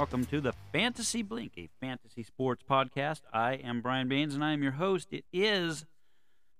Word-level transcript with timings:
Welcome 0.00 0.24
to 0.24 0.40
the 0.40 0.54
Fantasy 0.72 1.20
Blink, 1.20 1.52
a 1.58 1.68
fantasy 1.78 2.22
sports 2.22 2.64
podcast. 2.68 3.20
I 3.34 3.56
am 3.56 3.82
Brian 3.82 4.08
Baines 4.08 4.34
and 4.34 4.42
I 4.42 4.54
am 4.54 4.62
your 4.62 4.72
host. 4.72 5.08
It 5.12 5.26
is 5.30 5.84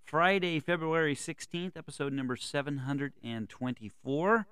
Friday, 0.05 0.61
February 0.61 1.17
16th, 1.17 1.75
episode 1.75 2.13
number 2.13 2.37
724. 2.37 4.47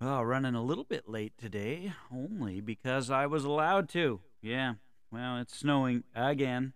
Well, 0.00 0.24
running 0.24 0.54
a 0.54 0.62
little 0.62 0.84
bit 0.84 1.06
late 1.06 1.34
today, 1.36 1.92
only 2.10 2.62
because 2.62 3.10
I 3.10 3.26
was 3.26 3.44
allowed 3.44 3.90
to. 3.90 4.20
Yeah, 4.40 4.76
well, 5.12 5.36
it's 5.36 5.58
snowing 5.58 6.04
again, 6.16 6.72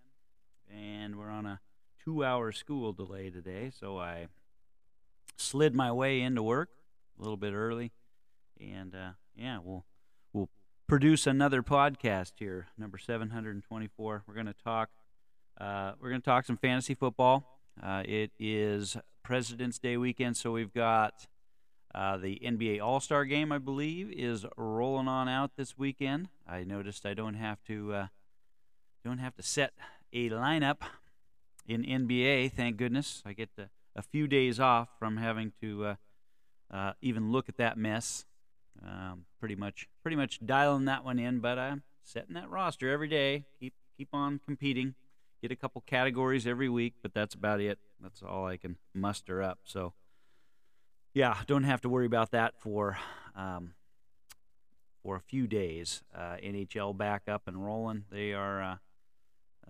and 0.71 1.15
we're 1.15 1.31
on 1.31 1.47
a 1.47 1.61
two 2.03 2.23
hour 2.23 2.51
school 2.51 2.93
delay 2.93 3.31
today, 3.31 3.71
so 3.75 3.97
I 3.97 4.27
slid 5.35 5.73
my 5.73 5.91
way 5.91 6.21
into 6.21 6.43
work 6.43 6.69
a 7.17 7.23
little 7.23 7.37
bit 7.37 7.53
early. 7.53 7.91
And 8.61 8.93
uh, 8.93 9.13
yeah, 9.35 9.57
we'll 9.63 9.83
produce 10.87 11.25
another 11.25 11.63
podcast 11.63 12.33
here, 12.37 12.67
number 12.77 12.97
724. 12.97 14.23
We're 14.27 14.33
going 14.33 14.45
to 14.45 14.53
talk 14.53 14.89
uh, 15.59 15.93
we're 16.01 16.09
going 16.09 16.21
to 16.21 16.25
talk 16.25 16.45
some 16.45 16.57
fantasy 16.57 16.95
football. 16.95 17.59
Uh, 17.81 18.03
it 18.05 18.31
is 18.37 18.97
President's 19.23 19.79
Day 19.79 19.95
weekend, 19.95 20.35
so 20.35 20.51
we've 20.51 20.73
got 20.73 21.27
uh, 21.93 22.17
the 22.17 22.41
NBA 22.43 22.81
All 22.81 22.99
Star 22.99 23.23
Game, 23.23 23.53
I 23.53 23.57
believe, 23.57 24.11
is 24.11 24.45
rolling 24.57 25.07
on 25.07 25.29
out 25.29 25.51
this 25.55 25.77
weekend. 25.77 26.27
I 26.45 26.65
noticed 26.65 27.05
I 27.05 27.13
don't 27.13 27.35
have 27.35 27.63
to 27.67 27.93
uh, 27.93 28.07
don't 29.03 29.19
have 29.19 29.35
to 29.35 29.43
set 29.43 29.73
a 30.11 30.29
lineup 30.29 30.81
in 31.65 31.83
NBA. 31.83 32.51
Thank 32.51 32.75
goodness, 32.75 33.23
I 33.25 33.31
get 33.31 33.49
a 33.95 34.01
few 34.01 34.27
days 34.27 34.59
off 34.59 34.89
from 34.99 35.17
having 35.17 35.53
to 35.61 35.85
uh, 35.85 35.95
uh, 36.69 36.93
even 37.01 37.31
look 37.31 37.47
at 37.47 37.57
that 37.57 37.77
mess. 37.77 38.25
Um, 38.83 39.25
pretty 39.39 39.55
much, 39.55 39.87
pretty 40.01 40.15
much 40.17 40.45
dialing 40.45 40.85
that 40.85 41.03
one 41.03 41.19
in, 41.19 41.39
but 41.39 41.57
I'm 41.57 41.83
setting 42.03 42.35
that 42.35 42.49
roster 42.49 42.91
every 42.91 43.07
day. 43.07 43.45
Keep 43.59 43.73
keep 43.97 44.09
on 44.13 44.39
competing. 44.45 44.95
Get 45.41 45.51
a 45.51 45.55
couple 45.55 45.81
categories 45.85 46.47
every 46.47 46.69
week, 46.69 46.95
but 47.01 47.13
that's 47.13 47.35
about 47.35 47.59
it. 47.59 47.79
That's 48.01 48.23
all 48.23 48.45
I 48.45 48.57
can 48.57 48.77
muster 48.93 49.41
up. 49.41 49.59
So 49.63 49.93
yeah, 51.13 51.37
don't 51.47 51.63
have 51.63 51.81
to 51.81 51.89
worry 51.89 52.05
about 52.05 52.31
that 52.31 52.59
for 52.59 52.97
um, 53.35 53.73
for 55.01 55.15
a 55.15 55.21
few 55.21 55.47
days. 55.47 56.03
Uh, 56.15 56.35
NHL 56.43 56.95
back 56.97 57.23
up 57.27 57.43
and 57.47 57.63
rolling. 57.63 58.05
They 58.11 58.33
are 58.33 58.61
uh, 58.61 58.75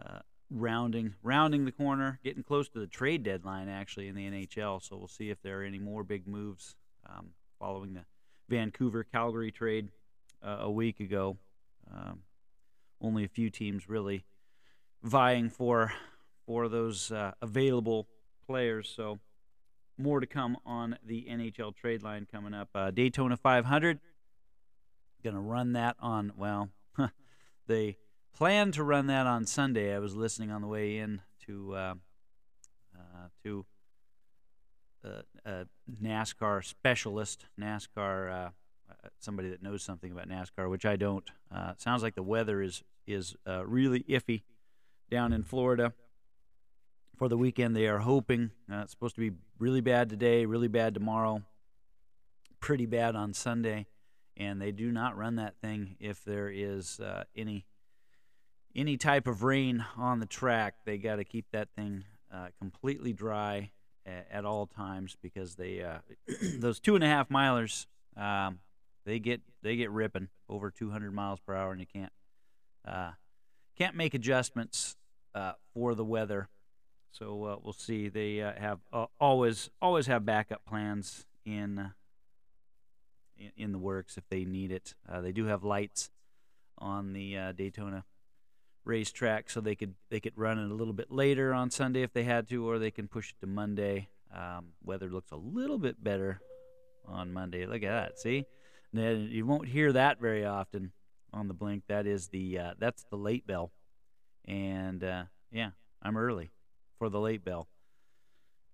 uh, 0.02 0.20
rounding 0.50 1.16
rounding 1.24 1.66
the 1.66 1.72
corner, 1.72 2.20
getting 2.24 2.44
close 2.44 2.70
to 2.70 2.80
the 2.80 2.88
trade 2.88 3.24
deadline 3.24 3.70
actually 3.70 4.08
in 4.08 4.16
the 4.16 4.30
NHL. 4.30 4.82
So 4.82 4.98
we'll 4.98 5.08
see 5.08 5.30
if 5.30 5.42
there 5.42 5.62
are 5.62 5.64
any 5.64 5.80
more 5.80 6.04
big 6.04 6.28
moves 6.28 6.76
um, 7.08 7.30
following 7.60 7.94
the 7.94 8.06
Vancouver 8.50 9.04
Calgary 9.04 9.52
trade 9.52 9.90
uh, 10.44 10.58
a 10.62 10.72
week 10.72 11.00
ago. 11.00 11.38
Um, 11.94 12.20
only 13.02 13.24
a 13.24 13.28
few 13.28 13.50
teams 13.50 13.90
really 13.90 14.26
vying 15.04 15.50
for 15.50 15.94
for 16.46 16.70
those 16.70 17.12
uh, 17.12 17.32
available 17.42 18.08
players. 18.48 18.92
So 18.96 19.20
more 19.98 20.20
to 20.20 20.28
come 20.28 20.58
on 20.66 20.98
the 21.04 21.28
NHL 21.30 21.76
trade 21.76 22.04
line 22.04 22.28
coming 22.32 22.54
up. 22.54 22.70
Uh, 22.76 22.92
Daytona 22.92 23.38
500. 23.38 24.00
Going 25.24 25.36
to 25.36 25.42
run 25.42 25.74
that 25.74 25.96
on, 26.00 26.34
well, 26.38 26.70
they 27.68 27.98
plan 28.36 28.72
to 28.74 28.84
run 28.84 29.08
that 29.08 29.26
on 29.26 29.46
Sunday. 29.46 29.96
I 29.96 30.00
was 30.00 30.16
listening 30.16 30.52
on 30.52 30.62
the 30.62 30.68
way 30.68 31.00
in 31.00 31.22
to 31.48 31.74
uh, 31.74 31.94
uh, 32.96 33.28
to 33.44 33.66
a, 35.46 35.66
NASCAR 36.02 36.64
specialist, 36.64 37.46
NASCAR, 37.60 38.32
uh, 38.32 38.50
uh, 38.90 39.10
somebody 39.20 39.50
that 39.50 39.62
knows 39.62 39.84
something 39.84 40.12
about 40.12 40.28
NASCAR, 40.28 40.70
which 40.70 40.86
I 40.86 40.96
don't. 40.96 41.30
Uh, 41.54 41.74
sounds 41.78 42.04
like 42.04 42.16
the 42.16 42.24
weather 42.24 42.62
is 42.62 42.84
is 43.08 43.36
really 43.66 44.04
iffy 44.10 44.42
down 45.12 45.32
in 45.32 45.44
Florida 45.44 45.94
for 47.18 47.30
the 47.30 47.38
weekend. 47.38 47.76
They 47.76 47.88
are 47.88 48.00
hoping 48.00 48.50
it's 48.68 48.92
supposed 48.92 49.14
to 49.16 49.22
be 49.22 49.38
really 49.60 49.82
bad 49.82 50.10
today, 50.10 50.46
really 50.46 50.68
bad 50.68 50.96
tomorrow, 50.96 51.44
pretty 52.60 52.88
bad 52.88 53.16
on 53.16 53.34
Sunday, 53.34 53.86
and 54.36 54.60
they 54.60 54.72
do 54.72 54.92
not 54.92 55.16
run 55.16 55.36
that 55.36 55.56
thing 55.62 55.98
if 56.00 56.24
there 56.26 56.50
is 56.50 57.00
any 57.36 57.68
any 58.76 58.98
type 58.98 59.28
of 59.28 59.44
rain 59.44 59.86
on 59.98 60.20
the 60.20 60.26
track. 60.26 60.76
They 60.86 60.98
got 60.98 61.18
to 61.18 61.24
keep 61.24 61.46
that 61.52 61.70
thing 61.76 62.06
uh, 62.34 62.48
completely 62.60 63.14
dry 63.14 63.72
at, 64.06 64.46
all 64.46 64.68
times 64.68 65.18
because 65.22 65.56
they 65.56 65.82
uh, 65.82 66.00
those 66.60 66.80
two 66.80 66.96
and 66.96 67.04
a 67.04 67.08
half 67.08 67.30
milers 67.30 67.88
um, 68.16 68.60
they 69.06 69.20
get 69.20 69.42
they 69.62 69.76
get 69.76 69.90
ripping 69.92 70.30
over 70.48 70.72
200 70.72 71.14
miles 71.14 71.40
per 71.40 71.56
hour, 71.56 71.72
and 71.72 71.80
you 71.80 71.88
can't 71.88 72.14
uh, 72.88 73.12
can't 73.78 73.96
make 73.96 74.14
adjustments 74.14 74.96
uh, 75.34 75.54
for 75.74 75.96
the 75.96 76.06
weather 76.06 76.50
so 77.18 77.46
uh, 77.46 77.56
we'll 77.64 77.72
see. 77.72 78.10
They 78.10 78.42
uh, 78.42 78.52
have 78.58 78.80
uh, 78.92 79.06
always 79.22 79.70
always 79.82 80.08
have 80.08 80.26
backup 80.26 80.66
plans 80.66 81.26
in, 81.46 81.92
in, 83.38 83.52
in 83.56 83.72
the 83.72 83.78
works 83.78 84.18
if 84.18 84.28
they 84.30 84.44
need 84.44 84.72
it. 84.72 84.96
They 85.22 85.32
do 85.32 85.46
have 85.46 85.64
lights 85.64 86.10
on 86.78 87.14
the 87.14 87.54
Daytona 87.56 88.04
racetrack, 88.86 89.50
so 89.50 89.60
they 89.62 89.76
could 89.76 89.96
they 90.10 90.20
could 90.20 90.34
run 90.38 90.58
it 90.60 90.72
a 90.72 90.74
little 90.74 90.94
bit 90.94 91.12
later 91.12 91.54
on 91.54 91.70
Sunday 91.72 92.04
if 92.04 92.14
they 92.14 92.24
had 92.24 92.48
to, 92.50 92.68
or 92.68 92.80
they 92.80 92.92
can 92.92 93.08
push 93.08 93.32
it 93.32 93.40
to 93.42 93.48
Monday. 93.48 94.10
Um, 94.34 94.68
weather 94.84 95.10
looks 95.10 95.32
a 95.32 95.38
little 95.38 95.78
bit 95.78 96.04
better 96.04 96.40
on 97.08 97.34
Monday. 97.34 97.66
Look 97.66 97.84
at 97.84 97.92
that. 97.92 98.20
See, 98.20 98.46
then 98.94 99.30
you 99.32 99.46
won't 99.46 99.68
hear 99.68 99.92
that 99.94 100.20
very 100.20 100.46
often 100.46 100.92
on 101.34 101.48
the 101.48 101.54
blink. 101.54 101.84
That 101.88 102.08
is 102.08 102.30
the 102.30 102.60
uh, 102.60 102.74
that's 102.80 103.06
the 103.10 103.18
late 103.18 103.46
bell, 103.46 103.72
and 104.46 105.04
yeah, 105.52 105.70
I'm 106.02 106.18
early 106.18 106.52
for 106.98 107.10
the 107.10 107.20
late 107.20 107.44
bell. 107.44 107.68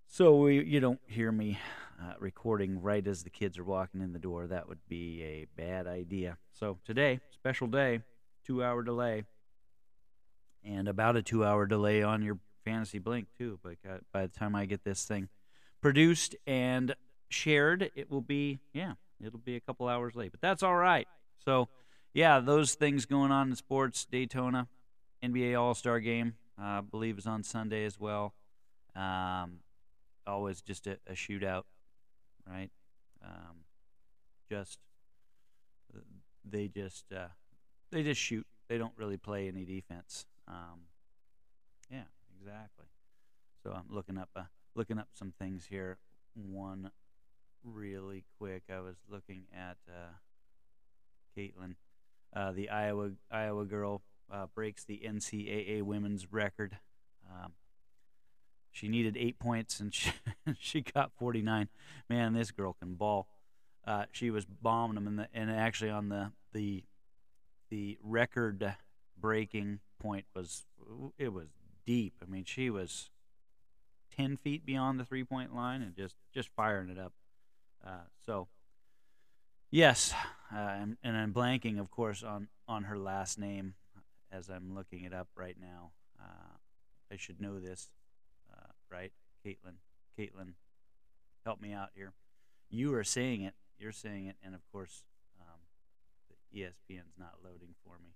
So 0.06 0.36
we, 0.36 0.62
you 0.62 0.78
don't 0.78 1.00
hear 1.06 1.32
me 1.32 1.58
uh, 1.98 2.14
recording 2.18 2.82
right 2.82 3.06
as 3.06 3.22
the 3.22 3.30
kids 3.30 3.56
are 3.58 3.64
walking 3.64 4.02
in 4.02 4.12
the 4.12 4.18
door. 4.18 4.46
That 4.46 4.68
would 4.68 4.86
be 4.88 5.22
a 5.22 5.46
bad 5.56 5.86
idea. 5.86 6.36
So 6.52 6.78
today, 6.84 7.20
special 7.30 7.66
day, 7.66 8.00
two 8.44 8.62
hour 8.62 8.82
delay, 8.82 9.24
and 10.64 10.88
about 10.88 11.16
a 11.16 11.22
two 11.22 11.44
hour 11.44 11.66
delay 11.66 12.02
on 12.02 12.22
your 12.22 12.38
fantasy 12.64 12.98
blink 12.98 13.28
too. 13.36 13.58
But 13.62 13.76
by 14.12 14.22
the 14.22 14.32
time 14.32 14.54
I 14.54 14.66
get 14.66 14.84
this 14.84 15.04
thing 15.04 15.28
produced 15.80 16.36
and 16.46 16.94
shared, 17.28 17.90
it 17.94 18.10
will 18.10 18.20
be 18.20 18.60
yeah, 18.72 18.94
it'll 19.24 19.38
be 19.38 19.56
a 19.56 19.60
couple 19.60 19.88
hours 19.88 20.14
late. 20.14 20.32
But 20.32 20.40
that's 20.40 20.62
all 20.62 20.76
right. 20.76 21.08
So 21.44 21.68
yeah, 22.14 22.40
those 22.40 22.74
things 22.74 23.06
going 23.06 23.32
on 23.32 23.50
in 23.50 23.56
sports, 23.56 24.04
Daytona, 24.04 24.68
NBA 25.22 25.58
All 25.58 25.74
Star 25.74 26.00
Game, 26.00 26.34
I 26.58 26.80
believe 26.80 27.18
is 27.18 27.26
on 27.26 27.42
Sunday 27.42 27.84
as 27.84 27.98
well. 27.98 28.34
Um, 28.94 29.60
always 30.26 30.60
just 30.60 30.86
a, 30.86 30.98
a 31.06 31.12
shootout, 31.12 31.62
right? 32.46 32.70
Um, 33.24 33.64
just 34.50 34.78
they 36.44 36.68
just 36.68 37.12
uh, 37.12 37.28
they 37.90 38.02
just 38.02 38.20
shoot. 38.20 38.46
They 38.68 38.78
don't 38.78 38.92
really 38.96 39.16
play 39.16 39.48
any 39.48 39.64
defense. 39.64 40.26
Um, 40.52 40.80
yeah, 41.90 42.04
exactly. 42.38 42.86
So 43.62 43.70
I'm 43.70 43.94
looking 43.94 44.18
up 44.18 44.28
uh, 44.36 44.42
looking 44.74 44.98
up 44.98 45.08
some 45.14 45.32
things 45.38 45.66
here. 45.68 45.98
One 46.34 46.90
really 47.64 48.24
quick. 48.38 48.64
I 48.70 48.80
was 48.80 48.96
looking 49.08 49.44
at 49.54 49.76
uh, 49.88 50.12
Caitlin, 51.36 51.76
uh, 52.34 52.52
the 52.52 52.68
Iowa 52.68 53.12
Iowa 53.30 53.64
girl 53.64 54.02
uh, 54.30 54.46
breaks 54.54 54.84
the 54.84 55.02
NCAA 55.06 55.82
women's 55.82 56.32
record. 56.32 56.78
Um, 57.30 57.52
she 58.70 58.88
needed 58.88 59.16
eight 59.16 59.38
points 59.38 59.80
and 59.80 59.94
she, 59.94 60.12
she 60.58 60.80
got 60.80 61.12
49. 61.18 61.68
Man, 62.08 62.32
this 62.32 62.50
girl 62.50 62.74
can 62.78 62.94
ball. 62.94 63.28
Uh, 63.86 64.04
she 64.12 64.30
was 64.30 64.44
bombing 64.44 65.02
them, 65.02 65.16
the, 65.16 65.28
and 65.34 65.50
actually 65.50 65.90
on 65.90 66.08
the 66.08 66.32
the 66.52 66.84
the 67.70 67.98
record 68.02 68.74
breaking 69.22 69.78
point 70.00 70.26
was 70.34 70.64
it 71.16 71.32
was 71.32 71.46
deep. 71.86 72.14
I 72.20 72.30
mean, 72.30 72.44
she 72.44 72.68
was 72.68 73.08
10 74.16 74.36
feet 74.36 74.66
beyond 74.66 75.00
the 75.00 75.04
three 75.04 75.24
point 75.24 75.54
line 75.54 75.80
and 75.80 75.96
just 75.96 76.16
just 76.34 76.50
firing 76.50 76.90
it 76.90 76.98
up. 76.98 77.12
Uh, 77.84 78.06
so 78.26 78.48
yes, 79.70 80.12
uh, 80.54 80.58
and, 80.58 80.96
and 81.02 81.16
I'm 81.16 81.32
blanking, 81.32 81.80
of 81.80 81.90
course, 81.90 82.22
on 82.22 82.48
on 82.68 82.84
her 82.84 82.98
last 82.98 83.38
name 83.38 83.74
as 84.30 84.48
I'm 84.48 84.74
looking 84.74 85.04
it 85.04 85.14
up 85.14 85.28
right 85.34 85.56
now. 85.60 85.92
Uh, 86.20 86.56
I 87.10 87.16
should 87.16 87.40
know 87.40 87.58
this, 87.58 87.90
uh, 88.52 88.72
right? 88.90 89.12
Caitlin, 89.44 89.76
Caitlin, 90.18 90.54
help 91.44 91.60
me 91.60 91.72
out 91.72 91.90
here. 91.94 92.12
You 92.70 92.94
are 92.94 93.04
saying 93.04 93.42
it. 93.42 93.54
You're 93.78 93.92
saying 93.92 94.26
it, 94.26 94.36
and 94.44 94.54
of 94.54 94.60
course, 94.70 95.02
um, 95.40 95.58
the 96.52 96.60
ESPN's 96.60 97.18
not 97.18 97.34
loading 97.44 97.74
for 97.84 97.98
me. 98.02 98.12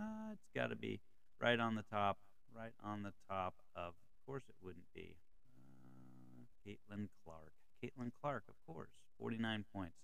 Uh, 0.00 0.32
it's 0.32 0.48
got 0.54 0.68
to 0.68 0.76
be 0.76 1.00
right 1.40 1.60
on 1.60 1.74
the 1.74 1.84
top, 1.90 2.18
right 2.56 2.72
on 2.82 3.02
the 3.02 3.12
top 3.28 3.54
of. 3.76 3.88
Of 3.88 4.26
course, 4.26 4.44
it 4.48 4.54
wouldn't 4.62 4.84
be. 4.94 5.16
Uh, 5.56 6.44
Caitlin 6.66 7.08
Clark. 7.24 7.52
Caitlin 7.82 8.12
Clark, 8.20 8.44
of 8.48 8.54
course, 8.66 8.90
49 9.18 9.64
points. 9.74 9.96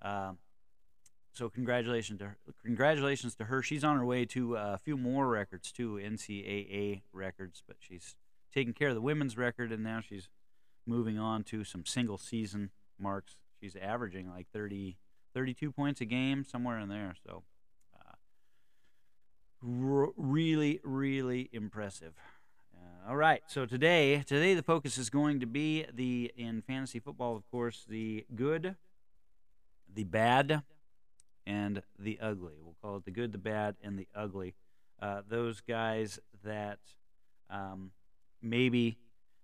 Um, 0.00 0.38
so 1.32 1.48
congratulations 1.48 2.18
to 2.18 2.26
her, 2.26 2.36
congratulations 2.64 3.34
to 3.36 3.44
her. 3.44 3.62
She's 3.62 3.84
on 3.84 3.96
her 3.96 4.04
way 4.04 4.24
to 4.26 4.56
uh, 4.56 4.72
a 4.74 4.78
few 4.78 4.96
more 4.96 5.28
records 5.28 5.72
too, 5.72 6.00
NCAA 6.02 7.02
records, 7.12 7.62
but 7.66 7.76
she's 7.78 8.16
taking 8.52 8.74
care 8.74 8.88
of 8.88 8.94
the 8.94 9.00
women's 9.00 9.38
record, 9.38 9.72
and 9.72 9.82
now 9.82 10.00
she's 10.00 10.28
moving 10.86 11.18
on 11.18 11.42
to 11.44 11.64
some 11.64 11.86
single 11.86 12.18
season 12.18 12.70
marks. 12.98 13.36
She's 13.60 13.76
averaging 13.76 14.28
like 14.28 14.48
30, 14.52 14.98
32 15.34 15.72
points 15.72 16.00
a 16.00 16.04
game, 16.04 16.44
somewhere 16.44 16.78
in 16.78 16.88
there. 16.88 17.14
So, 17.26 17.36
uh, 17.36 17.51
really, 19.62 20.80
really 20.82 21.48
impressive. 21.52 22.12
Uh, 22.74 23.10
all 23.10 23.16
right, 23.16 23.42
so 23.46 23.66
today, 23.66 24.22
today 24.26 24.54
the 24.54 24.62
focus 24.62 24.98
is 24.98 25.10
going 25.10 25.40
to 25.40 25.46
be 25.46 25.86
the 25.92 26.32
in 26.36 26.62
fantasy 26.62 26.98
football, 26.98 27.36
of 27.36 27.48
course, 27.50 27.84
the 27.88 28.26
good, 28.34 28.76
the 29.92 30.04
bad, 30.04 30.62
and 31.46 31.82
the 31.98 32.18
ugly. 32.20 32.54
We'll 32.62 32.76
call 32.82 32.96
it 32.96 33.04
the 33.04 33.10
good, 33.10 33.32
the 33.32 33.38
bad, 33.38 33.76
and 33.82 33.98
the 33.98 34.08
ugly. 34.14 34.54
Uh, 35.00 35.22
those 35.28 35.60
guys 35.60 36.20
that 36.44 36.78
um, 37.50 37.90
maybe 38.40 38.98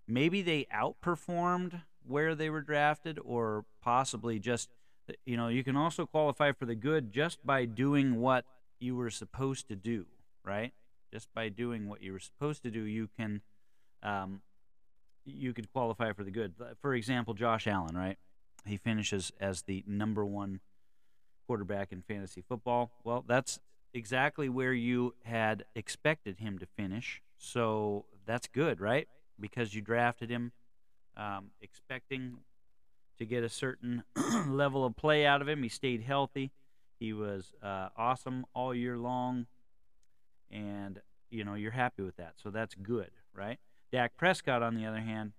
maybe 0.07 0.41
they 0.41 0.67
outperformed 0.73 1.81
where 2.07 2.35
they 2.35 2.49
were 2.49 2.61
drafted, 2.61 3.19
or 3.23 3.65
possibly 3.81 4.39
just 4.39 4.69
you 5.25 5.35
know 5.35 5.47
you 5.47 5.63
can 5.63 5.75
also 5.75 6.05
qualify 6.05 6.51
for 6.51 6.65
the 6.65 6.75
good 6.75 7.11
just 7.11 7.45
by 7.45 7.65
doing 7.65 8.15
what 8.15 8.45
you 8.79 8.95
were 8.95 9.09
supposed 9.09 9.67
to 9.67 9.75
do, 9.75 10.05
right? 10.43 10.73
Just 11.11 11.27
by 11.33 11.49
doing 11.49 11.87
what 11.87 12.01
you 12.01 12.13
were 12.13 12.19
supposed 12.19 12.63
to 12.63 12.71
do, 12.71 12.81
you 12.81 13.09
can 13.17 13.41
um, 14.03 14.41
you 15.25 15.53
could 15.53 15.71
qualify 15.71 16.13
for 16.13 16.23
the 16.23 16.31
good. 16.31 16.53
For 16.81 16.93
example, 16.93 17.33
Josh 17.33 17.67
Allen, 17.67 17.95
right? 17.95 18.17
He 18.65 18.77
finishes 18.77 19.31
as 19.39 19.63
the 19.63 19.83
number 19.87 20.25
one 20.25 20.59
quarterback 21.47 21.91
in 21.91 22.01
fantasy 22.01 22.43
football. 22.47 22.91
Well, 23.03 23.23
that's 23.27 23.59
exactly 23.93 24.49
where 24.49 24.73
you 24.73 25.15
had 25.23 25.65
expected 25.75 26.39
him 26.39 26.59
to 26.59 26.65
finish. 26.65 27.21
So 27.37 28.05
that's 28.25 28.47
good, 28.47 28.79
right? 28.79 29.07
Because 29.39 29.73
you 29.73 29.81
drafted 29.81 30.29
him 30.29 30.51
um, 31.17 31.51
expecting 31.61 32.37
to 33.17 33.25
get 33.25 33.43
a 33.43 33.49
certain 33.49 34.03
level 34.47 34.85
of 34.85 34.95
play 34.95 35.25
out 35.25 35.41
of 35.41 35.47
him. 35.47 35.63
He 35.63 35.69
stayed 35.69 36.03
healthy. 36.03 36.51
He 36.99 37.13
was 37.13 37.53
uh, 37.63 37.89
awesome 37.95 38.45
all 38.53 38.73
year 38.75 38.97
long. 38.97 39.47
And, 40.51 41.01
you 41.29 41.43
know, 41.43 41.53
you're 41.53 41.71
happy 41.71 42.03
with 42.03 42.17
that. 42.17 42.33
So 42.41 42.49
that's 42.49 42.75
good, 42.75 43.11
right? 43.33 43.59
Dak 43.91 44.17
Prescott, 44.17 44.61
on 44.61 44.75
the 44.75 44.85
other 44.85 44.99
hand, 44.99 45.33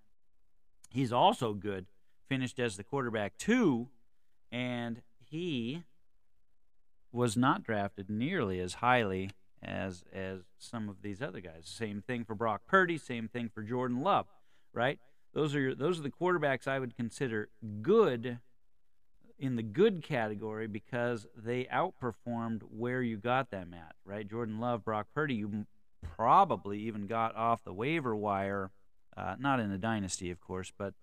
he's 0.89 1.13
also 1.13 1.53
good. 1.53 1.87
Finished 2.29 2.59
as 2.59 2.77
the 2.77 2.85
quarterback, 2.85 3.37
too. 3.37 3.89
And 4.51 5.03
he 5.19 5.83
was 7.13 7.37
not 7.37 7.63
drafted 7.63 8.09
nearly 8.09 8.61
as 8.61 8.75
highly 8.75 9.31
as 9.63 10.05
as 10.13 10.41
some 10.59 10.89
of 10.89 11.03
these 11.03 11.21
other 11.21 11.41
guys. 11.41 11.65
Same 11.65 12.03
thing 12.03 12.25
for 12.25 12.35
Brock 12.35 12.63
Purdy. 12.67 12.99
Same 12.99 13.29
thing 13.29 13.51
for 13.53 13.63
Jordan 13.63 14.01
Love. 14.01 14.27
Right? 14.73 14.99
Those 15.33 15.55
are 15.55 15.75
those 15.75 15.99
are 15.99 16.03
the 16.03 16.11
quarterbacks 16.11 16.67
I 16.67 16.79
would 16.79 16.97
consider 16.97 17.49
good 17.83 18.39
in 19.41 19.57
the 19.57 19.63
good 19.63 20.03
category 20.03 20.69
because 20.69 21.27
they 21.35 21.65
outperformed 21.65 22.61
where 22.71 23.03
you 23.03 23.17
got 23.17 23.51
them 23.51 23.75
at. 23.75 23.97
Right? 24.05 24.29
Jordan 24.29 24.61
Love, 24.61 24.85
Brock 24.85 25.09
Purdy. 25.15 25.35
You 25.35 25.67
probably 26.17 26.81
even 26.81 27.07
got 27.07 27.35
off 27.35 27.65
the 27.65 27.73
waiver 27.73 28.15
wire. 28.15 28.71
Uh, 29.17 29.35
not 29.39 29.59
in 29.59 29.73
a 29.73 29.79
dynasty, 29.79 30.31
of 30.31 30.41
course, 30.41 30.73
but 30.79 30.95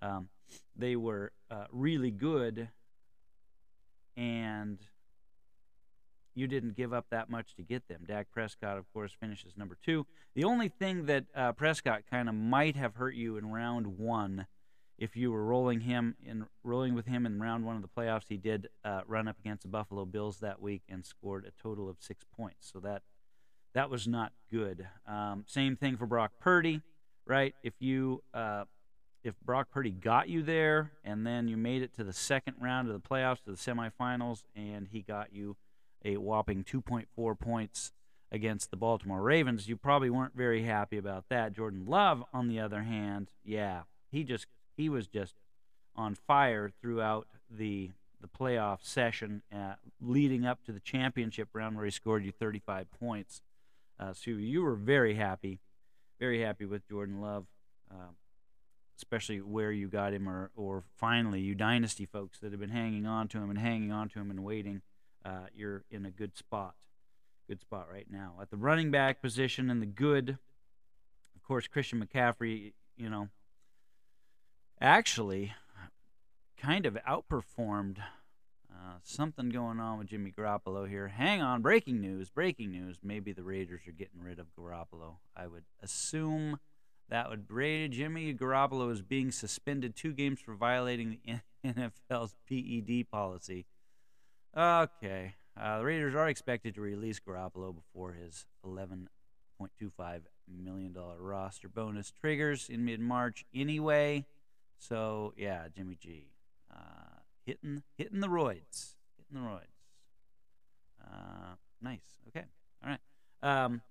um, 0.00 0.28
they 0.74 0.96
were 0.96 1.32
uh, 1.50 1.66
really 1.70 2.10
good 2.10 2.68
and 4.16 4.78
you 6.34 6.46
didn't 6.46 6.76
give 6.76 6.92
up 6.92 7.06
that 7.10 7.28
much 7.28 7.54
to 7.56 7.62
get 7.62 7.88
them. 7.88 8.02
Dak 8.06 8.30
Prescott, 8.30 8.78
of 8.78 8.90
course, 8.92 9.12
finishes 9.18 9.52
number 9.56 9.76
two. 9.84 10.06
The 10.34 10.44
only 10.44 10.68
thing 10.68 11.06
that 11.06 11.24
uh, 11.34 11.52
Prescott 11.52 12.02
kind 12.10 12.28
of 12.28 12.34
might 12.34 12.76
have 12.76 12.94
hurt 12.94 13.14
you 13.14 13.36
in 13.36 13.46
round 13.46 13.98
one, 13.98 14.46
if 14.98 15.16
you 15.16 15.32
were 15.32 15.44
rolling 15.44 15.80
him 15.80 16.16
in 16.24 16.46
rolling 16.62 16.94
with 16.94 17.06
him 17.06 17.26
in 17.26 17.40
round 17.40 17.64
one 17.64 17.76
of 17.76 17.82
the 17.82 17.88
playoffs, 17.88 18.28
he 18.28 18.36
did 18.36 18.68
uh, 18.84 19.00
run 19.06 19.28
up 19.28 19.38
against 19.38 19.62
the 19.62 19.68
Buffalo 19.68 20.04
Bills 20.04 20.38
that 20.38 20.60
week 20.60 20.82
and 20.88 21.04
scored 21.04 21.44
a 21.44 21.62
total 21.62 21.88
of 21.88 21.96
six 21.98 22.24
points. 22.36 22.70
So 22.72 22.80
that 22.80 23.02
that 23.74 23.90
was 23.90 24.06
not 24.06 24.32
good. 24.50 24.86
Um, 25.06 25.44
same 25.46 25.76
thing 25.76 25.96
for 25.96 26.06
Brock 26.06 26.32
Purdy, 26.40 26.82
right? 27.26 27.54
If 27.62 27.74
you 27.80 28.22
uh, 28.34 28.64
if 29.24 29.34
Brock 29.40 29.68
Purdy 29.70 29.90
got 29.90 30.28
you 30.28 30.42
there 30.42 30.92
and 31.04 31.26
then 31.26 31.48
you 31.48 31.56
made 31.56 31.82
it 31.82 31.94
to 31.94 32.04
the 32.04 32.12
second 32.12 32.56
round 32.60 32.88
of 32.88 32.94
the 32.94 33.08
playoffs 33.08 33.42
to 33.44 33.52
the 33.52 33.56
semifinals 33.56 34.44
and 34.54 34.88
he 34.90 35.00
got 35.00 35.32
you 35.32 35.56
a 36.04 36.16
whopping 36.16 36.64
2.4 36.64 37.38
points 37.38 37.92
against 38.32 38.70
the 38.70 38.76
Baltimore 38.76 39.22
Ravens. 39.22 39.68
You 39.68 39.76
probably 39.76 40.10
weren't 40.10 40.34
very 40.34 40.64
happy 40.64 40.96
about 40.96 41.26
that. 41.28 41.52
Jordan 41.52 41.84
Love, 41.86 42.24
on 42.32 42.48
the 42.48 42.58
other 42.58 42.82
hand, 42.82 43.30
yeah, 43.44 43.82
he 44.10 44.24
just 44.24 44.46
he 44.76 44.88
was 44.88 45.06
just 45.06 45.34
on 45.94 46.14
fire 46.14 46.70
throughout 46.80 47.28
the 47.50 47.90
the 48.20 48.28
playoff 48.28 48.84
session, 48.84 49.42
uh, 49.52 49.74
leading 50.00 50.46
up 50.46 50.62
to 50.64 50.70
the 50.70 50.78
championship 50.78 51.48
round 51.52 51.74
where 51.74 51.84
he 51.84 51.90
scored 51.90 52.24
you 52.24 52.30
35 52.30 52.86
points. 52.92 53.42
Uh, 53.98 54.12
so 54.12 54.30
you 54.30 54.62
were 54.62 54.76
very 54.76 55.14
happy, 55.14 55.58
very 56.20 56.40
happy 56.40 56.64
with 56.64 56.88
Jordan 56.88 57.20
Love, 57.20 57.46
uh, 57.90 58.12
especially 58.96 59.40
where 59.40 59.72
you 59.72 59.88
got 59.88 60.12
him, 60.12 60.28
or 60.28 60.50
or 60.54 60.84
finally 60.96 61.40
you 61.40 61.54
dynasty 61.54 62.06
folks 62.06 62.38
that 62.38 62.52
have 62.52 62.60
been 62.60 62.70
hanging 62.70 63.06
on 63.06 63.26
to 63.28 63.38
him 63.38 63.50
and 63.50 63.58
hanging 63.58 63.90
on 63.90 64.08
to 64.10 64.20
him 64.20 64.30
and 64.30 64.44
waiting 64.44 64.82
uh, 65.24 65.46
you're 65.54 65.84
in 65.90 66.04
a 66.04 66.10
good 66.10 66.36
spot. 66.36 66.74
Good 67.48 67.60
spot 67.60 67.88
right 67.90 68.06
now. 68.10 68.34
At 68.40 68.50
the 68.50 68.56
running 68.56 68.90
back 68.90 69.20
position 69.20 69.70
and 69.70 69.82
the 69.82 69.86
good, 69.86 70.38
of 71.34 71.42
course, 71.42 71.66
Christian 71.66 72.04
McCaffrey, 72.04 72.72
you 72.96 73.10
know, 73.10 73.28
actually 74.80 75.54
kind 76.56 76.86
of 76.86 76.96
outperformed 77.08 77.98
uh, 78.70 78.94
something 79.02 79.48
going 79.48 79.80
on 79.80 79.98
with 79.98 80.08
Jimmy 80.08 80.32
Garoppolo 80.36 80.88
here. 80.88 81.08
Hang 81.08 81.42
on, 81.42 81.62
breaking 81.62 82.00
news, 82.00 82.30
breaking 82.30 82.70
news. 82.70 82.98
Maybe 83.02 83.32
the 83.32 83.42
Raiders 83.42 83.82
are 83.86 83.92
getting 83.92 84.20
rid 84.20 84.38
of 84.38 84.46
Garoppolo. 84.58 85.16
I 85.36 85.46
would 85.46 85.64
assume 85.82 86.58
that 87.08 87.28
would 87.28 87.50
rate 87.50 87.90
Jimmy 87.90 88.32
Garoppolo 88.32 88.90
is 88.90 89.02
being 89.02 89.30
suspended 89.30 89.94
two 89.94 90.12
games 90.12 90.40
for 90.40 90.54
violating 90.54 91.18
the 91.24 91.40
NFL's 91.68 92.34
PED 92.48 93.10
policy. 93.10 93.66
Okay. 94.56 95.34
Uh, 95.60 95.78
the 95.78 95.84
Raiders 95.84 96.14
are 96.14 96.28
expected 96.28 96.74
to 96.74 96.80
release 96.80 97.20
Garoppolo 97.20 97.74
before 97.74 98.14
his 98.14 98.46
$11.25 98.64 100.22
million 100.48 100.96
roster 101.18 101.68
bonus 101.68 102.10
triggers 102.10 102.68
in 102.70 102.84
mid 102.84 103.00
March 103.00 103.44
anyway. 103.54 104.24
So, 104.82 105.32
yeah, 105.36 105.68
Jimmy 105.74 105.96
G. 106.00 106.26
Uh, 106.72 107.20
hitting, 107.46 107.82
hitting 107.96 108.20
the 108.20 108.28
roids. 108.28 108.94
Hitting 109.16 109.34
the 109.34 109.48
roids. 109.48 109.78
Uh, 111.00 111.54
nice. 111.80 112.00
Okay. 112.28 112.46
All 112.84 112.90
right. 112.90 113.00
Um, 113.64 113.82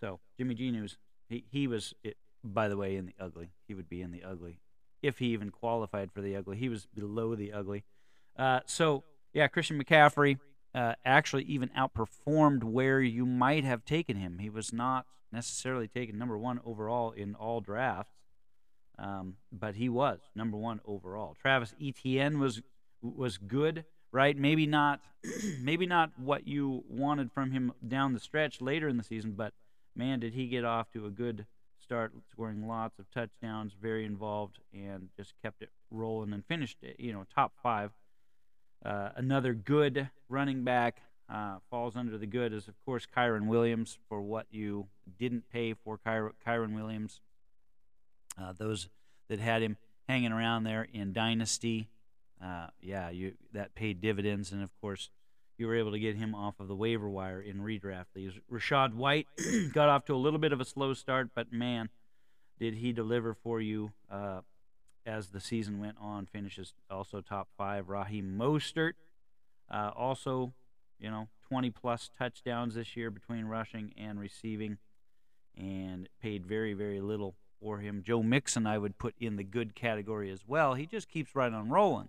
so, 0.00 0.20
Jimmy 0.38 0.54
G 0.54 0.70
news. 0.70 0.98
He, 1.28 1.44
he 1.50 1.66
was, 1.66 1.94
it, 2.04 2.16
by 2.44 2.68
the 2.68 2.76
way, 2.76 2.94
in 2.94 3.06
the 3.06 3.14
ugly. 3.18 3.50
He 3.66 3.74
would 3.74 3.88
be 3.88 4.00
in 4.02 4.12
the 4.12 4.22
ugly. 4.22 4.60
If 5.02 5.18
he 5.18 5.26
even 5.26 5.50
qualified 5.50 6.12
for 6.12 6.20
the 6.20 6.36
ugly, 6.36 6.56
he 6.56 6.68
was 6.68 6.86
below 6.94 7.34
the 7.34 7.52
ugly. 7.52 7.84
Uh, 8.38 8.60
so, 8.66 9.02
yeah, 9.32 9.48
Christian 9.48 9.82
McCaffrey 9.82 10.38
uh, 10.74 10.94
actually 11.04 11.42
even 11.44 11.70
outperformed 11.76 12.62
where 12.62 13.00
you 13.00 13.26
might 13.26 13.64
have 13.64 13.84
taken 13.84 14.16
him. 14.16 14.38
He 14.38 14.50
was 14.50 14.72
not 14.72 15.06
necessarily 15.32 15.88
taken 15.88 16.16
number 16.16 16.38
one 16.38 16.60
overall 16.64 17.10
in 17.10 17.34
all 17.34 17.60
drafts, 17.60 18.12
um, 18.98 19.34
but 19.52 19.74
he 19.74 19.88
was 19.88 20.20
number 20.34 20.56
one 20.56 20.80
overall. 20.84 21.36
Travis 21.40 21.74
Etienne 21.80 22.38
was 22.38 22.62
was 23.02 23.38
good, 23.38 23.84
right? 24.10 24.36
Maybe 24.36 24.66
not, 24.66 25.00
maybe 25.60 25.86
not 25.86 26.10
what 26.18 26.46
you 26.48 26.82
wanted 26.88 27.30
from 27.32 27.52
him 27.52 27.72
down 27.86 28.14
the 28.14 28.20
stretch 28.20 28.60
later 28.60 28.88
in 28.88 28.96
the 28.96 29.04
season, 29.04 29.32
but 29.32 29.52
man, 29.94 30.20
did 30.20 30.32
he 30.32 30.48
get 30.48 30.64
off 30.64 30.90
to 30.92 31.06
a 31.06 31.10
good 31.10 31.46
start, 31.78 32.12
scoring 32.32 32.66
lots 32.66 32.98
of 32.98 33.08
touchdowns, 33.12 33.72
very 33.80 34.04
involved, 34.04 34.58
and 34.72 35.08
just 35.16 35.34
kept 35.42 35.62
it 35.62 35.70
rolling 35.90 36.32
and 36.32 36.44
finished, 36.46 36.78
it, 36.82 36.96
you 36.98 37.12
know, 37.12 37.24
top 37.32 37.52
five 37.62 37.92
uh, 38.84 39.10
another 39.16 39.54
good 39.54 40.10
running 40.28 40.62
back 40.62 41.00
uh, 41.32 41.56
falls 41.70 41.96
under 41.96 42.16
the 42.18 42.26
good 42.26 42.52
is, 42.52 42.68
of 42.68 42.74
course, 42.84 43.06
Kyren 43.06 43.46
Williams 43.46 43.98
for 44.08 44.20
what 44.20 44.46
you 44.50 44.86
didn't 45.18 45.44
pay 45.50 45.74
for 45.74 45.98
Ky- 45.98 46.34
Kyren 46.46 46.74
Williams. 46.74 47.20
Uh, 48.40 48.52
those 48.56 48.88
that 49.28 49.38
had 49.38 49.62
him 49.62 49.76
hanging 50.08 50.32
around 50.32 50.64
there 50.64 50.86
in 50.92 51.12
Dynasty, 51.12 51.88
uh, 52.42 52.68
yeah, 52.80 53.10
you 53.10 53.34
that 53.52 53.74
paid 53.74 54.00
dividends, 54.00 54.52
and 54.52 54.62
of 54.62 54.70
course, 54.80 55.10
you 55.58 55.66
were 55.66 55.74
able 55.74 55.92
to 55.92 55.98
get 55.98 56.16
him 56.16 56.34
off 56.34 56.60
of 56.60 56.68
the 56.68 56.76
waiver 56.76 57.08
wire 57.08 57.40
in 57.40 57.60
redraft 57.60 58.06
leagues. 58.14 58.34
Rachaad 58.52 58.94
White 58.94 59.26
got 59.72 59.88
off 59.88 60.04
to 60.06 60.14
a 60.14 60.16
little 60.16 60.38
bit 60.38 60.52
of 60.52 60.60
a 60.60 60.64
slow 60.64 60.92
start, 60.92 61.30
but 61.34 61.52
man, 61.52 61.88
did 62.58 62.74
he 62.74 62.92
deliver 62.92 63.32
for 63.34 63.60
you 63.60 63.92
uh, 64.10 64.40
as 65.06 65.28
the 65.28 65.40
season 65.40 65.78
went 65.78 65.96
on, 66.00 66.26
finishes 66.26 66.74
also 66.90 67.20
top 67.20 67.48
five. 67.56 67.88
Raheem 67.88 68.36
Mostert, 68.38 68.92
Uh, 69.70 69.90
also, 69.96 70.52
you 71.00 71.10
know, 71.10 71.28
20 71.48 71.70
plus 71.70 72.10
touchdowns 72.16 72.74
this 72.74 72.96
year 72.96 73.10
between 73.10 73.46
rushing 73.46 73.92
and 73.96 74.20
receiving, 74.20 74.78
and 75.56 76.08
paid 76.20 76.44
very, 76.44 76.74
very 76.74 77.00
little 77.00 77.34
for 77.60 77.78
him. 77.78 78.02
Joe 78.04 78.22
Mixon, 78.22 78.66
I 78.66 78.78
would 78.78 78.98
put 78.98 79.14
in 79.18 79.36
the 79.36 79.44
good 79.44 79.74
category 79.74 80.30
as 80.30 80.40
well. 80.46 80.74
He 80.74 80.86
just 80.86 81.08
keeps 81.08 81.34
right 81.34 81.52
on 81.52 81.68
rolling, 81.68 82.08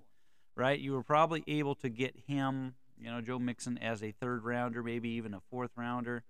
right? 0.56 0.80
You 0.80 0.94
were 0.94 1.04
probably 1.04 1.44
able 1.48 1.76
to 1.76 1.90
get 1.90 2.16
him, 2.28 2.76
you 3.00 3.10
know, 3.10 3.22
Joe 3.22 3.40
Mixon 3.40 3.78
as 3.78 4.04
a 4.04 4.12
third 4.12 4.44
rounder, 4.44 4.84
maybe 4.84 5.10
even 5.10 5.34
a 5.34 5.42
fourth 5.50 5.72
rounder. 5.76 6.24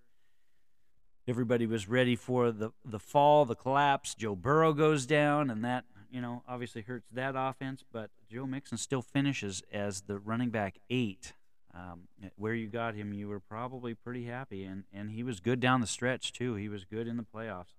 Everybody 1.27 1.65
was 1.65 1.89
ready 1.89 2.15
for 2.15 2.51
the 2.51 2.71
the 2.85 2.99
fall, 2.99 3.43
the 3.43 3.55
collapse. 3.55 4.15
Joe 4.15 4.33
Burrow 4.33 4.71
goes 4.71 5.05
down, 5.05 5.49
and 5.49 5.63
that 5.65 5.83
you 6.09 6.21
know 6.21 6.41
obviously 6.47 6.83
hurts 6.83 7.09
that 7.11 7.33
offense. 7.35 7.83
But 7.91 8.11
Joe 8.31 8.45
Mixon 8.45 8.77
still 8.77 9.01
finishes 9.01 9.61
as 9.71 10.01
the 10.01 10.19
running 10.19 10.51
back 10.51 10.77
eight. 10.89 11.33
Um, 11.73 12.07
where 12.37 12.53
you 12.53 12.67
got 12.67 12.95
him, 12.95 13.13
you 13.13 13.27
were 13.27 13.41
probably 13.41 13.93
pretty 13.93 14.23
happy, 14.23 14.63
and 14.63 14.85
and 14.93 15.11
he 15.11 15.21
was 15.21 15.41
good 15.41 15.59
down 15.59 15.81
the 15.81 15.87
stretch 15.87 16.31
too. 16.31 16.55
He 16.55 16.69
was 16.69 16.85
good 16.85 17.07
in 17.09 17.17
the 17.17 17.23
playoffs. 17.23 17.73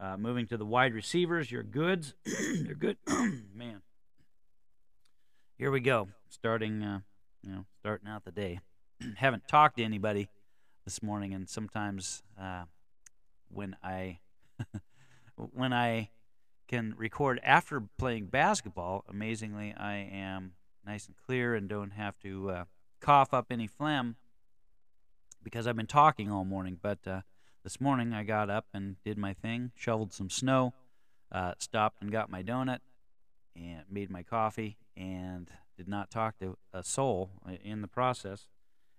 Uh, 0.00 0.16
moving 0.16 0.46
to 0.46 0.56
the 0.56 0.66
wide 0.66 0.94
receivers, 0.94 1.50
your 1.50 1.62
goods, 1.62 2.14
they're 2.24 2.74
good. 2.74 2.96
Man, 3.06 3.82
here 5.56 5.70
we 5.70 5.80
go. 5.80 6.08
Starting, 6.28 6.82
uh, 6.82 7.00
you 7.42 7.52
know, 7.52 7.64
starting 7.78 8.08
out 8.08 8.24
the 8.24 8.32
day. 8.32 8.60
Haven't 9.16 9.46
talked 9.46 9.76
to 9.76 9.84
anybody 9.84 10.28
this 10.84 11.02
morning, 11.02 11.32
and 11.34 11.48
sometimes 11.48 12.22
uh, 12.40 12.64
when 13.48 13.76
I 13.82 14.18
when 15.36 15.72
I 15.72 16.10
can 16.68 16.94
record 16.96 17.40
after 17.42 17.82
playing 17.98 18.26
basketball, 18.26 19.04
amazingly, 19.08 19.74
I 19.76 20.08
am 20.12 20.52
nice 20.84 21.06
and 21.06 21.16
clear 21.16 21.54
and 21.54 21.68
don't 21.68 21.92
have 21.92 22.18
to 22.20 22.50
uh, 22.50 22.64
cough 23.00 23.34
up 23.34 23.46
any 23.50 23.66
phlegm 23.66 24.16
because 25.42 25.66
I've 25.66 25.76
been 25.76 25.86
talking 25.86 26.30
all 26.30 26.44
morning. 26.44 26.78
But 26.80 27.06
uh, 27.06 27.20
this 27.62 27.80
morning 27.80 28.12
I 28.12 28.24
got 28.24 28.50
up 28.50 28.66
and 28.74 28.96
did 29.04 29.16
my 29.16 29.34
thing, 29.34 29.72
shoveled 29.76 30.12
some 30.12 30.30
snow, 30.30 30.74
uh, 31.30 31.54
stopped 31.58 32.02
and 32.02 32.10
got 32.10 32.30
my 32.30 32.42
donut, 32.42 32.80
and 33.54 33.82
made 33.90 34.10
my 34.10 34.22
coffee, 34.22 34.78
and 34.96 35.48
did 35.76 35.88
not 35.88 36.10
talk 36.10 36.38
to 36.40 36.56
a 36.72 36.82
soul 36.82 37.30
in 37.62 37.80
the 37.80 37.88
process. 37.88 38.48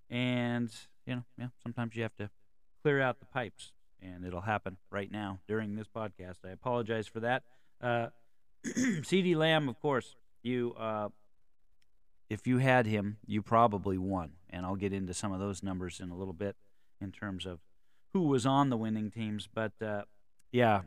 And 0.10 0.74
you 1.06 1.16
know, 1.16 1.24
yeah, 1.38 1.48
sometimes 1.62 1.96
you 1.96 2.04
have 2.04 2.16
to 2.16 2.30
clear 2.82 3.02
out 3.02 3.20
the 3.20 3.26
pipes, 3.26 3.72
and 4.02 4.26
it'll 4.26 4.42
happen 4.42 4.78
right 4.90 5.12
now 5.12 5.40
during 5.48 5.76
this 5.76 5.88
podcast. 5.88 6.38
I 6.46 6.50
apologize 6.50 7.08
for 7.08 7.20
that. 7.20 7.44
Uh, 7.82 8.08
CeeDee 8.66 9.36
Lamb, 9.36 9.68
of 9.68 9.80
course, 9.80 10.16
you 10.42 10.74
uh, 10.80 11.10
if 12.30 12.48
you 12.48 12.60
had 12.60 12.86
him, 12.86 13.18
you 13.26 13.42
probably 13.42 13.98
won, 13.98 14.32
and 14.50 14.66
I'll 14.66 14.76
get 14.76 14.94
into 14.94 15.14
some 15.14 15.34
of 15.34 15.40
those 15.40 15.62
numbers 15.62 16.00
in 16.00 16.10
a 16.10 16.16
little 16.16 16.34
bit 16.34 16.56
in 17.02 17.12
terms 17.12 17.46
of 17.46 17.60
who 18.14 18.22
was 18.22 18.46
on 18.46 18.70
the 18.70 18.78
winning 18.78 19.12
teams. 19.12 19.50
But 19.54 19.74
uh, 19.82 20.04
yeah, 20.52 20.82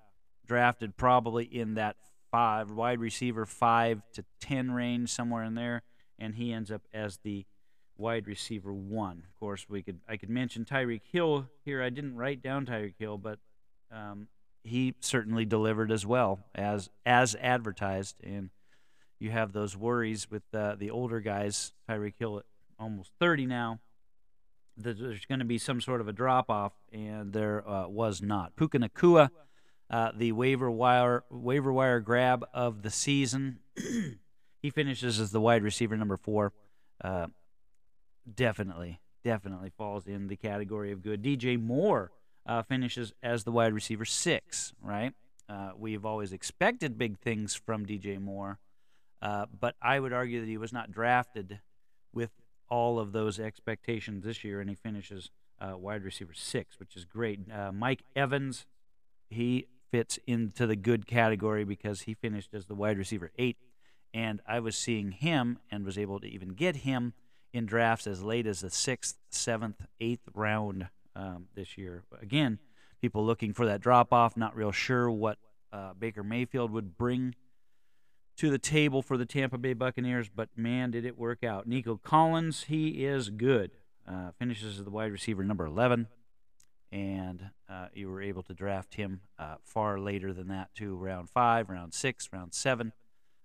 drafted 0.47 0.97
probably 0.97 1.45
in 1.45 1.75
that 1.75 1.97
five 2.31 2.71
wide 2.71 3.01
receiver 3.01 3.45
five 3.45 4.03
to 4.15 4.25
ten 4.41 4.71
range 4.71 5.11
somewhere 5.11 5.45
in 5.45 5.55
there, 5.55 5.83
and 6.19 6.35
he 6.35 6.53
ends 6.53 6.71
up 6.71 6.83
as 6.95 7.19
the 7.19 7.45
wide 7.99 8.27
receiver 8.27 8.73
one. 8.73 9.25
Of 9.29 9.39
course, 9.39 9.67
we 9.69 9.83
could 9.83 10.01
I 10.09 10.17
could 10.17 10.31
mention 10.31 10.65
Tyreek 10.65 11.03
Hill 11.11 11.49
here. 11.65 11.83
I 11.83 11.91
didn't 11.91 12.17
write 12.17 12.43
down 12.43 12.67
Tyreek 12.67 12.95
Hill, 12.99 13.19
but 13.19 13.39
um, 13.91 14.29
he 14.63 14.95
certainly 15.01 15.45
delivered 15.45 15.91
as 15.91 16.07
well 16.07 16.41
as 16.55 16.91
as 17.05 17.35
advertised. 17.41 18.17
And 18.23 18.51
you 19.19 19.31
have 19.31 19.53
those 19.53 19.77
worries 19.77 20.31
with 20.31 20.43
uh, 20.55 20.77
the 20.77 20.91
older 20.91 21.21
guys. 21.21 21.73
Tyreek 21.89 22.15
Hill 22.19 22.39
at 22.39 22.45
almost 22.79 23.11
30 23.19 23.47
now 23.47 23.81
there's 24.77 25.25
going 25.25 25.39
to 25.39 25.45
be 25.45 25.59
some 25.59 25.81
sort 25.81 26.01
of 26.01 26.09
a 26.09 26.13
drop 26.13 26.51
off, 26.51 26.73
and 26.93 27.33
there 27.33 27.67
uh, 27.69 27.89
was 27.89 28.21
not. 28.21 28.57
Puka 28.57 28.79
Nacua, 28.79 29.31
uh, 29.91 30.13
the 30.15 30.33
waiver 30.33 30.71
wire 30.71 31.25
waiver 31.31 31.73
wire 31.73 32.01
grab 32.01 32.45
of 32.53 32.83
the 32.83 32.91
season, 32.91 33.61
he 34.63 34.71
finishes 34.71 35.19
as 35.19 35.31
the 35.31 35.41
wide 35.41 35.63
receiver 35.63 35.97
number 35.97 36.17
four. 36.17 36.53
Uh, 37.03 37.27
definitely, 38.33 39.01
definitely 39.25 39.71
falls 39.71 40.07
in 40.07 40.29
the 40.29 40.37
category 40.37 40.93
of 40.93 41.03
good. 41.03 41.23
DJ 41.23 41.61
Moore 41.61 42.13
uh, 42.45 42.63
finishes 42.63 43.13
as 43.23 43.45
the 43.45 43.53
wide 43.53 43.73
receiver 43.73 44.05
six. 44.05 44.75
Right, 44.83 45.15
uh, 45.49 45.71
we've 45.77 46.05
always 46.05 46.33
expected 46.33 46.99
big 46.99 47.19
things 47.19 47.55
from 47.55 47.87
DJ 47.87 48.21
Moore, 48.21 48.59
uh, 49.23 49.47
but 49.59 49.75
I 49.81 50.01
would 50.01 50.13
argue 50.13 50.41
that 50.41 50.49
he 50.49 50.59
was 50.59 50.73
not 50.73 50.93
drafted 50.93 51.61
with 52.13 52.31
all 52.69 52.99
of 52.99 53.13
those 53.13 53.39
expectations 53.39 54.25
this 54.25 54.45
year, 54.45 54.61
and 54.61 54.69
he 54.69 54.77
finishes 54.77 55.31
uh, 55.61 55.77
wide 55.77 56.03
receiver 56.03 56.35
six, 56.35 56.79
which 56.79 56.97
is 56.97 57.05
great. 57.05 57.41
Uh, 57.51 57.73
Mike 57.73 58.03
Evans, 58.15 58.67
he 59.29 59.67
fits 59.91 60.19
into 60.27 60.67
the 60.67 60.77
good 60.77 61.07
category 61.07 61.65
because 61.65 62.03
he 62.03 62.15
finished 62.15 62.53
as 62.53 62.67
the 62.67 62.75
wide 62.75 62.99
receiver 62.99 63.31
eight, 63.39 63.57
and 64.13 64.41
I 64.47 64.61
was 64.61 64.77
seeing 64.77 65.13
him 65.13 65.59
and 65.71 65.85
was 65.85 65.99
able 65.99 66.21
to 66.21 66.27
even 66.27 66.51
get 66.51 66.77
him 66.77 67.15
in 67.53 67.67
drafts 67.67 68.07
as 68.07 68.23
late 68.23 68.47
as 68.47 68.61
the 68.61 68.71
sixth, 68.71 69.17
seventh, 69.31 69.87
eighth 70.01 70.29
round 70.35 70.89
um, 71.15 71.47
this 71.55 71.79
year. 71.79 72.05
Again, 72.21 72.59
people 73.01 73.25
looking 73.25 73.53
for 73.53 73.67
that 73.67 73.81
drop 73.81 74.13
off, 74.13 74.37
not 74.37 74.57
real 74.57 74.73
sure 74.73 75.11
what 75.11 75.39
uh, 75.73 75.95
Baker 75.99 76.23
Mayfield 76.23 76.71
would 76.71 76.99
bring 76.99 77.35
to 78.37 78.51
the 78.51 78.59
table 78.59 79.03
for 79.03 79.17
the 79.17 79.27
Tampa 79.27 79.59
Bay 79.59 79.73
Buccaneers, 79.73 80.29
but 80.29 80.49
man, 80.57 80.91
did 80.91 81.05
it 81.05 81.19
work 81.19 81.43
out. 81.43 81.67
Nico 81.67 81.97
Collins, 81.97 82.65
he 82.65 83.05
is 83.05 83.31
good. 83.31 83.71
Uh, 84.09 84.31
finishes 84.39 84.79
as 84.79 84.85
the 84.85 84.91
wide 84.91 85.11
receiver 85.11 85.43
number 85.43 85.67
11, 85.67 86.07
and 86.93 87.51
uh, 87.69 87.87
you 87.93 88.09
were 88.09 88.23
able 88.23 88.43
to 88.45 88.55
draft 88.55 88.95
him 88.95 89.23
uh, 89.39 89.57
far 89.65 89.99
later 89.99 90.33
than 90.33 90.49
that, 90.49 90.73
too. 90.75 90.95
Round 90.95 91.29
five, 91.29 91.69
round 91.69 91.93
six, 91.93 92.29
round 92.33 92.55
seven, 92.55 92.93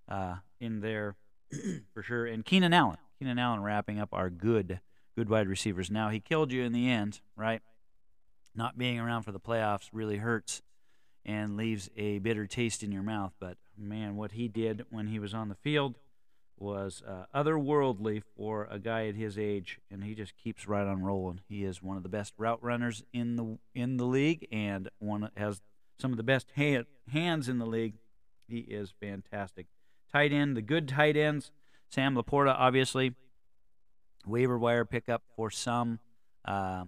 uh, 0.07 0.36
in 0.60 0.81
there 0.81 1.15
for 1.93 2.03
sure. 2.03 2.25
And 2.25 2.45
Keenan 2.45 2.74
Allen, 2.74 2.98
Keenan 3.17 3.39
Allen 3.39 3.63
wrapping 3.63 4.00
up 4.00 4.10
our 4.12 4.29
good, 4.29 4.81
good 5.17 5.29
wide 5.29 5.48
receivers. 5.48 5.89
Now 5.89 6.10
he 6.10 6.19
killed 6.19 6.51
you 6.51 6.63
in 6.63 6.74
the 6.74 6.89
end, 6.89 7.21
right? 7.36 7.62
Not 8.53 8.77
being 8.77 9.00
around 9.00 9.24
for 9.24 9.31
the 9.31 9.39
playoffs 9.39 9.89
really 9.91 10.17
hurts 10.17 10.62
and 11.25 11.55
leaves 11.55 11.89
a 11.95 12.19
bitter 12.19 12.45
taste 12.48 12.83
in 12.83 12.91
your 12.91 13.03
mouth. 13.03 13.33
But 13.39 13.57
man, 13.82 14.16
what 14.16 14.34
he 14.34 14.48
did 14.48 14.86
when 14.90 15.08
he 15.08 15.20
was 15.20 15.34
on 15.34 15.50
the 15.50 15.56
field 15.56 15.96
was 16.58 17.02
uh, 17.08 17.26
otherworldly 17.34 18.22
for 18.38 18.68
a 18.70 18.78
guy 18.78 19.08
at 19.08 19.16
his 19.16 19.38
age, 19.38 19.80
and 19.90 20.04
he 20.04 20.14
just 20.14 20.38
keeps 20.38 20.68
right 20.68 20.86
on 20.86 21.02
rolling. 21.02 21.42
He 21.50 21.64
is 21.64 21.82
one 21.82 21.98
of 21.98 22.04
the 22.04 22.10
best 22.10 22.34
route 22.38 22.62
runners 22.62 23.04
in 23.12 23.36
the 23.36 23.58
in 23.74 23.98
the 23.98 24.06
league, 24.06 24.48
and 24.52 24.90
one 25.00 25.30
has 25.36 25.62
some 26.00 26.12
of 26.12 26.18
the 26.18 26.24
best 26.24 26.52
hand, 26.56 26.86
hands 27.12 27.50
in 27.50 27.58
the 27.58 27.66
league. 27.66 27.96
He 28.48 28.60
is 28.60 28.94
fantastic. 29.00 29.68
Tight 30.12 30.32
end, 30.32 30.56
the 30.56 30.62
good 30.62 30.88
tight 30.88 31.18
ends. 31.18 31.52
Sam 31.90 32.16
Laporta, 32.16 32.56
obviously, 32.58 33.16
waiver 34.26 34.58
wire 34.58 34.86
pickup 34.86 35.24
for 35.36 35.50
some, 35.50 36.00
uh, 36.46 36.86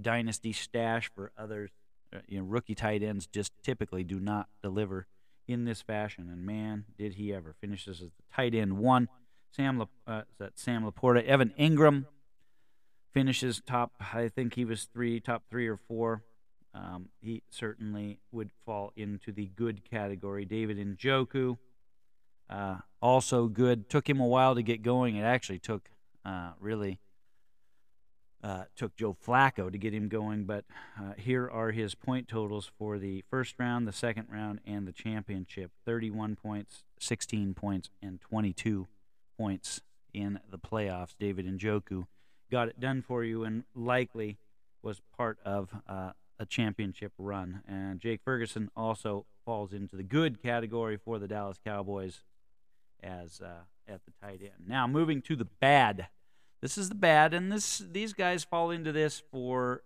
dynasty 0.00 0.52
stash 0.52 1.10
for 1.14 1.32
others. 1.36 1.70
Uh, 2.14 2.18
you 2.28 2.38
know, 2.38 2.44
rookie 2.44 2.74
tight 2.74 3.02
ends 3.02 3.26
just 3.26 3.52
typically 3.62 4.04
do 4.04 4.20
not 4.20 4.48
deliver 4.62 5.06
in 5.46 5.64
this 5.64 5.82
fashion. 5.82 6.28
And 6.30 6.44
man, 6.44 6.84
did 6.98 7.14
he 7.14 7.32
ever! 7.32 7.54
Finishes 7.60 8.00
as 8.00 8.08
the 8.08 8.34
tight 8.34 8.54
end 8.54 8.78
one. 8.78 9.08
Sam, 9.50 9.78
La, 9.78 9.86
uh, 10.06 10.22
that 10.38 10.58
Sam 10.58 10.84
Laporta, 10.84 11.24
Evan 11.24 11.52
Engram 11.58 12.06
finishes 13.12 13.62
top. 13.64 13.92
I 14.12 14.28
think 14.28 14.54
he 14.54 14.64
was 14.64 14.88
three, 14.92 15.20
top 15.20 15.44
three 15.48 15.68
or 15.68 15.76
four. 15.76 16.24
Um, 16.74 17.10
he 17.20 17.44
certainly 17.50 18.18
would 18.32 18.50
fall 18.66 18.92
into 18.96 19.30
the 19.30 19.46
good 19.46 19.88
category. 19.88 20.44
David 20.44 20.76
Njoku, 20.76 21.56
uh, 22.50 22.78
also 23.00 23.46
good. 23.46 23.88
Took 23.88 24.08
him 24.08 24.18
a 24.18 24.26
while 24.26 24.56
to 24.56 24.62
get 24.62 24.82
going. 24.82 25.14
It 25.14 25.22
actually 25.22 25.60
took 25.60 25.88
uh, 26.24 26.52
really 26.58 26.98
uh, 28.44 28.64
took 28.76 28.94
Joe 28.94 29.16
Flacco 29.26 29.72
to 29.72 29.78
get 29.78 29.94
him 29.94 30.08
going, 30.08 30.44
but 30.44 30.66
uh, 31.00 31.14
here 31.16 31.48
are 31.48 31.70
his 31.70 31.94
point 31.94 32.28
totals 32.28 32.70
for 32.78 32.98
the 32.98 33.24
first 33.30 33.54
round, 33.58 33.88
the 33.88 33.92
second 33.92 34.28
round, 34.30 34.60
and 34.66 34.86
the 34.86 34.92
championship 34.92 35.70
31 35.86 36.36
points, 36.36 36.84
16 37.00 37.54
points, 37.54 37.88
and 38.02 38.20
22 38.20 38.86
points 39.38 39.80
in 40.12 40.38
the 40.50 40.58
playoffs. 40.58 41.14
David 41.18 41.46
Njoku 41.46 42.06
got 42.50 42.68
it 42.68 42.78
done 42.78 43.00
for 43.00 43.24
you 43.24 43.44
and 43.44 43.64
likely 43.74 44.36
was 44.82 45.00
part 45.16 45.38
of 45.42 45.70
uh, 45.88 46.12
a 46.38 46.44
championship 46.44 47.12
run. 47.16 47.62
And 47.66 47.98
Jake 47.98 48.20
Ferguson 48.22 48.70
also 48.76 49.24
falls 49.46 49.72
into 49.72 49.96
the 49.96 50.02
good 50.02 50.42
category 50.42 50.98
for 50.98 51.18
the 51.18 51.26
Dallas 51.26 51.58
Cowboys 51.64 52.20
as 53.02 53.40
uh, 53.40 53.62
at 53.88 54.02
the 54.04 54.12
tight 54.20 54.40
end. 54.42 54.68
Now, 54.68 54.86
moving 54.86 55.22
to 55.22 55.34
the 55.34 55.46
bad 55.46 56.08
this 56.64 56.78
is 56.78 56.88
the 56.88 56.94
bad, 56.94 57.34
and 57.34 57.52
this 57.52 57.82
these 57.92 58.14
guys 58.14 58.42
fall 58.42 58.70
into 58.70 58.90
this 58.90 59.22
for 59.30 59.82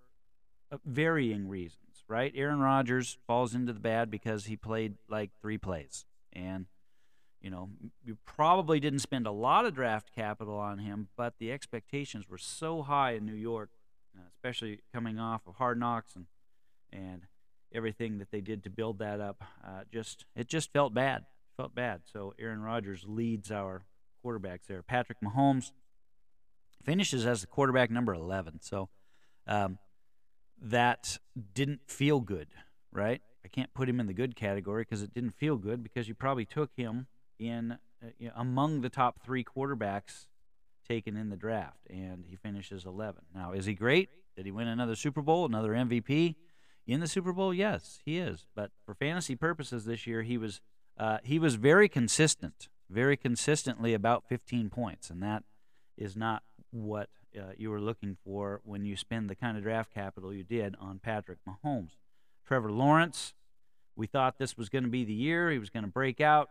uh, 0.71 0.77
varying 0.85 1.49
reasons, 1.49 2.05
right? 2.07 2.33
Aaron 2.37 2.61
Rodgers 2.61 3.19
falls 3.27 3.53
into 3.53 3.73
the 3.73 3.81
bad 3.81 4.13
because 4.13 4.45
he 4.45 4.57
played 4.57 4.95
like 5.09 5.31
three 5.43 5.59
plays, 5.59 6.07
and 6.33 6.67
you 7.41 7.51
know, 7.51 7.71
you 8.05 8.17
probably 8.25 8.79
didn't 8.79 9.01
spend 9.01 9.27
a 9.27 9.33
lot 9.33 9.67
of 9.67 9.75
draft 9.75 10.15
capital 10.15 10.57
on 10.57 10.79
him, 10.79 11.09
but 11.17 11.35
the 11.41 11.51
expectations 11.51 12.29
were 12.29 12.39
so 12.39 12.83
high 12.83 13.15
in 13.15 13.27
New 13.27 13.35
York, 13.35 13.71
uh, 14.17 14.23
especially 14.33 14.79
coming 14.95 15.19
off 15.19 15.49
of 15.49 15.57
Hard 15.57 15.81
Knocks 15.81 16.15
and 16.15 16.27
and 16.93 17.23
everything 17.75 18.19
that 18.19 18.31
they 18.31 18.41
did 18.41 18.63
to 18.63 18.71
build 18.71 19.01
that 19.01 19.21
up. 19.21 19.43
Uh, 19.67 19.81
just 19.93 20.27
it 20.37 20.47
just 20.47 20.73
felt 20.73 20.95
bad, 20.95 21.25
felt 21.57 21.75
bad. 21.75 22.03
So 22.05 22.35
Aaron 22.39 22.63
Rodgers 22.63 23.05
leads 23.05 23.51
our 23.51 23.83
quarterbacks 24.25 24.67
there. 24.69 24.85
Patrick 24.85 25.19
Mahomes 25.21 25.73
finishes 26.85 27.27
as 27.27 27.41
the 27.41 27.47
quarterback 27.47 27.91
number 27.91 28.15
11. 28.15 28.61
So 28.61 28.89
um, 29.47 29.79
that 30.61 31.19
didn't 31.55 31.81
feel 31.87 32.21
good, 32.21 32.49
right? 32.93 33.21
I 33.45 33.49
can't 33.49 33.73
put 33.73 33.89
him 33.89 34.01
in 34.01 34.07
the 34.07 34.13
good 34.13 34.37
category 34.37 34.83
because 34.83 35.03
it 35.03 35.15
didn't 35.15 35.35
feel 35.37 35.57
good 35.57 35.83
because 35.83 36.09
you 36.09 36.15
probably 36.15 36.45
took 36.45 36.71
him 36.77 37.07
in 37.39 37.79
uh, 38.03 38.09
you 38.19 38.29
know, 38.29 38.35
among 38.37 38.81
the 38.81 38.89
top 38.89 39.23
three 39.25 39.45
quarterbacks 39.45 40.27
taken 40.89 41.17
in 41.17 41.29
the 41.29 41.37
draft, 41.37 41.87
and 41.91 42.25
he 42.27 42.37
finishes 42.37 42.85
11. 42.85 43.23
Now, 43.35 43.53
is 43.53 43.67
he 43.67 43.75
great? 43.75 44.09
Did 44.37 44.47
he 44.47 44.53
win 44.53 44.69
another 44.69 44.95
Super 44.95 45.21
Bowl, 45.21 45.45
another 45.45 45.73
MVP 45.73 46.37
in 46.87 47.01
the 47.01 47.09
Super 47.09 47.33
Bowl? 47.33 47.53
Yes, 47.53 48.01
he 48.05 48.19
is. 48.19 48.47
But 48.55 48.71
for 48.87 48.95
fantasy 48.95 49.35
purposes 49.37 49.85
this 49.85 50.07
year, 50.07 50.23
he 50.23 50.39
was 50.39 50.61
uh, 50.97 51.19
he 51.23 51.39
was 51.39 51.55
very 51.55 51.89
consistent, 51.89 52.69
very 52.91 53.17
consistently 53.17 53.95
about 53.95 54.29
15 54.29 54.69
points, 54.69 55.11
and 55.11 55.23
that 55.23 55.45
is 55.97 56.17
not 56.17 56.43
what 56.71 57.09
uh, 57.37 57.53
you 57.57 57.71
were 57.71 57.81
looking 57.81 58.17
for 58.25 58.61
when 58.65 58.85
you 58.85 58.97
spend 58.97 59.29
the 59.29 59.35
kind 59.35 59.57
of 59.57 59.63
draft 59.63 59.93
capital 59.93 60.33
you 60.33 60.45
did 60.45 60.75
on 60.81 60.99
Patrick 60.99 61.39
Mahomes. 61.47 61.97
Trevor 62.47 62.73
Lawrence, 62.73 63.35
we 63.97 64.07
thought 64.07 64.39
this 64.39 64.57
was 64.57 64.69
going 64.69 64.85
to 64.85 64.91
be 64.91 65.05
the 65.05 65.13
year 65.13 65.51
he 65.51 65.59
was 65.59 65.71
going 65.71 65.85
to 65.85 65.91
break 65.91 66.21
out. 66.21 66.49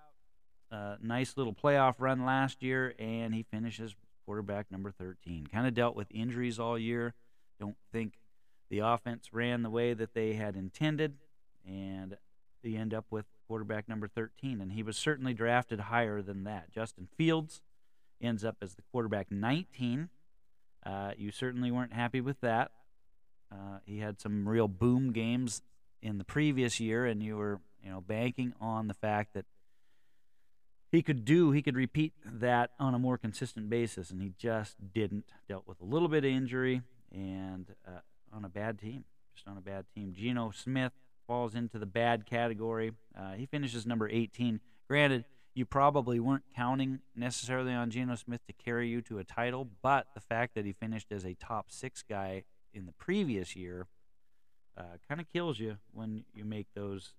Uh, 0.71 0.95
nice 1.01 1.37
little 1.37 1.53
playoff 1.53 1.95
run 1.99 2.25
last 2.25 2.61
year, 2.61 2.93
and 2.99 3.33
he 3.33 3.43
finishes 3.43 3.95
quarterback 4.25 4.69
number 4.69 4.91
13. 4.91 5.47
Kind 5.47 5.65
of 5.67 5.73
dealt 5.73 5.95
with 5.95 6.07
injuries 6.11 6.59
all 6.59 6.77
year. 6.77 7.13
Don't 7.59 7.77
think 7.91 8.13
the 8.69 8.79
offense 8.79 9.29
ran 9.31 9.63
the 9.63 9.69
way 9.69 9.93
that 9.93 10.13
they 10.13 10.33
had 10.33 10.55
intended, 10.55 11.15
and 11.65 12.17
they 12.63 12.75
end 12.75 12.93
up 12.93 13.05
with 13.09 13.25
quarterback 13.47 13.87
number 13.87 14.07
13. 14.07 14.59
And 14.59 14.73
he 14.73 14.83
was 14.83 14.97
certainly 14.97 15.33
drafted 15.33 15.79
higher 15.79 16.21
than 16.21 16.43
that. 16.43 16.71
Justin 16.71 17.07
Fields 17.17 17.61
ends 18.21 18.43
up 18.43 18.57
as 18.61 18.75
the 18.75 18.81
quarterback 18.91 19.31
19. 19.31 20.09
Uh, 20.85 21.11
you 21.17 21.31
certainly 21.31 21.71
weren't 21.71 21.93
happy 21.93 22.21
with 22.21 22.39
that. 22.41 22.71
Uh, 23.51 23.79
he 23.85 23.99
had 23.99 24.19
some 24.19 24.47
real 24.47 24.67
boom 24.67 25.11
games 25.11 25.61
in 26.01 26.17
the 26.17 26.23
previous 26.23 26.79
year, 26.79 27.05
and 27.05 27.23
you 27.23 27.37
were, 27.37 27.59
you 27.83 27.89
know, 27.89 28.01
banking 28.01 28.53
on 28.59 28.87
the 28.87 28.93
fact 28.93 29.33
that 29.33 29.45
he 30.91 31.01
could 31.01 31.25
do, 31.25 31.51
he 31.51 31.61
could 31.61 31.75
repeat 31.75 32.13
that 32.25 32.71
on 32.79 32.93
a 32.93 32.99
more 32.99 33.17
consistent 33.17 33.69
basis, 33.69 34.09
and 34.09 34.21
he 34.21 34.33
just 34.37 34.75
didn't. 34.93 35.25
Dealt 35.47 35.67
with 35.67 35.81
a 35.81 35.85
little 35.85 36.07
bit 36.07 36.23
of 36.23 36.31
injury 36.31 36.81
and 37.11 37.73
uh, 37.85 37.99
on 38.33 38.45
a 38.45 38.49
bad 38.49 38.79
team, 38.79 39.03
just 39.35 39.47
on 39.47 39.57
a 39.57 39.61
bad 39.61 39.85
team. 39.93 40.13
Geno 40.15 40.51
Smith 40.51 40.93
falls 41.27 41.55
into 41.55 41.77
the 41.77 41.85
bad 41.85 42.25
category. 42.25 42.93
Uh, 43.17 43.33
he 43.33 43.45
finishes 43.45 43.85
number 43.85 44.09
18. 44.09 44.61
Granted, 44.87 45.25
you 45.57 45.65
probably 45.65 46.19
weren't 46.19 46.43
counting 46.55 46.99
necessarily 47.15 47.73
on 47.73 47.89
Geno 47.89 48.13
Smith 48.13 48.45
to 48.45 48.53
carry 48.53 48.89
you 48.89 49.01
to 49.01 49.17
a 49.17 49.23
title, 49.23 49.67
but 49.81 50.05
the 50.13 50.21
fact 50.21 50.53
that 50.53 50.65
he 50.65 50.71
finished 50.71 51.11
as 51.11 51.25
a 51.25 51.33
top 51.33 51.71
six 51.71 52.03
guy 52.07 52.43
in 52.75 52.85
the 52.85 52.91
previous 52.91 53.55
year 53.55 53.87
uh, 54.77 54.97
kind 55.09 55.19
of 55.19 55.27
kills 55.33 55.59
you 55.59 55.77
when 55.91 56.25
you 56.31 56.45
make 56.45 56.67
those 56.75 57.13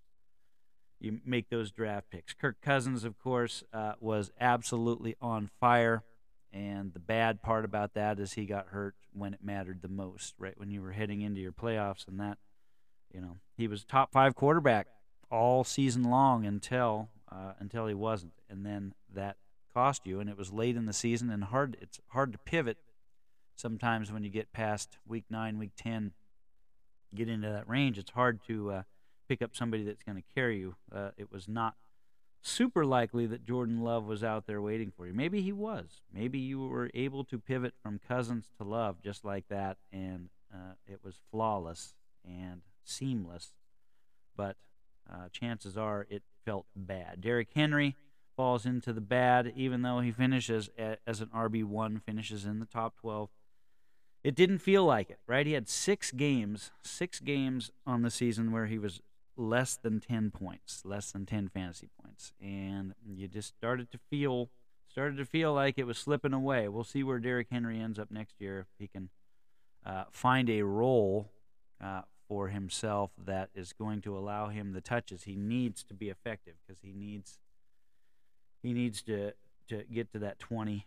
you 1.00 1.18
make 1.24 1.48
those 1.48 1.72
draft 1.72 2.10
picks. 2.10 2.32
Kirk 2.32 2.60
Cousins, 2.60 3.02
of 3.02 3.18
course, 3.18 3.64
uh, 3.72 3.94
was 4.00 4.30
absolutely 4.40 5.16
on 5.20 5.50
fire, 5.60 6.04
and 6.52 6.92
the 6.92 7.00
bad 7.00 7.42
part 7.42 7.64
about 7.64 7.94
that 7.94 8.20
is 8.20 8.34
he 8.34 8.46
got 8.46 8.68
hurt 8.68 8.94
when 9.12 9.34
it 9.34 9.40
mattered 9.42 9.82
the 9.82 9.88
most, 9.88 10.34
right 10.38 10.58
when 10.58 10.70
you 10.70 10.80
were 10.80 10.92
heading 10.92 11.22
into 11.22 11.40
your 11.40 11.52
playoffs, 11.52 12.06
and 12.06 12.20
that 12.20 12.38
you 13.12 13.20
know 13.20 13.36
he 13.56 13.66
was 13.66 13.84
top 13.84 14.12
five 14.12 14.36
quarterback 14.36 14.86
all 15.28 15.64
season 15.64 16.04
long 16.04 16.46
until 16.46 17.10
uh, 17.30 17.52
until 17.58 17.86
he 17.86 17.94
wasn't, 17.94 18.32
and 18.48 18.64
then 18.64 18.94
that 19.14 19.36
cost 19.72 20.06
you. 20.06 20.20
And 20.20 20.28
it 20.28 20.36
was 20.36 20.52
late 20.52 20.76
in 20.76 20.86
the 20.86 20.92
season, 20.92 21.30
and 21.30 21.44
hard. 21.44 21.76
It's 21.80 22.00
hard 22.08 22.32
to 22.32 22.38
pivot 22.38 22.78
sometimes 23.56 24.12
when 24.12 24.22
you 24.24 24.30
get 24.30 24.52
past 24.52 24.98
week 25.06 25.24
nine, 25.30 25.58
week 25.58 25.72
ten, 25.76 26.12
get 27.14 27.28
into 27.28 27.48
that 27.48 27.68
range. 27.68 27.98
It's 27.98 28.10
hard 28.10 28.40
to 28.46 28.70
uh, 28.70 28.82
pick 29.28 29.42
up 29.42 29.54
somebody 29.54 29.84
that's 29.84 30.02
going 30.02 30.16
to 30.16 30.34
carry 30.34 30.58
you. 30.58 30.76
Uh, 30.94 31.10
it 31.16 31.30
was 31.30 31.48
not 31.48 31.74
super 32.40 32.84
likely 32.84 33.26
that 33.26 33.44
Jordan 33.44 33.82
Love 33.82 34.04
was 34.04 34.22
out 34.22 34.46
there 34.46 34.62
waiting 34.62 34.92
for 34.96 35.06
you. 35.06 35.12
Maybe 35.14 35.42
he 35.42 35.52
was. 35.52 36.02
Maybe 36.12 36.38
you 36.38 36.60
were 36.60 36.90
able 36.94 37.24
to 37.24 37.38
pivot 37.38 37.74
from 37.82 38.00
Cousins 38.06 38.50
to 38.58 38.64
Love 38.64 39.02
just 39.02 39.24
like 39.24 39.48
that, 39.48 39.76
and 39.92 40.28
uh, 40.52 40.74
it 40.86 41.00
was 41.02 41.20
flawless 41.30 41.94
and 42.24 42.62
seamless. 42.84 43.52
But 44.36 44.56
uh, 45.10 45.28
chances 45.32 45.76
are 45.76 46.06
it 46.08 46.22
felt 46.48 46.66
bad. 46.74 47.20
Derrick 47.20 47.50
Henry 47.54 47.94
falls 48.34 48.64
into 48.64 48.94
the 48.94 49.02
bad, 49.02 49.52
even 49.54 49.82
though 49.82 50.00
he 50.00 50.10
finishes 50.10 50.70
as 51.06 51.20
an 51.20 51.28
RB1, 51.34 52.00
finishes 52.02 52.46
in 52.46 52.58
the 52.58 52.64
top 52.64 52.96
12. 52.96 53.28
It 54.24 54.34
didn't 54.34 54.60
feel 54.60 54.84
like 54.86 55.10
it, 55.10 55.18
right? 55.26 55.46
He 55.46 55.52
had 55.52 55.68
six 55.68 56.10
games, 56.10 56.70
six 56.82 57.20
games 57.20 57.70
on 57.86 58.00
the 58.00 58.10
season 58.10 58.50
where 58.50 58.64
he 58.64 58.78
was 58.78 59.02
less 59.36 59.76
than 59.76 60.00
10 60.00 60.30
points, 60.30 60.86
less 60.86 61.12
than 61.12 61.26
10 61.26 61.48
fantasy 61.48 61.90
points. 62.02 62.32
And 62.40 62.94
you 63.06 63.28
just 63.28 63.48
started 63.48 63.90
to 63.92 63.98
feel 64.10 64.48
started 64.90 65.18
to 65.18 65.26
feel 65.26 65.52
like 65.52 65.74
it 65.76 65.84
was 65.84 65.98
slipping 65.98 66.32
away. 66.32 66.66
We'll 66.66 66.82
see 66.82 67.02
where 67.02 67.18
Derrick 67.18 67.48
Henry 67.52 67.78
ends 67.78 67.98
up 67.98 68.10
next 68.10 68.40
year 68.40 68.60
if 68.60 68.66
he 68.78 68.88
can 68.88 69.10
uh, 69.84 70.04
find 70.10 70.48
a 70.48 70.62
role 70.62 71.30
uh, 71.78 72.02
for 72.28 72.48
himself 72.48 73.10
that 73.26 73.50
is 73.54 73.72
going 73.72 74.00
to 74.02 74.16
allow 74.16 74.48
him 74.48 74.72
the 74.72 74.80
touches. 74.80 75.24
He 75.24 75.34
needs 75.34 75.82
to 75.84 75.94
be 75.94 76.10
effective 76.10 76.54
because 76.66 76.80
he 76.82 76.92
needs 76.92 77.38
he 78.62 78.72
needs 78.72 79.02
to 79.02 79.32
to 79.68 79.84
get 79.92 80.12
to 80.12 80.18
that 80.20 80.38
20 80.38 80.86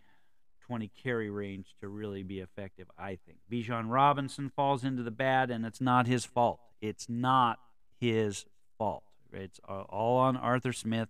20 0.66 0.90
carry 1.02 1.28
range 1.28 1.74
to 1.80 1.88
really 1.88 2.22
be 2.22 2.40
effective 2.40 2.86
I 2.98 3.18
think. 3.26 3.38
Bijan 3.50 3.86
Robinson 3.88 4.50
falls 4.54 4.84
into 4.84 5.02
the 5.02 5.10
bad 5.10 5.50
and 5.50 5.66
it's 5.66 5.80
not 5.80 6.06
his 6.06 6.24
fault. 6.24 6.60
It's 6.80 7.08
not 7.08 7.58
his 7.98 8.46
fault. 8.78 9.04
It's 9.32 9.60
all 9.66 10.18
on 10.18 10.36
Arthur 10.36 10.72
Smith. 10.72 11.08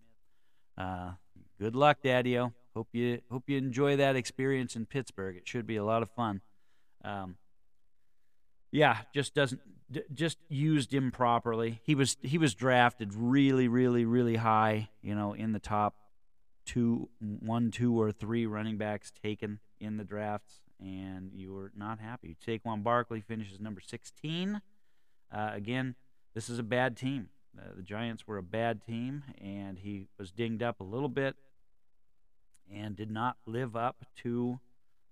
Uh, 0.78 1.12
good 1.58 1.76
luck 1.76 1.98
Daddio 2.02 2.52
hope 2.74 2.88
you 2.92 3.20
hope 3.30 3.44
you 3.46 3.58
enjoy 3.58 3.96
that 3.96 4.16
experience 4.16 4.76
in 4.76 4.86
Pittsburgh. 4.86 5.36
It 5.36 5.46
should 5.46 5.66
be 5.66 5.76
a 5.76 5.84
lot 5.84 6.02
of 6.02 6.10
fun. 6.10 6.40
Um, 7.04 7.36
yeah, 8.70 8.98
just 9.14 9.34
doesn't 9.34 9.60
d- 9.92 10.02
just 10.12 10.38
used 10.48 10.94
improperly. 10.94 11.80
He 11.84 11.94
was 11.94 12.16
he 12.22 12.38
was 12.38 12.54
drafted 12.54 13.14
really, 13.14 13.68
really, 13.68 14.04
really 14.04 14.36
high. 14.36 14.88
You 15.02 15.14
know, 15.14 15.32
in 15.34 15.52
the 15.52 15.60
top 15.60 15.96
two, 16.64 17.08
one, 17.20 17.70
two, 17.70 18.00
or 18.00 18.12
three 18.12 18.46
running 18.46 18.76
backs 18.76 19.12
taken 19.22 19.60
in 19.80 19.96
the 19.96 20.04
drafts, 20.04 20.60
and 20.80 21.30
you 21.34 21.52
were 21.52 21.72
not 21.76 21.98
happy. 21.98 22.36
Saquon 22.46 22.82
Barkley 22.82 23.20
finishes 23.20 23.60
number 23.60 23.80
16. 23.80 24.60
Uh, 25.30 25.50
again, 25.52 25.96
this 26.34 26.48
is 26.48 26.58
a 26.58 26.62
bad 26.62 26.96
team. 26.96 27.28
Uh, 27.58 27.64
the 27.76 27.82
Giants 27.82 28.26
were 28.26 28.38
a 28.38 28.42
bad 28.42 28.84
team, 28.84 29.24
and 29.38 29.78
he 29.78 30.06
was 30.18 30.30
dinged 30.30 30.62
up 30.62 30.80
a 30.80 30.84
little 30.84 31.08
bit, 31.08 31.36
and 32.72 32.96
did 32.96 33.10
not 33.10 33.36
live 33.44 33.76
up 33.76 34.04
to 34.22 34.60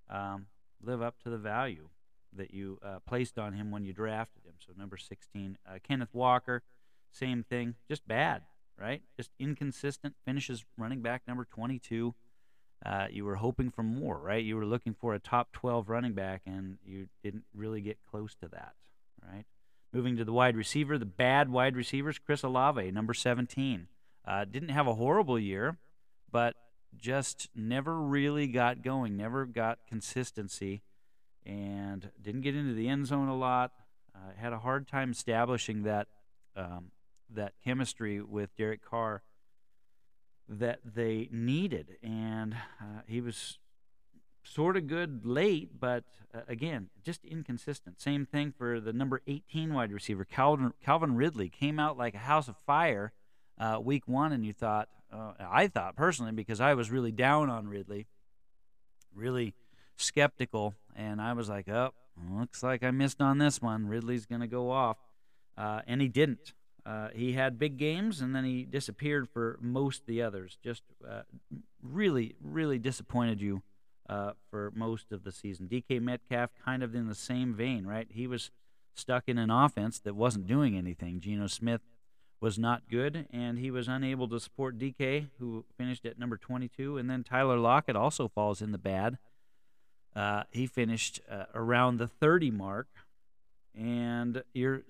um, 0.09 0.47
live 0.83 1.03
up 1.03 1.21
to 1.23 1.31
the 1.31 1.39
value 1.39 1.89
that 2.37 2.55
you 2.55 2.79
uh, 2.83 2.99
placed 3.07 3.39
on 3.39 3.53
him 3.53 3.71
when 3.71 3.85
you 3.85 3.93
drafted. 3.93 4.40
So 4.67 4.73
number 4.77 4.97
16, 4.97 5.59
uh, 5.67 5.79
Kenneth 5.83 6.13
Walker, 6.13 6.63
same 7.11 7.43
thing, 7.43 7.75
just 7.89 8.07
bad, 8.07 8.43
right? 8.79 9.03
Just 9.17 9.31
inconsistent. 9.39 10.15
Finishes 10.25 10.65
running 10.77 11.03
back 11.03 11.23
number 11.27 11.45
22. 11.45 12.15
Uh, 12.85 13.07
you 13.11 13.25
were 13.25 13.37
hoping 13.37 13.71
for 13.71 13.83
more, 13.83 14.19
right? 14.19 14.43
You 14.43 14.57
were 14.57 14.65
looking 14.65 14.95
for 14.95 15.15
a 15.15 15.19
top 15.19 15.53
12 15.53 15.89
running 15.89 16.15
back, 16.15 16.43
and 16.47 16.79
you 16.85 17.09
didn't 17.23 17.45
really 17.55 17.81
get 17.81 17.99
close 18.11 18.35
to 18.37 18.49
that, 18.49 18.75
right? 19.23 19.45
Moving 19.93 20.17
to 20.17 20.25
the 20.25 20.33
wide 20.33 20.57
receiver, 20.57 20.97
the 20.97 21.05
bad 21.05 21.51
wide 21.51 21.77
receivers, 21.77 22.19
Chris 22.19 22.43
Olave, 22.43 22.91
number 22.91 23.13
17. 23.13 23.89
Uh, 24.25 24.45
didn't 24.45 24.71
have 24.71 24.87
a 24.87 24.95
horrible 24.95 25.39
year, 25.39 25.79
but 26.31 26.55
just 26.97 27.49
never 27.55 28.01
really 28.01 28.47
got 28.47 28.83
going, 28.83 29.17
never 29.17 29.45
got 29.45 29.79
consistency 29.89 30.83
and 31.45 32.11
didn't 32.21 32.43
get 32.43 32.55
into 32.57 32.75
the 32.75 32.89
end 32.89 33.07
zone 33.07 33.29
a 33.29 33.37
lot. 33.37 33.73
Had 34.41 34.53
a 34.53 34.59
hard 34.59 34.89
time 34.89 35.11
establishing 35.11 35.83
that 35.83 36.09
um, 36.57 36.93
that 37.29 37.53
chemistry 37.63 38.23
with 38.23 38.57
Derek 38.57 38.83
Carr 38.83 39.23
that 40.49 40.81
they 40.85 41.29
needed, 41.31 41.99
and 42.03 42.55
uh, 42.81 43.03
he 43.07 43.21
was 43.21 43.59
sort 44.43 44.77
of 44.77 44.87
good 44.87 45.27
late, 45.27 45.79
but 45.79 46.05
uh, 46.35 46.41
again, 46.49 46.89
just 47.05 47.25
inconsistent. 47.25 48.01
Same 48.01 48.25
thing 48.25 48.53
for 48.57 48.81
the 48.81 48.93
number 48.93 49.21
18 49.27 49.75
wide 49.75 49.93
receiver, 49.93 50.25
Calvin, 50.25 50.73
Calvin 50.83 51.15
Ridley, 51.15 51.49
came 51.51 51.79
out 51.79 51.99
like 51.99 52.15
a 52.15 52.19
house 52.19 52.49
of 52.49 52.57
fire 52.67 53.13
uh, 53.59 53.79
week 53.81 54.09
one, 54.09 54.33
and 54.33 54.45
you 54.45 54.53
thought, 54.53 54.89
Uh, 55.13 55.33
I 55.39 55.67
thought 55.69 55.97
personally 55.97 56.33
because 56.33 56.61
I 56.61 56.75
was 56.75 56.91
really 56.91 57.13
down 57.13 57.51
on 57.51 57.69
Ridley, 57.69 58.07
really 59.15 59.55
skeptical, 59.97 60.75
and 60.97 61.21
I 61.21 61.33
was 61.35 61.49
like, 61.49 61.69
"Oh, 61.69 61.93
looks 62.31 62.63
like 62.63 62.83
I 62.83 62.91
missed 62.91 63.21
on 63.21 63.39
this 63.39 63.61
one. 63.61 63.87
Ridley's 63.87 64.27
going 64.27 64.41
to 64.41 64.47
go 64.47 64.71
off," 64.71 64.99
uh, 65.57 65.81
and 65.87 66.01
he 66.01 66.09
didn't. 66.09 66.53
Uh, 66.85 67.09
he 67.15 67.33
had 67.33 67.59
big 67.59 67.77
games, 67.77 68.21
and 68.21 68.35
then 68.35 68.45
he 68.45 68.65
disappeared 68.65 69.29
for 69.29 69.59
most 69.61 70.01
of 70.03 70.07
the 70.07 70.23
others. 70.23 70.59
Just 70.63 70.83
uh, 71.09 71.23
really, 71.83 72.35
really 72.43 72.79
disappointed 72.79 73.41
you 73.41 73.63
uh, 74.09 74.33
for 74.51 74.73
most 74.75 75.13
of 75.13 75.25
the 75.25 75.33
season. 75.33 75.69
DK 75.69 76.01
Metcalf, 76.01 76.51
kind 76.65 76.83
of 76.83 76.95
in 76.95 77.07
the 77.07 77.15
same 77.15 77.55
vein, 77.55 77.87
right? 77.87 78.09
He 78.11 78.27
was 78.27 78.51
stuck 78.95 79.25
in 79.29 79.39
an 79.39 79.51
offense 79.51 80.01
that 80.01 80.17
wasn't 80.17 80.47
doing 80.47 80.77
anything. 80.77 81.21
Geno 81.21 81.47
Smith 81.47 81.83
was 82.41 82.59
not 82.59 82.89
good, 82.89 83.27
and 83.31 83.59
he 83.59 83.71
was 83.71 83.87
unable 83.87 84.29
to 84.29 84.41
support 84.41 84.79
DK, 84.79 85.29
who 85.39 85.65
finished 85.77 86.07
at 86.07 86.19
number 86.19 86.37
22. 86.37 86.97
And 86.97 87.11
then 87.11 87.23
Tyler 87.23 87.59
Lockett 87.59 87.97
also 87.97 88.29
falls 88.29 88.63
in 88.63 88.73
the 88.73 88.79
bad. 88.79 89.19
Uh, 90.15 90.43
he 90.51 90.67
finished 90.67 91.21
uh, 91.31 91.45
around 91.55 91.99
the 91.99 92.09
30 92.09 92.51
mark, 92.51 92.89
and 93.75 94.43
you're 94.53 94.83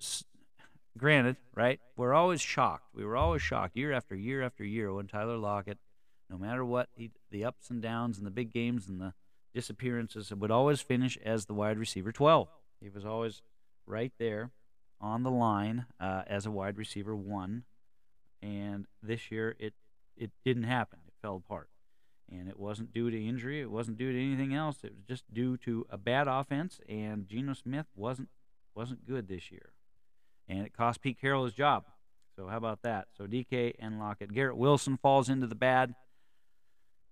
granted, 0.97 1.37
right? 1.55 1.79
We're 1.95 2.13
always 2.13 2.41
shocked. 2.41 2.87
We 2.93 3.05
were 3.05 3.15
always 3.15 3.41
shocked 3.41 3.77
year 3.77 3.93
after 3.93 4.15
year 4.15 4.41
after 4.41 4.63
year 4.63 4.93
when 4.93 5.07
Tyler 5.07 5.37
Lockett, 5.37 5.77
no 6.29 6.37
matter 6.37 6.65
what, 6.65 6.89
he, 6.95 7.11
the 7.29 7.45
ups 7.45 7.69
and 7.69 7.81
downs 7.81 8.17
and 8.17 8.25
the 8.25 8.31
big 8.31 8.51
games 8.51 8.87
and 8.87 8.99
the 8.99 9.13
disappearances, 9.53 10.33
would 10.33 10.51
always 10.51 10.81
finish 10.81 11.17
as 11.23 11.45
the 11.45 11.53
wide 11.53 11.77
receiver 11.77 12.11
12. 12.11 12.47
He 12.79 12.89
was 12.89 13.05
always 13.05 13.41
right 13.85 14.13
there 14.17 14.51
on 14.99 15.23
the 15.23 15.31
line 15.31 15.85
uh, 15.99 16.23
as 16.27 16.45
a 16.45 16.51
wide 16.51 16.77
receiver 16.77 17.15
one, 17.15 17.63
and 18.41 18.85
this 19.01 19.31
year 19.31 19.55
it 19.59 19.73
it 20.15 20.31
didn't 20.45 20.63
happen. 20.63 20.99
It 21.07 21.13
fell 21.21 21.35
apart, 21.37 21.69
and 22.31 22.47
it 22.47 22.57
wasn't 22.57 22.93
due 22.93 23.11
to 23.11 23.27
injury. 23.27 23.61
It 23.61 23.69
wasn't 23.69 23.97
due 23.97 24.11
to 24.11 24.19
anything 24.19 24.53
else. 24.53 24.77
It 24.83 24.93
was 24.95 25.03
just 25.07 25.31
due 25.33 25.57
to 25.57 25.85
a 25.89 25.97
bad 25.97 26.27
offense, 26.27 26.79
and 26.87 27.27
Geno 27.27 27.53
Smith 27.53 27.87
wasn't 27.95 28.29
wasn't 28.73 29.05
good 29.05 29.27
this 29.27 29.51
year, 29.51 29.73
and 30.47 30.65
it 30.65 30.73
cost 30.73 31.01
Pete 31.01 31.19
Carroll 31.19 31.45
his 31.45 31.53
job. 31.53 31.83
So 32.35 32.47
how 32.47 32.57
about 32.57 32.83
that? 32.83 33.07
So 33.17 33.25
DK 33.25 33.75
and 33.79 33.99
Lockett, 33.99 34.33
Garrett 34.33 34.57
Wilson 34.57 34.97
falls 34.97 35.29
into 35.29 35.47
the 35.47 35.55
bad. 35.55 35.95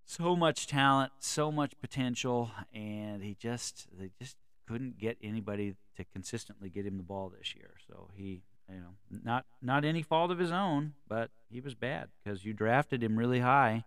So 0.06 0.36
much 0.36 0.66
talent, 0.66 1.12
so 1.20 1.52
much 1.52 1.74
potential, 1.80 2.52
and 2.74 3.22
he 3.22 3.36
just 3.36 3.88
they 3.96 4.10
just 4.20 4.38
couldn't 4.68 4.98
get 4.98 5.18
anybody 5.22 5.76
to 5.98 6.06
consistently 6.14 6.70
get 6.70 6.86
him 6.86 6.98
the 6.98 7.04
ball 7.04 7.32
this 7.38 7.54
year. 7.56 7.72
So 7.88 8.10
he, 8.16 8.42
you 8.68 8.80
know, 8.80 8.96
not 9.24 9.46
not 9.62 9.86
any 9.86 10.02
fault 10.02 10.32
of 10.32 10.40
his 10.40 10.52
own, 10.52 10.94
but 11.08 11.30
he 11.52 11.60
was 11.60 11.76
bad 11.76 12.10
because 12.24 12.46
you 12.46 12.54
drafted 12.54 13.04
him 13.04 13.18
really 13.18 13.42
high, 13.42 13.84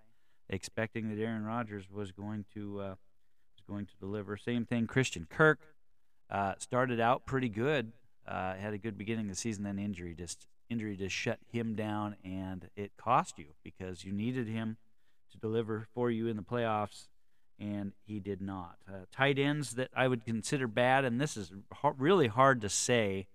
expecting 0.52 1.08
that 1.08 1.20
Aaron 1.20 1.44
Rodgers 1.44 1.90
was 1.90 2.12
going 2.12 2.44
to 2.54 2.80
uh, 2.80 2.84
was 2.84 3.64
going 3.68 3.86
to 3.86 3.96
deliver. 3.98 4.36
Same 4.36 4.64
thing, 4.64 4.86
Christian 4.86 5.26
Kirk 5.28 5.60
uh, 6.30 6.54
started 6.58 7.00
out 7.00 7.26
pretty 7.26 7.48
good, 7.48 7.92
uh, 8.26 8.54
had 8.54 8.74
a 8.74 8.78
good 8.78 8.96
beginning 8.96 9.26
of 9.26 9.32
the 9.32 9.36
season, 9.36 9.64
then 9.64 9.78
injury 9.78 10.14
just 10.14 10.46
injury 10.70 10.96
just 10.96 11.14
shut 11.14 11.38
him 11.50 11.74
down, 11.74 12.16
and 12.24 12.68
it 12.76 12.92
cost 12.96 13.38
you 13.38 13.46
because 13.64 14.04
you 14.04 14.12
needed 14.12 14.46
him 14.46 14.76
to 15.32 15.38
deliver 15.38 15.88
for 15.94 16.10
you 16.10 16.28
in 16.28 16.36
the 16.36 16.42
playoffs 16.42 17.08
and 17.62 17.92
he 18.04 18.18
did 18.18 18.40
not. 18.40 18.76
Uh, 18.88 19.04
tight 19.12 19.38
ends 19.38 19.72
that 19.72 19.88
I 19.94 20.08
would 20.08 20.24
consider 20.24 20.66
bad, 20.66 21.04
and 21.04 21.20
this 21.20 21.36
is 21.36 21.52
really 21.96 22.28
hard 22.28 22.60
to 22.62 22.68
say 22.68 23.28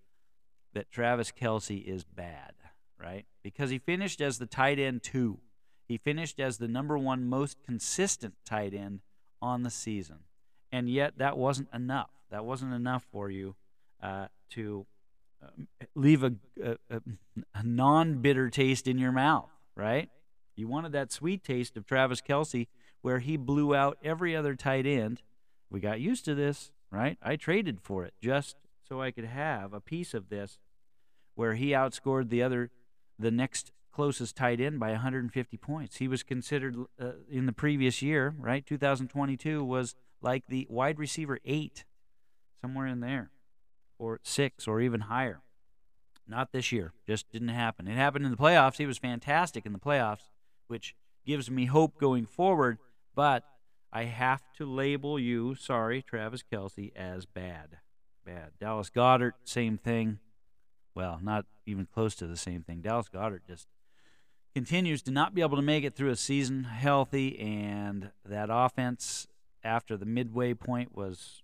that 0.74 0.92
Travis 0.92 1.32
Kelce 1.32 1.84
is 1.84 2.04
bad, 2.04 2.54
right? 3.00 3.26
Because 3.42 3.70
he 3.70 3.80
finished 3.80 4.20
as 4.20 4.38
the 4.38 4.46
tight 4.46 4.80
end 4.80 5.04
two. 5.04 5.40
He 5.88 5.98
finished 5.98 6.40
as 6.40 6.58
the 6.58 6.68
number 6.68 6.98
one 6.98 7.28
most 7.28 7.58
consistent 7.66 8.36
tight 8.46 8.74
end 8.74 9.02
on 9.42 9.64
the 9.64 9.70
season. 9.70 10.20
And 10.72 10.90
yet, 10.90 11.18
that 11.18 11.38
wasn't 11.38 11.70
enough. 11.74 12.10
That 12.30 12.44
wasn't 12.44 12.74
enough 12.74 13.06
for 13.12 13.30
you 13.30 13.56
uh, 14.04 14.28
to 14.52 14.86
uh, 15.42 15.48
leave 15.96 16.24
a, 16.24 16.34
a, 16.62 17.02
a 17.54 17.64
non 17.64 18.16
bitter 18.22 18.50
taste 18.50 18.88
in 18.88 18.98
your 18.98 19.14
mouth, 19.14 19.50
right? 19.76 20.10
You 20.56 20.68
wanted 20.68 20.92
that 20.92 21.12
sweet 21.12 21.44
taste 21.44 21.78
of 21.78 21.86
Travis 21.86 22.22
Kelce 22.22 22.68
where 23.02 23.20
he 23.20 23.38
blew 23.38 23.76
out 23.76 23.98
every 24.04 24.36
other 24.36 24.56
tight 24.56 24.86
end. 24.86 25.22
We 25.70 25.80
got 25.80 26.02
used 26.02 26.26
to 26.26 26.36
this, 26.36 26.72
right? 26.92 27.18
I 27.22 27.36
traded 27.36 27.80
for 27.82 28.04
it 28.04 28.14
just 28.22 28.58
so 28.88 29.02
I 29.02 29.12
could 29.12 29.26
have 29.26 29.74
a 29.74 29.80
piece 29.80 30.14
of 30.14 30.30
this 30.30 30.58
where 31.36 31.54
he 31.54 31.70
outscored 31.70 32.30
the 32.30 32.42
other 32.42 32.72
the 33.20 33.32
next 33.32 33.72
closest 33.98 34.36
tight 34.36 34.62
end 34.62 34.80
by 34.80 34.92
150 34.92 35.58
points. 35.58 35.98
He 35.98 36.08
was 36.08 36.24
considered 36.24 36.76
uh, 37.02 37.12
in 37.30 37.46
the 37.48 37.52
previous 37.52 38.02
year, 38.02 38.36
right? 38.38 38.66
2022 38.66 39.64
was 39.64 39.96
like 40.22 40.44
the 40.48 40.68
wide 40.70 41.00
receiver 41.00 41.40
8 41.44 41.84
somewhere 42.62 42.88
in 42.88 43.00
there 43.00 43.32
or 44.00 44.20
6 44.24 44.68
or 44.68 44.82
even 44.82 45.02
higher. 45.02 45.42
Not 46.28 46.52
this 46.52 46.72
year. 46.72 46.94
Just 47.06 47.30
didn't 47.32 47.48
happen. 47.50 47.88
It 47.88 47.96
happened 47.96 48.26
in 48.26 48.32
the 48.32 48.38
playoffs. 48.38 48.78
He 48.78 48.86
was 48.86 48.98
fantastic 48.98 49.66
in 49.66 49.74
the 49.74 49.80
playoffs, 49.80 50.30
which 50.68 50.96
gives 51.26 51.50
me 51.50 51.66
hope 51.66 52.00
going 52.00 52.26
forward 52.26 52.78
but 53.18 53.44
I 53.92 54.04
have 54.04 54.44
to 54.58 54.66
label 54.68 55.18
you, 55.18 55.56
sorry, 55.56 56.04
Travis 56.04 56.44
Kelce, 56.44 56.96
as 56.96 57.26
bad. 57.26 57.80
Bad. 58.24 58.52
Dallas 58.60 58.92
Goedert, 58.92 59.34
same 59.44 59.80
thing. 59.80 60.20
Well, 60.94 61.20
not 61.24 61.48
even 61.66 61.88
close 61.92 62.14
to 62.18 62.28
the 62.28 62.38
same 62.38 62.62
thing. 62.62 62.82
Dallas 62.82 63.10
Goedert 63.10 63.42
just 63.48 63.68
continues 64.58 65.04
to 65.04 65.12
not 65.12 65.36
be 65.36 65.42
able 65.44 65.56
to 65.56 65.62
make 65.62 65.84
it 65.84 65.94
through 65.94 66.10
a 66.10 66.16
season 66.16 66.64
healthy, 66.64 67.38
and 67.38 68.10
that 68.26 68.50
offense 68.52 69.28
after 69.64 69.96
the 69.96 70.04
midway 70.04 70.52
point 70.52 70.96
was 70.96 71.44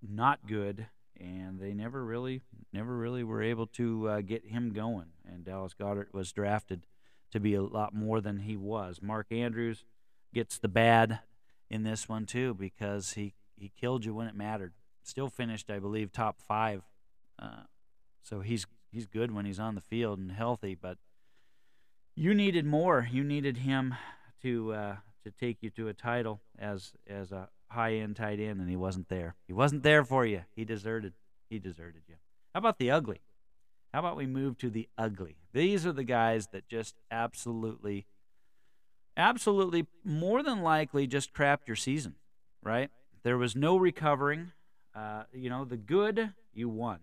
not 0.00 0.46
good, 0.46 0.86
and 1.18 1.58
they 1.58 1.74
never 1.74 2.04
really, 2.04 2.40
never 2.72 2.96
really 2.96 3.24
were 3.24 3.42
able 3.42 3.66
to 3.66 4.08
uh, 4.08 4.20
get 4.20 4.46
him 4.46 4.72
going. 4.72 5.06
And 5.28 5.44
Dallas 5.44 5.74
Goedert 5.74 6.14
was 6.14 6.30
drafted 6.30 6.86
to 7.32 7.40
be 7.40 7.56
a 7.56 7.62
lot 7.62 7.92
more 7.92 8.20
than 8.20 8.38
he 8.38 8.56
was. 8.56 9.02
Mark 9.02 9.26
Andrews 9.32 9.84
gets 10.32 10.56
the 10.56 10.68
bad 10.68 11.18
in 11.68 11.82
this 11.82 12.08
one 12.08 12.26
too 12.26 12.54
because 12.54 13.14
he 13.14 13.34
he 13.56 13.72
killed 13.76 14.04
you 14.04 14.14
when 14.14 14.28
it 14.28 14.36
mattered. 14.36 14.74
Still 15.02 15.30
finished, 15.30 15.68
I 15.68 15.80
believe, 15.80 16.12
top 16.12 16.40
five. 16.40 16.82
Uh, 17.40 17.64
so 18.22 18.38
he's 18.38 18.68
he's 18.92 19.08
good 19.08 19.34
when 19.34 19.46
he's 19.46 19.58
on 19.58 19.74
the 19.74 19.80
field 19.80 20.20
and 20.20 20.30
healthy. 20.30 20.76
But 20.80 20.98
you 22.20 22.34
needed 22.34 22.66
more. 22.66 23.08
You 23.10 23.24
needed 23.24 23.56
him 23.56 23.94
to 24.42 24.74
uh, 24.74 24.96
to 25.24 25.30
take 25.30 25.62
you 25.62 25.70
to 25.70 25.88
a 25.88 25.94
title 25.94 26.42
as 26.58 26.92
as 27.08 27.32
a 27.32 27.48
high 27.68 27.94
end 27.94 28.16
tight 28.16 28.38
end, 28.38 28.60
and 28.60 28.68
he 28.68 28.76
wasn't 28.76 29.08
there. 29.08 29.36
He 29.46 29.54
wasn't 29.54 29.82
there 29.82 30.04
for 30.04 30.26
you. 30.26 30.42
He 30.54 30.66
deserted. 30.66 31.14
He 31.48 31.58
deserted 31.58 32.02
you. 32.06 32.16
How 32.54 32.58
about 32.58 32.78
the 32.78 32.90
ugly? 32.90 33.22
How 33.94 34.00
about 34.00 34.18
we 34.18 34.26
move 34.26 34.58
to 34.58 34.68
the 34.68 34.86
ugly? 34.98 35.38
These 35.54 35.86
are 35.86 35.92
the 35.92 36.04
guys 36.04 36.48
that 36.48 36.68
just 36.68 36.94
absolutely 37.10 38.06
absolutely 39.16 39.86
more 40.04 40.42
than 40.42 40.62
likely 40.62 41.06
just 41.06 41.32
crapped 41.32 41.66
your 41.66 41.76
season, 41.76 42.16
right? 42.62 42.90
There 43.22 43.38
was 43.38 43.56
no 43.56 43.78
recovering. 43.78 44.52
Uh, 44.94 45.22
you 45.32 45.48
know, 45.48 45.64
the 45.64 45.76
good, 45.78 46.34
you 46.52 46.68
won. 46.68 46.98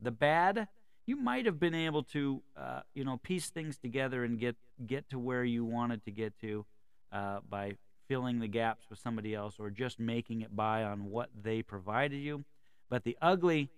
The 0.00 0.10
bad, 0.10 0.68
you 1.06 1.16
might 1.16 1.46
have 1.46 1.58
been 1.58 1.74
able 1.74 2.02
to, 2.04 2.42
uh, 2.56 2.80
you 2.94 3.04
know, 3.04 3.18
piece 3.18 3.50
things 3.50 3.76
together 3.76 4.24
and 4.24 4.38
get 4.38 4.56
get 4.86 5.08
to 5.10 5.18
where 5.18 5.44
you 5.44 5.64
wanted 5.64 6.04
to 6.04 6.10
get 6.10 6.38
to 6.40 6.64
uh, 7.12 7.40
by 7.48 7.76
filling 8.08 8.40
the 8.40 8.48
gaps 8.48 8.86
with 8.90 8.98
somebody 8.98 9.34
else 9.34 9.56
or 9.58 9.70
just 9.70 9.98
making 9.98 10.40
it 10.42 10.54
by 10.54 10.82
on 10.82 11.10
what 11.10 11.30
they 11.40 11.62
provided 11.62 12.16
you. 12.16 12.44
But 12.88 13.04
the 13.04 13.16
ugly, 13.22 13.70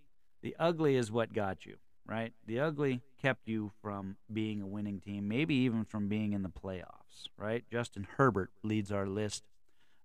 the 0.42 0.56
ugly 0.58 0.96
is 0.96 1.12
what 1.12 1.32
got 1.32 1.66
you, 1.66 1.76
right? 2.06 2.32
The 2.46 2.60
ugly 2.60 3.02
kept 3.20 3.48
you 3.48 3.70
from 3.80 4.16
being 4.32 4.60
a 4.62 4.66
winning 4.66 5.00
team, 5.00 5.28
maybe 5.28 5.54
even 5.54 5.84
from 5.84 6.08
being 6.08 6.32
in 6.32 6.42
the 6.42 6.48
playoffs 6.48 7.04
right? 7.37 7.64
Justin 7.70 8.06
Herbert 8.16 8.50
leads 8.62 8.92
our 8.92 9.06
list 9.06 9.44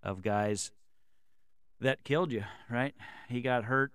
of 0.03 0.21
guys 0.21 0.71
that 1.81 2.03
killed 2.03 2.31
you, 2.31 2.43
right? 2.69 2.93
He 3.29 3.41
got 3.41 3.65
hurt. 3.65 3.91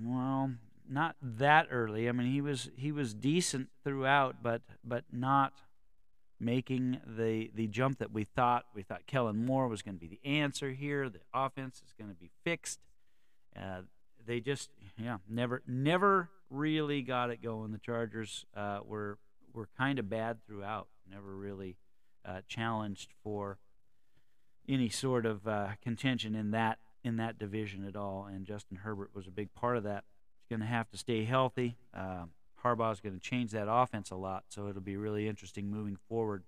Well, 0.00 0.52
not 0.88 1.16
that 1.22 1.68
early. 1.70 2.08
I 2.08 2.12
mean, 2.12 2.30
he 2.30 2.40
was 2.40 2.70
he 2.76 2.92
was 2.92 3.14
decent 3.14 3.68
throughout, 3.84 4.36
but 4.42 4.62
but 4.84 5.04
not 5.12 5.52
making 6.40 7.00
the 7.06 7.50
the 7.54 7.66
jump 7.66 7.98
that 7.98 8.12
we 8.12 8.24
thought. 8.24 8.64
We 8.74 8.82
thought 8.82 9.06
Kellen 9.06 9.44
Moore 9.44 9.68
was 9.68 9.82
going 9.82 9.94
to 9.96 10.00
be 10.00 10.08
the 10.08 10.28
answer 10.28 10.70
here. 10.70 11.08
The 11.08 11.20
offense 11.34 11.82
is 11.84 11.92
going 11.98 12.10
to 12.10 12.16
be 12.16 12.30
fixed. 12.44 12.80
Uh, 13.56 13.82
they 14.26 14.40
just 14.40 14.70
yeah 14.96 15.18
never 15.28 15.62
never 15.66 16.30
really 16.50 17.02
got 17.02 17.30
it 17.30 17.42
going. 17.42 17.72
The 17.72 17.78
Chargers 17.78 18.46
uh, 18.56 18.80
were 18.84 19.18
were 19.52 19.68
kind 19.76 19.98
of 19.98 20.08
bad 20.08 20.38
throughout 20.46 20.88
never 21.10 21.34
really 21.34 21.76
uh, 22.24 22.40
challenged 22.46 23.10
for 23.22 23.58
any 24.68 24.88
sort 24.88 25.24
of 25.24 25.46
uh, 25.46 25.68
contention 25.82 26.34
in 26.34 26.50
that 26.50 26.78
in 27.04 27.16
that 27.16 27.38
division 27.38 27.86
at 27.86 27.96
all. 27.96 28.26
And 28.30 28.44
Justin 28.44 28.78
Herbert 28.78 29.10
was 29.14 29.26
a 29.26 29.30
big 29.30 29.54
part 29.54 29.76
of 29.76 29.84
that. 29.84 30.04
Going 30.50 30.60
to 30.60 30.66
have 30.66 30.88
to 30.90 30.98
stay 30.98 31.24
healthy. 31.24 31.76
Uh, 31.94 32.24
Harbaugh's 32.64 33.00
going 33.00 33.14
to 33.14 33.20
change 33.20 33.50
that 33.52 33.70
offense 33.70 34.10
a 34.10 34.16
lot, 34.16 34.44
so 34.48 34.68
it'll 34.68 34.80
be 34.80 34.96
really 34.96 35.28
interesting 35.28 35.70
moving 35.70 35.96
forward. 36.08 36.42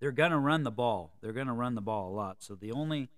They're 0.00 0.12
going 0.12 0.30
to 0.30 0.38
run 0.38 0.62
the 0.62 0.70
ball. 0.70 1.12
They're 1.20 1.32
going 1.32 1.46
to 1.46 1.52
run 1.52 1.74
the 1.74 1.80
ball 1.80 2.10
a 2.10 2.14
lot. 2.14 2.36
So 2.40 2.54
the 2.54 2.72
only 2.72 3.08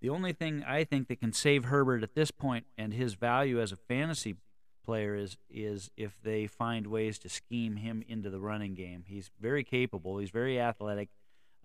the 0.00 0.08
only 0.08 0.32
thing 0.32 0.64
I 0.64 0.84
think 0.84 1.08
that 1.08 1.20
can 1.20 1.32
save 1.32 1.66
Herbert 1.66 2.02
at 2.02 2.14
this 2.14 2.30
point 2.30 2.66
and 2.76 2.92
his 2.92 3.14
value 3.14 3.60
as 3.60 3.70
a 3.70 3.76
fantasy 3.76 4.36
player 4.84 5.14
is 5.14 5.36
is 5.48 5.90
if 5.96 6.20
they 6.22 6.46
find 6.46 6.86
ways 6.86 7.18
to 7.20 7.28
scheme 7.28 7.76
him 7.76 8.02
into 8.08 8.30
the 8.30 8.40
running 8.40 8.74
game. 8.74 9.04
He's 9.06 9.30
very 9.40 9.64
capable. 9.64 10.18
He's 10.18 10.30
very 10.30 10.60
athletic. 10.60 11.10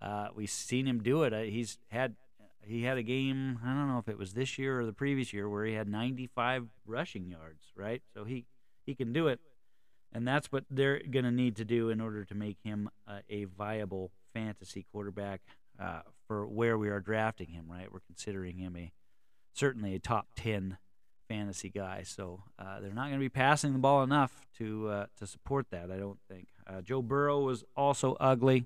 Uh, 0.02 0.28
we've 0.36 0.50
seen 0.50 0.86
him 0.86 1.02
do 1.02 1.24
it. 1.24 1.34
Uh, 1.34 1.42
he's 1.42 1.80
had 1.88 2.16
he 2.68 2.84
had 2.84 2.98
a 2.98 3.04
game. 3.04 3.60
I 3.64 3.68
don't 3.68 3.88
know 3.88 4.00
if 4.00 4.08
it 4.08 4.18
was 4.18 4.34
this 4.34 4.58
year 4.58 4.80
or 4.80 4.86
the 4.86 4.94
previous 4.94 5.34
year 5.34 5.50
where 5.50 5.66
he 5.66 5.74
had 5.74 5.88
95 5.88 6.68
rushing 6.86 7.28
yards. 7.28 7.72
Right, 7.76 8.02
so 8.14 8.24
he 8.24 8.46
he 8.86 8.96
can 8.96 9.14
do 9.14 9.28
it, 9.28 9.40
and 10.14 10.28
that's 10.28 10.52
what 10.52 10.66
they're 10.70 11.00
going 11.00 11.26
to 11.26 11.32
need 11.32 11.56
to 11.58 11.66
do 11.66 11.90
in 11.90 12.02
order 12.02 12.26
to 12.26 12.36
make 12.36 12.58
him 12.64 12.90
uh, 13.08 13.20
a 13.30 13.46
viable 13.46 14.12
fantasy 14.34 14.86
quarterback 14.92 15.42
uh, 15.80 16.02
for 16.28 16.48
where 16.48 16.78
we 16.78 16.90
are 16.90 17.00
drafting 17.00 17.50
him. 17.50 17.66
Right, 17.70 17.92
we're 17.92 18.00
considering 18.08 18.58
him 18.58 18.76
a 18.76 18.92
certainly 19.54 19.96
a 19.96 20.00
top 20.00 20.28
10 20.36 20.78
fantasy 21.28 21.70
guy. 21.70 22.04
So 22.04 22.44
uh, 22.58 22.80
they're 22.80 22.94
not 22.94 23.08
going 23.08 23.14
to 23.14 23.20
be 23.20 23.30
passing 23.30 23.74
the 23.74 23.80
ball 23.80 24.04
enough 24.04 24.32
to 24.58 24.88
uh, 24.88 25.06
to 25.18 25.28
support 25.28 25.68
that. 25.72 25.92
I 25.92 25.98
don't 25.98 26.20
think. 26.30 26.48
Uh, 26.66 26.82
Joe 26.82 27.02
Burrow 27.02 27.42
was 27.42 27.64
also 27.76 28.16
ugly. 28.20 28.66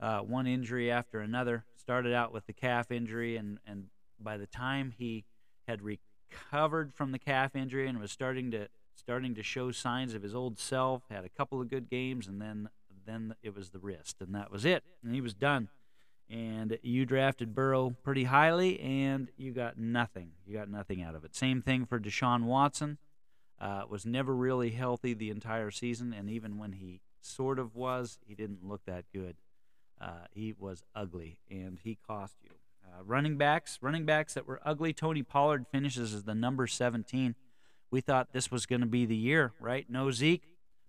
Uh, 0.00 0.20
one 0.20 0.46
injury 0.46 0.90
after 0.90 1.20
another. 1.20 1.64
Started 1.76 2.14
out 2.14 2.32
with 2.32 2.46
the 2.46 2.52
calf 2.52 2.90
injury, 2.90 3.36
and 3.36 3.58
and 3.66 3.86
by 4.18 4.36
the 4.36 4.46
time 4.46 4.92
he 4.96 5.24
had 5.66 5.80
recovered 5.82 6.94
from 6.94 7.12
the 7.12 7.18
calf 7.18 7.54
injury 7.54 7.88
and 7.88 7.98
was 7.98 8.12
starting 8.12 8.50
to 8.50 8.68
starting 8.94 9.34
to 9.34 9.42
show 9.42 9.70
signs 9.70 10.14
of 10.14 10.22
his 10.22 10.34
old 10.34 10.58
self, 10.58 11.02
had 11.10 11.24
a 11.24 11.28
couple 11.28 11.60
of 11.60 11.68
good 11.68 11.90
games, 11.90 12.26
and 12.26 12.40
then 12.40 12.68
then 13.06 13.34
it 13.42 13.54
was 13.54 13.70
the 13.70 13.78
wrist, 13.78 14.16
and 14.20 14.34
that 14.34 14.50
was 14.50 14.64
it, 14.64 14.84
and 15.02 15.14
he 15.14 15.20
was 15.20 15.34
done 15.34 15.68
and 16.30 16.78
you 16.82 17.04
drafted 17.04 17.54
Burrow 17.54 17.90
pretty 18.04 18.24
highly, 18.24 18.78
and 18.80 19.28
you 19.36 19.50
got 19.50 19.76
nothing. 19.76 20.30
You 20.46 20.56
got 20.56 20.70
nothing 20.70 21.02
out 21.02 21.16
of 21.16 21.24
it. 21.24 21.34
Same 21.34 21.60
thing 21.60 21.86
for 21.86 21.98
Deshaun 21.98 22.44
Watson. 22.44 22.98
Uh, 23.60 23.82
was 23.90 24.06
never 24.06 24.34
really 24.34 24.70
healthy 24.70 25.12
the 25.12 25.28
entire 25.28 25.70
season, 25.70 26.14
and 26.14 26.30
even 26.30 26.56
when 26.56 26.72
he 26.72 27.00
sort 27.20 27.58
of 27.58 27.74
was, 27.74 28.18
he 28.26 28.34
didn't 28.34 28.66
look 28.66 28.82
that 28.86 29.04
good. 29.12 29.36
Uh, 30.00 30.26
he 30.32 30.54
was 30.58 30.82
ugly, 30.94 31.38
and 31.50 31.78
he 31.82 31.98
cost 32.06 32.36
you. 32.42 32.50
Uh, 32.84 33.02
running 33.04 33.36
backs, 33.36 33.78
running 33.82 34.04
backs 34.04 34.34
that 34.34 34.46
were 34.46 34.60
ugly. 34.64 34.92
Tony 34.92 35.22
Pollard 35.22 35.66
finishes 35.70 36.14
as 36.14 36.24
the 36.24 36.34
number 36.34 36.66
17. 36.66 37.34
We 37.90 38.00
thought 38.00 38.32
this 38.32 38.50
was 38.50 38.66
going 38.66 38.80
to 38.80 38.86
be 38.86 39.04
the 39.04 39.16
year, 39.16 39.52
right? 39.60 39.86
No 39.88 40.10
Zeke. 40.10 40.42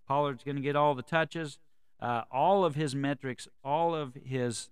Pollard's 0.07 0.43
going 0.43 0.55
to 0.55 0.61
get 0.61 0.75
all 0.75 0.95
the 0.95 1.03
touches. 1.03 1.59
Uh, 1.99 2.23
all 2.31 2.65
of 2.65 2.75
his 2.75 2.95
metrics, 2.95 3.47
all 3.63 3.93
of 3.93 4.15
his 4.15 4.69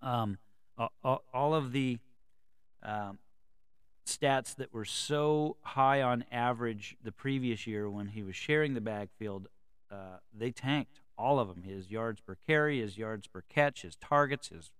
um, 0.00 0.38
all 1.02 1.54
of 1.54 1.72
the 1.72 1.98
um, 2.82 3.18
stats 4.06 4.54
that 4.56 4.72
were 4.72 4.84
so 4.84 5.56
high 5.62 6.00
on 6.00 6.24
average 6.30 6.96
the 7.02 7.12
previous 7.12 7.66
year 7.66 7.90
when 7.90 8.08
he 8.08 8.22
was 8.22 8.36
sharing 8.36 8.74
the 8.74 8.80
backfield, 8.80 9.48
uh, 9.90 10.18
they 10.32 10.50
tanked 10.50 11.00
all 11.18 11.38
of 11.38 11.48
them. 11.48 11.64
His 11.64 11.90
yards 11.90 12.20
per 12.20 12.36
carry, 12.46 12.80
his 12.80 12.96
yards 12.96 13.26
per 13.26 13.42
catch, 13.48 13.82
his 13.82 13.96
targets, 13.96 14.48
his 14.48 14.70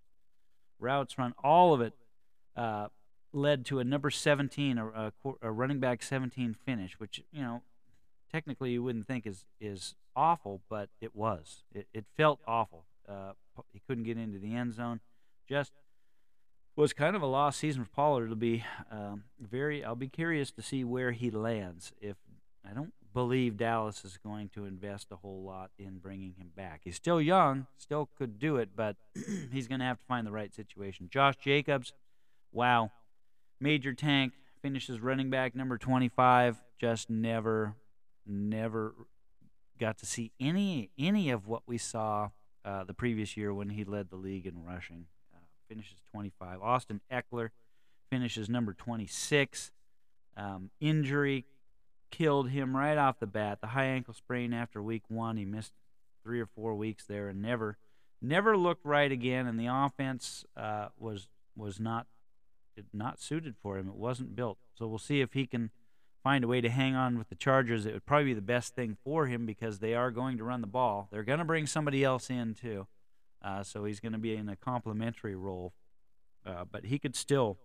routes 0.78 1.18
run, 1.18 1.34
all 1.42 1.74
of 1.74 1.80
it 1.80 1.94
uh, 2.56 2.88
led 3.32 3.66
to 3.66 3.80
a 3.80 3.84
number 3.84 4.10
17, 4.10 4.78
a, 4.78 4.86
a, 4.86 5.12
a, 5.42 5.50
running 5.50 5.80
back 5.80 6.02
17 6.02 6.54
finish, 6.64 6.98
which 6.98 7.22
you 7.32 7.42
know 7.42 7.62
technically 8.32 8.72
you 8.72 8.82
wouldn't 8.82 9.06
think 9.06 9.26
is 9.26 9.44
is 9.60 9.94
awful, 10.16 10.62
but 10.68 10.88
it 11.00 11.14
was. 11.14 11.64
It, 11.74 11.86
it 11.92 12.04
felt 12.16 12.40
awful. 12.46 12.84
Uh, 13.08 13.32
he 13.72 13.80
couldn't 13.86 14.04
get 14.04 14.18
into 14.18 14.38
the 14.38 14.54
end 14.54 14.74
zone. 14.74 15.00
Just 15.48 15.72
was 16.76 16.92
kind 16.92 17.16
of 17.16 17.22
a 17.22 17.26
lost 17.26 17.58
season 17.58 17.84
for 17.84 17.90
Pollard. 17.90 18.24
It'll 18.24 18.36
be 18.36 18.64
um, 18.90 19.24
very. 19.40 19.84
I'll 19.84 19.96
be 19.96 20.08
curious 20.08 20.50
to 20.52 20.62
see 20.62 20.84
where 20.84 21.12
he 21.12 21.30
lands. 21.30 21.92
If 22.00 22.16
I 22.68 22.74
don't 22.74 22.92
believe 23.12 23.56
Dallas 23.56 24.04
is 24.04 24.18
going 24.18 24.48
to 24.50 24.64
invest 24.64 25.08
a 25.10 25.16
whole 25.16 25.42
lot 25.42 25.70
in 25.78 25.98
bringing 25.98 26.34
him 26.34 26.50
back. 26.56 26.82
He's 26.84 26.96
still 26.96 27.20
young, 27.20 27.66
still 27.76 28.08
could 28.16 28.38
do 28.38 28.56
it, 28.56 28.70
but 28.76 28.96
he's 29.52 29.68
going 29.68 29.80
to 29.80 29.86
have 29.86 29.98
to 29.98 30.04
find 30.06 30.26
the 30.26 30.32
right 30.32 30.54
situation. 30.54 31.08
Josh 31.10 31.36
Jacobs, 31.36 31.92
wow, 32.52 32.90
major 33.60 33.92
tank, 33.92 34.32
finishes 34.62 35.00
running 35.00 35.30
back 35.30 35.54
number 35.54 35.78
25. 35.78 36.60
Just 36.80 37.10
never, 37.10 37.74
never 38.26 38.94
got 39.78 39.98
to 39.98 40.06
see 40.06 40.32
any 40.40 40.90
any 40.98 41.30
of 41.30 41.46
what 41.46 41.62
we 41.66 41.78
saw 41.78 42.30
uh, 42.64 42.84
the 42.84 42.94
previous 42.94 43.36
year 43.36 43.54
when 43.54 43.70
he 43.70 43.84
led 43.84 44.10
the 44.10 44.16
league 44.16 44.46
in 44.46 44.64
rushing. 44.64 45.06
Uh, 45.34 45.38
finishes 45.68 45.98
25. 46.12 46.60
Austin 46.62 47.00
Ekeler 47.10 47.50
finishes 48.10 48.48
number 48.48 48.72
26. 48.72 49.72
Um, 50.36 50.70
injury 50.80 51.46
killed 52.10 52.50
him 52.50 52.76
right 52.76 52.98
off 52.98 53.18
the 53.18 53.26
bat. 53.26 53.60
The 53.60 53.68
high 53.68 53.86
ankle 53.86 54.14
sprain 54.14 54.52
after 54.52 54.82
week 54.82 55.04
one. 55.08 55.36
He 55.36 55.44
missed 55.44 55.72
three 56.22 56.40
or 56.40 56.46
four 56.46 56.74
weeks 56.74 57.04
there 57.04 57.28
and 57.28 57.40
never 57.40 57.78
never 58.20 58.56
looked 58.56 58.84
right 58.84 59.10
again. 59.10 59.46
And 59.46 59.58
the 59.58 59.68
offense 59.70 60.44
uh, 60.56 60.88
was 60.98 61.28
was 61.56 61.78
not 61.78 62.06
not 62.92 63.20
suited 63.20 63.56
for 63.60 63.78
him. 63.78 63.88
It 63.88 63.96
wasn't 63.96 64.36
built. 64.36 64.58
So 64.74 64.86
we'll 64.86 64.98
see 64.98 65.20
if 65.20 65.32
he 65.32 65.46
can 65.46 65.70
find 66.22 66.44
a 66.44 66.48
way 66.48 66.60
to 66.60 66.68
hang 66.68 66.94
on 66.94 67.18
with 67.18 67.28
the 67.28 67.34
Chargers, 67.34 67.86
it 67.86 67.92
would 67.92 68.06
probably 68.06 68.26
be 68.26 68.34
the 68.34 68.40
best 68.40 68.74
thing 68.74 68.96
for 69.04 69.26
him 69.26 69.46
because 69.46 69.78
they 69.78 69.94
are 69.94 70.10
going 70.10 70.36
to 70.38 70.44
run 70.44 70.60
the 70.60 70.66
ball. 70.66 71.08
They're 71.10 71.22
going 71.22 71.38
to 71.38 71.44
bring 71.44 71.66
somebody 71.66 72.04
else 72.04 72.28
in 72.28 72.54
too, 72.54 72.86
uh, 73.42 73.62
so 73.62 73.84
he's 73.84 74.00
going 74.00 74.12
to 74.12 74.18
be 74.18 74.34
in 74.34 74.48
a 74.48 74.56
complementary 74.56 75.34
role. 75.34 75.72
Uh, 76.44 76.64
but 76.70 76.86
he 76.86 76.98
could 76.98 77.16
still, 77.16 77.58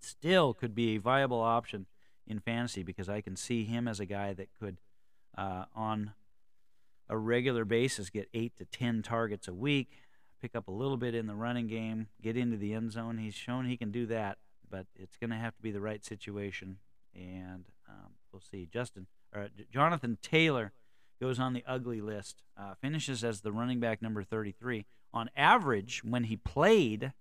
still 0.00 0.54
could 0.54 0.74
be 0.74 0.96
a 0.96 1.00
viable 1.00 1.40
option 1.40 1.86
in 2.26 2.40
fantasy 2.40 2.82
because 2.82 3.08
I 3.08 3.20
can 3.20 3.36
see 3.36 3.64
him 3.64 3.86
as 3.86 4.00
a 4.00 4.06
guy 4.06 4.32
that 4.32 4.48
could, 4.58 4.78
uh, 5.36 5.64
on 5.74 6.12
a 7.08 7.16
regular 7.16 7.64
basis, 7.64 8.10
get 8.10 8.28
eight 8.32 8.56
to 8.58 8.64
ten 8.64 9.02
targets 9.02 9.48
a 9.48 9.54
week, 9.54 9.90
pick 10.40 10.54
up 10.54 10.68
a 10.68 10.72
little 10.72 10.96
bit 10.96 11.14
in 11.14 11.26
the 11.26 11.34
running 11.34 11.66
game, 11.66 12.08
get 12.22 12.36
into 12.36 12.56
the 12.56 12.72
end 12.72 12.92
zone. 12.92 13.18
He's 13.18 13.34
shown 13.34 13.66
he 13.66 13.76
can 13.76 13.90
do 13.90 14.06
that, 14.06 14.38
but 14.70 14.86
it's 14.96 15.16
going 15.16 15.30
to 15.30 15.36
have 15.36 15.54
to 15.56 15.62
be 15.62 15.70
the 15.70 15.80
right 15.80 16.04
situation 16.04 16.78
and 17.14 17.66
um, 17.88 18.12
we'll 18.32 18.40
see. 18.40 18.66
Justin 18.70 19.06
or 19.34 19.48
Jonathan 19.72 20.18
Taylor 20.22 20.72
goes 21.20 21.38
on 21.38 21.52
the 21.52 21.64
ugly 21.66 22.00
list. 22.00 22.42
Uh, 22.56 22.74
finishes 22.80 23.24
as 23.24 23.40
the 23.40 23.52
running 23.52 23.80
back 23.80 24.02
number 24.02 24.22
33. 24.22 24.86
On 25.12 25.30
average, 25.36 26.02
when 26.04 26.24
he 26.24 26.36
played, 26.36 27.12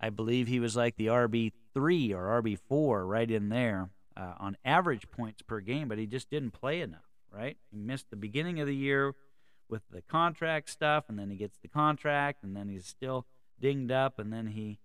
I 0.00 0.10
believe 0.10 0.48
he 0.48 0.60
was 0.60 0.76
like 0.76 0.96
the 0.96 1.06
RB 1.06 1.52
three 1.72 2.12
or 2.12 2.42
RB 2.42 2.58
four, 2.58 3.06
right 3.06 3.30
in 3.30 3.48
there 3.48 3.90
uh, 4.16 4.34
on 4.38 4.56
average 4.64 5.10
points 5.10 5.42
per 5.42 5.60
game. 5.60 5.88
But 5.88 5.98
he 5.98 6.06
just 6.06 6.30
didn't 6.30 6.52
play 6.52 6.80
enough. 6.80 7.00
Right? 7.32 7.56
He 7.70 7.78
missed 7.78 8.10
the 8.10 8.16
beginning 8.16 8.60
of 8.60 8.66
the 8.66 8.74
year 8.74 9.14
with 9.68 9.82
the 9.90 10.00
contract 10.00 10.70
stuff, 10.70 11.04
and 11.08 11.18
then 11.18 11.30
he 11.30 11.36
gets 11.36 11.58
the 11.58 11.68
contract, 11.68 12.42
and 12.42 12.56
then 12.56 12.68
he's 12.68 12.86
still 12.86 13.26
dinged 13.60 13.90
up, 13.90 14.18
and 14.18 14.32
then 14.32 14.48
he 14.48 14.78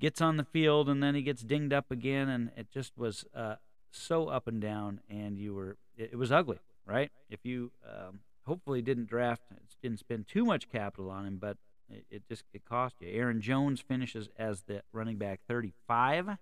gets 0.00 0.20
on 0.20 0.36
the 0.36 0.44
field, 0.44 0.88
and 0.88 1.02
then 1.02 1.14
he 1.14 1.22
gets 1.22 1.42
dinged 1.42 1.72
up 1.72 1.90
again, 1.90 2.28
and 2.28 2.50
it 2.56 2.70
just 2.72 2.96
was 2.96 3.24
uh, 3.34 3.56
so 3.90 4.28
up 4.28 4.46
and 4.48 4.60
down, 4.60 5.00
and 5.08 5.38
you 5.38 5.54
were 5.54 5.76
it, 5.96 6.10
it 6.12 6.16
was 6.16 6.32
ugly, 6.32 6.58
right? 6.86 7.10
If 7.28 7.44
you 7.44 7.72
um, 7.86 8.20
hopefully 8.46 8.82
didn't 8.82 9.08
draft, 9.08 9.42
didn't 9.82 9.98
spend 9.98 10.26
too 10.26 10.44
much 10.44 10.70
capital 10.70 11.10
on 11.10 11.26
him, 11.26 11.38
but 11.38 11.56
it, 11.88 12.04
it 12.10 12.22
just 12.28 12.44
it 12.52 12.64
cost 12.64 12.96
you. 13.00 13.08
Aaron 13.08 13.40
Jones 13.40 13.80
finishes 13.80 14.28
as 14.38 14.62
the 14.62 14.82
running 14.92 15.16
back 15.16 15.40
35. 15.48 16.38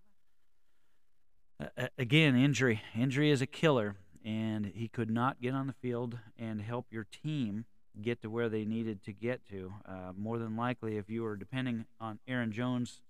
Uh, 1.61 1.89
again, 1.99 2.37
injury. 2.37 2.83
Injury 2.97 3.31
is 3.31 3.43
a 3.43 3.47
killer, 3.47 3.97
and 4.25 4.73
he 4.75 4.89
could 4.89 5.11
not 5.11 5.43
get 5.43 5.55
on 5.55 5.67
the 5.67 5.75
field 5.75 6.19
and 6.39 6.63
help 6.63 6.87
your 6.91 7.05
team 7.05 7.67
get 8.01 8.23
to 8.23 8.31
where 8.31 8.49
they 8.49 8.65
needed 8.65 9.03
to 9.05 9.13
get 9.13 9.47
to. 9.51 9.75
Uh, 9.85 10.13
more 10.17 10.39
than 10.39 10.57
likely, 10.57 10.97
if 10.97 11.11
you 11.11 11.23
were 11.23 11.37
depending 11.37 11.85
on 12.01 12.19
Aaron 12.27 12.53
Jones 12.53 13.03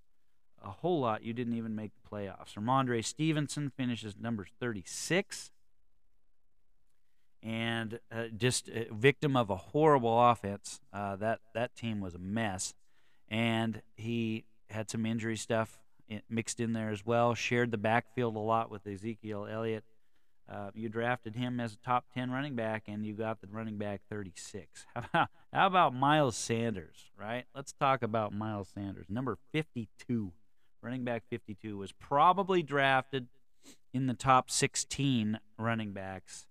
a 0.62 0.70
whole 0.70 1.00
lot, 1.00 1.22
you 1.22 1.32
didn't 1.32 1.54
even 1.54 1.76
make 1.76 1.92
the 1.94 2.16
playoffs. 2.16 2.54
Rhamondre 2.58 3.04
Stevenson 3.04 3.70
finishes 3.76 4.16
number 4.18 4.46
36. 4.58 5.52
And 7.42 8.00
uh, 8.10 8.24
just 8.36 8.68
a 8.68 8.88
victim 8.90 9.36
of 9.36 9.48
a 9.48 9.56
horrible 9.56 10.28
offense. 10.30 10.80
Uh, 10.92 11.16
that 11.16 11.40
that 11.54 11.74
team 11.74 12.00
was 12.00 12.14
a 12.14 12.18
mess, 12.18 12.74
and 13.28 13.80
he 13.96 14.44
had 14.68 14.90
some 14.90 15.06
injury 15.06 15.38
stuff 15.38 15.78
mixed 16.28 16.60
in 16.60 16.72
there 16.72 16.90
as 16.90 17.04
well. 17.04 17.34
Shared 17.34 17.70
the 17.70 17.78
backfield 17.78 18.36
a 18.36 18.40
lot 18.40 18.70
with 18.70 18.86
Ezekiel 18.86 19.46
Elliott. 19.50 19.84
Uh, 20.50 20.70
you 20.74 20.88
drafted 20.88 21.36
him 21.36 21.60
as 21.60 21.74
a 21.74 21.76
top 21.78 22.06
10 22.12 22.30
running 22.32 22.56
back, 22.56 22.84
and 22.88 23.06
you 23.06 23.14
got 23.14 23.40
the 23.40 23.46
running 23.46 23.78
back 23.78 24.00
36. 24.10 24.84
How 24.94 25.02
about, 25.12 25.28
how 25.52 25.66
about 25.68 25.94
Miles 25.94 26.36
Sanders, 26.36 27.10
right? 27.16 27.44
Let's 27.54 27.72
talk 27.72 28.02
about 28.02 28.32
Miles 28.32 28.68
Sanders, 28.74 29.06
number 29.08 29.38
52 29.52 30.32
running 30.82 31.04
back 31.04 31.22
52, 31.30 31.76
was 31.76 31.92
probably 31.92 32.62
drafted 32.62 33.28
in 33.92 34.06
the 34.06 34.14
top 34.14 34.50
16 34.50 35.38
running 35.58 35.92
backs. 35.92 36.46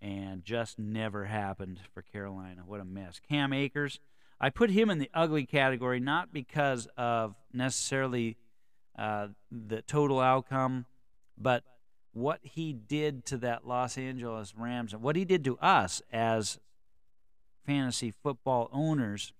and 0.00 0.44
just 0.44 0.78
never 0.78 1.24
happened 1.24 1.80
for 1.92 2.02
Carolina. 2.02 2.62
What 2.66 2.80
a 2.80 2.84
mess. 2.84 3.20
Cam 3.28 3.52
Akers, 3.52 3.98
I 4.40 4.50
put 4.50 4.70
him 4.70 4.90
in 4.90 4.98
the 4.98 5.10
ugly 5.12 5.44
category 5.46 6.00
not 6.00 6.32
because 6.32 6.86
of 6.96 7.34
necessarily 7.52 8.36
uh, 8.98 9.28
the 9.50 9.80
total 9.82 10.20
outcome, 10.20 10.84
but 11.36 11.62
what 12.12 12.40
he 12.42 12.72
did 12.72 13.24
to 13.26 13.36
that 13.36 13.66
Los 13.66 13.96
Angeles 13.96 14.54
Rams 14.56 14.92
and 14.92 15.02
what 15.02 15.14
he 15.14 15.24
did 15.24 15.44
to 15.44 15.56
us 15.58 16.02
as 16.12 16.58
fantasy 17.64 18.10
football 18.10 18.68
owners 18.72 19.32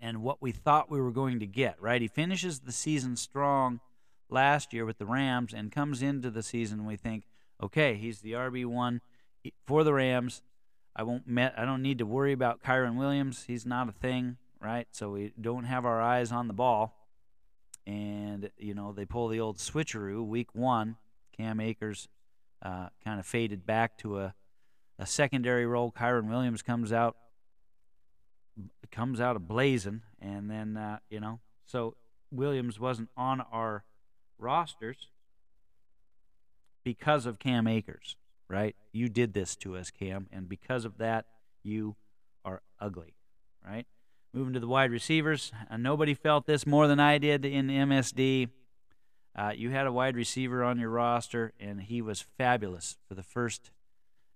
and 0.00 0.22
what 0.22 0.42
we 0.42 0.52
thought 0.52 0.90
we 0.90 1.00
were 1.00 1.10
going 1.10 1.40
to 1.40 1.46
get, 1.46 1.80
right? 1.80 2.02
He 2.02 2.08
finishes 2.08 2.60
the 2.60 2.72
season 2.72 3.16
strong 3.16 3.80
last 4.28 4.72
year 4.72 4.84
with 4.84 4.98
the 4.98 5.06
Rams 5.06 5.54
and 5.54 5.72
comes 5.72 6.02
into 6.02 6.30
the 6.30 6.42
season 6.42 6.84
we 6.84 6.96
think, 6.96 7.24
okay, 7.62 7.94
he's 7.94 8.20
the 8.20 8.32
RB1 8.32 9.00
for 9.66 9.84
the 9.84 9.94
Rams. 9.94 10.42
I 10.94 11.02
won't 11.02 11.26
met, 11.26 11.54
I 11.56 11.64
don't 11.64 11.82
need 11.82 11.98
to 11.98 12.06
worry 12.06 12.32
about 12.32 12.62
Kyren 12.62 12.96
Williams. 12.96 13.44
He's 13.46 13.64
not 13.64 13.88
a 13.88 13.92
thing, 13.92 14.36
right? 14.60 14.86
So 14.92 15.10
we 15.10 15.32
don't 15.40 15.64
have 15.64 15.86
our 15.86 16.02
eyes 16.02 16.30
on 16.30 16.46
the 16.46 16.54
ball. 16.54 16.97
And 17.88 18.50
you 18.58 18.74
know, 18.74 18.92
they 18.92 19.06
pull 19.06 19.28
the 19.28 19.40
old 19.40 19.56
switcheroo 19.56 20.24
week 20.24 20.54
1. 20.54 20.96
Cam 21.34 21.58
Akers 21.58 22.06
uh, 22.60 22.88
kind 23.02 23.18
of 23.18 23.24
faded 23.24 23.64
back 23.64 23.96
to 23.98 24.18
a 24.18 24.34
a 24.98 25.06
secondary 25.06 25.64
role. 25.64 25.90
Kyren 25.90 26.28
Williams 26.28 26.60
comes 26.60 26.92
out 26.92 27.16
comes 28.90 29.20
out 29.20 29.36
a 29.36 29.38
blazing, 29.38 30.02
and 30.20 30.50
then 30.50 30.76
uh, 30.76 30.98
you 31.08 31.18
know, 31.18 31.40
so 31.64 31.96
Williams 32.30 32.78
wasn't 32.78 33.08
on 33.16 33.40
our 33.52 33.84
rosters 34.38 35.08
because 36.84 37.24
of 37.24 37.38
Cam 37.38 37.66
Akers, 37.66 38.16
right? 38.48 38.76
You 38.92 39.08
did 39.08 39.32
this 39.32 39.56
to 39.56 39.76
us, 39.76 39.90
Cam, 39.90 40.26
and 40.30 40.46
because 40.46 40.84
of 40.84 40.98
that, 40.98 41.24
you 41.62 41.96
are 42.44 42.60
ugly, 42.78 43.14
right? 43.66 43.86
Moving 44.34 44.52
to 44.52 44.60
the 44.60 44.68
wide 44.68 44.90
receivers, 44.90 45.52
uh, 45.70 45.78
nobody 45.78 46.12
felt 46.12 46.46
this 46.46 46.66
more 46.66 46.86
than 46.86 47.00
I 47.00 47.16
did 47.16 47.46
in 47.46 47.68
MSD. 47.68 48.50
Uh, 49.34 49.52
you 49.56 49.70
had 49.70 49.86
a 49.86 49.92
wide 49.92 50.16
receiver 50.16 50.62
on 50.62 50.78
your 50.78 50.90
roster, 50.90 51.54
and 51.58 51.80
he 51.80 52.02
was 52.02 52.20
fabulous 52.36 52.98
for 53.08 53.14
the 53.14 53.22
first 53.22 53.70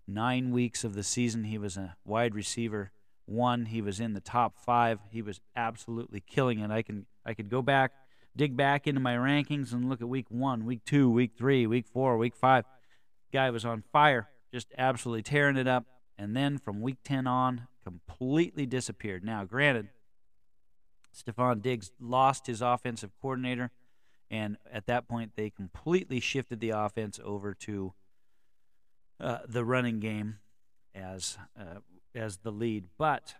nine 0.08 0.50
weeks 0.50 0.82
of 0.82 0.94
the 0.94 1.02
season. 1.02 1.44
He 1.44 1.58
was 1.58 1.76
a 1.76 1.96
wide 2.06 2.34
receiver 2.34 2.90
one. 3.26 3.66
He 3.66 3.82
was 3.82 4.00
in 4.00 4.14
the 4.14 4.20
top 4.20 4.56
five. 4.56 4.98
He 5.10 5.20
was 5.20 5.40
absolutely 5.54 6.20
killing 6.20 6.60
it. 6.60 6.70
I 6.70 6.80
can 6.82 7.04
I 7.26 7.34
could 7.34 7.50
go 7.50 7.60
back, 7.60 7.92
dig 8.34 8.56
back 8.56 8.86
into 8.86 9.00
my 9.00 9.14
rankings 9.14 9.72
and 9.72 9.88
look 9.88 10.00
at 10.00 10.08
week 10.08 10.26
one, 10.30 10.64
week 10.64 10.84
two, 10.86 11.10
week 11.10 11.32
three, 11.36 11.66
week 11.66 11.86
four, 11.86 12.16
week 12.16 12.34
five. 12.34 12.64
Guy 13.30 13.50
was 13.50 13.66
on 13.66 13.84
fire, 13.92 14.28
just 14.52 14.68
absolutely 14.78 15.22
tearing 15.22 15.56
it 15.56 15.68
up. 15.68 15.84
And 16.18 16.36
then 16.36 16.58
from 16.58 16.80
week 16.80 16.98
ten 17.04 17.26
on, 17.26 17.68
completely 17.82 18.66
disappeared. 18.66 19.24
Now, 19.24 19.44
granted, 19.44 19.88
Stefon 21.14 21.62
Diggs 21.62 21.90
lost 22.00 22.46
his 22.46 22.62
offensive 22.62 23.10
coordinator, 23.20 23.70
and 24.30 24.56
at 24.70 24.86
that 24.86 25.08
point 25.08 25.32
they 25.36 25.50
completely 25.50 26.20
shifted 26.20 26.60
the 26.60 26.70
offense 26.70 27.20
over 27.24 27.54
to 27.54 27.92
uh, 29.20 29.38
the 29.46 29.64
running 29.64 30.00
game 30.00 30.38
as 30.94 31.38
uh, 31.58 31.80
as 32.14 32.38
the 32.38 32.50
lead, 32.50 32.84
but 32.98 33.34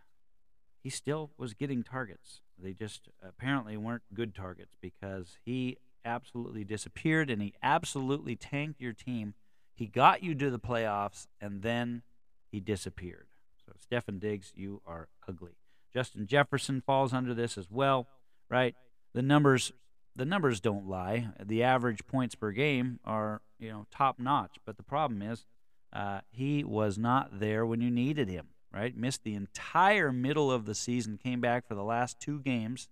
he 0.83 0.91
still 0.91 1.31
was 1.37 1.55
getting 1.55 1.83
targets. 1.83 2.41
They 2.59 2.73
just 2.73 3.09
apparently 3.27 3.77
weren't 3.77 4.03
good 4.15 4.35
targets 4.35 4.77
because 4.81 5.39
he 5.45 5.79
absolutely 6.05 6.65
disappeared 6.65 7.31
and 7.31 7.41
he 7.43 7.55
absolutely 7.63 8.37
tanked 8.37 8.81
your 8.81 8.93
team. 8.93 9.35
He 9.75 9.87
got 9.87 10.23
you 10.23 10.35
to 10.35 10.51
the 10.51 10.59
playoffs 10.59 11.27
and 11.41 11.63
then 11.63 12.03
he 12.53 12.61
disappeared. 12.61 13.27
So 13.67 13.73
Stefon 13.73 14.21
Diggs, 14.21 14.53
you 14.55 14.81
are 14.87 15.09
ugly. 15.29 15.57
Justin 15.93 16.27
Jefferson 16.27 16.81
falls 16.81 17.12
under 17.12 17.35
this 17.35 17.59
as 17.59 17.71
well, 17.71 18.07
right? 18.49 18.77
The 19.12 19.23
numbers 19.23 19.73
the 20.15 20.25
numbers 20.27 20.61
don't 20.61 20.87
lie. 20.87 21.31
The 21.43 21.62
average 21.62 22.07
points 22.07 22.35
per 22.35 22.53
game 22.53 23.01
are, 23.03 23.41
you 23.59 23.71
know, 23.71 23.87
top 23.91 24.19
notch, 24.19 24.57
but 24.67 24.77
the 24.77 24.83
problem 24.83 25.23
is 25.23 25.47
uh, 25.91 26.21
he 26.31 26.62
was 26.62 26.99
not 26.99 27.41
there 27.41 27.65
when 27.65 27.81
you 27.81 27.91
needed 27.91 28.29
him 28.29 28.49
right? 28.73 28.97
Missed 28.97 29.25
the 29.25 29.35
entire 29.35 30.12
middle 30.12 30.51
of 30.51 30.65
the 30.65 30.75
season, 30.75 31.19
came 31.23 31.41
back 31.41 31.67
for 31.67 31.75
the 31.75 31.85
last 31.85 32.19
two 32.21 32.41
games. 32.41 32.88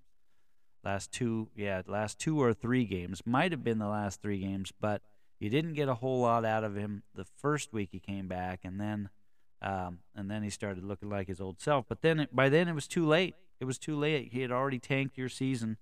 Last 0.84 1.12
two, 1.12 1.48
yeah, 1.56 1.82
last 1.86 2.18
two 2.18 2.40
or 2.40 2.54
three 2.54 2.84
games. 2.84 3.22
Might 3.26 3.52
have 3.52 3.64
been 3.64 3.78
the 3.78 3.88
last 3.88 4.22
three 4.22 4.40
games, 4.40 4.72
but 4.78 5.02
you 5.38 5.50
didn't 5.50 5.74
get 5.74 5.88
a 5.88 5.94
whole 5.94 6.20
lot 6.20 6.44
out 6.44 6.64
of 6.64 6.74
him 6.74 7.02
the 7.14 7.26
first 7.38 7.72
week 7.72 7.90
he 7.92 8.00
came 8.00 8.28
back, 8.28 8.60
and 8.64 8.80
then 8.80 9.10
um, 9.62 9.98
and 10.14 10.30
then 10.30 10.42
he 10.42 10.50
started 10.50 10.84
looking 10.84 11.10
like 11.10 11.28
his 11.28 11.40
old 11.40 11.60
self. 11.60 11.86
But 11.88 12.02
then 12.02 12.28
by 12.32 12.48
then 12.48 12.68
it 12.68 12.74
was 12.74 12.86
too 12.86 13.06
late. 13.06 13.34
It 13.60 13.64
was 13.64 13.78
too 13.78 13.96
late. 13.96 14.30
He 14.32 14.40
had 14.40 14.50
already 14.50 14.78
tanked 14.78 15.18
your 15.18 15.28
season, 15.28 15.76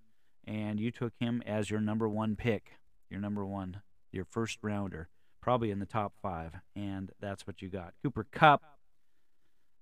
and 0.46 0.80
you 0.80 0.90
took 0.90 1.12
him 1.20 1.42
as 1.46 1.70
your 1.70 1.80
number 1.80 2.08
one 2.08 2.34
pick, 2.36 2.72
your 3.08 3.20
number 3.20 3.44
one, 3.44 3.82
your 4.10 4.24
first 4.24 4.58
rounder, 4.62 5.08
probably 5.40 5.70
in 5.70 5.78
the 5.78 5.86
top 5.86 6.14
five, 6.20 6.54
and 6.74 7.12
that's 7.20 7.46
what 7.46 7.62
you 7.62 7.68
got. 7.68 7.94
Cooper 8.02 8.26
Kupp 8.30 8.62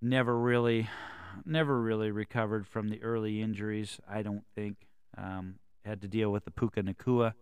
never 0.02 0.38
really 0.38 0.88
never 1.44 1.80
really 1.80 2.10
recovered 2.10 2.66
from 2.66 2.88
the 2.88 3.02
early 3.02 3.42
injuries. 3.42 4.00
I 4.08 4.22
don't 4.22 4.44
think 4.54 4.86
um, 5.18 5.56
had 5.84 6.00
to 6.02 6.08
deal 6.08 6.30
with 6.30 6.44
the 6.44 6.50
Puka 6.50 6.82
Nacua 6.82 7.34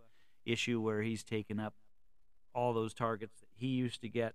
issue 0.45 0.81
where 0.81 1.01
he's 1.01 1.23
taken 1.23 1.59
up 1.59 1.73
all 2.53 2.73
those 2.73 2.93
targets 2.93 3.39
that 3.39 3.49
he 3.55 3.67
used 3.67 4.01
to 4.01 4.09
get, 4.09 4.33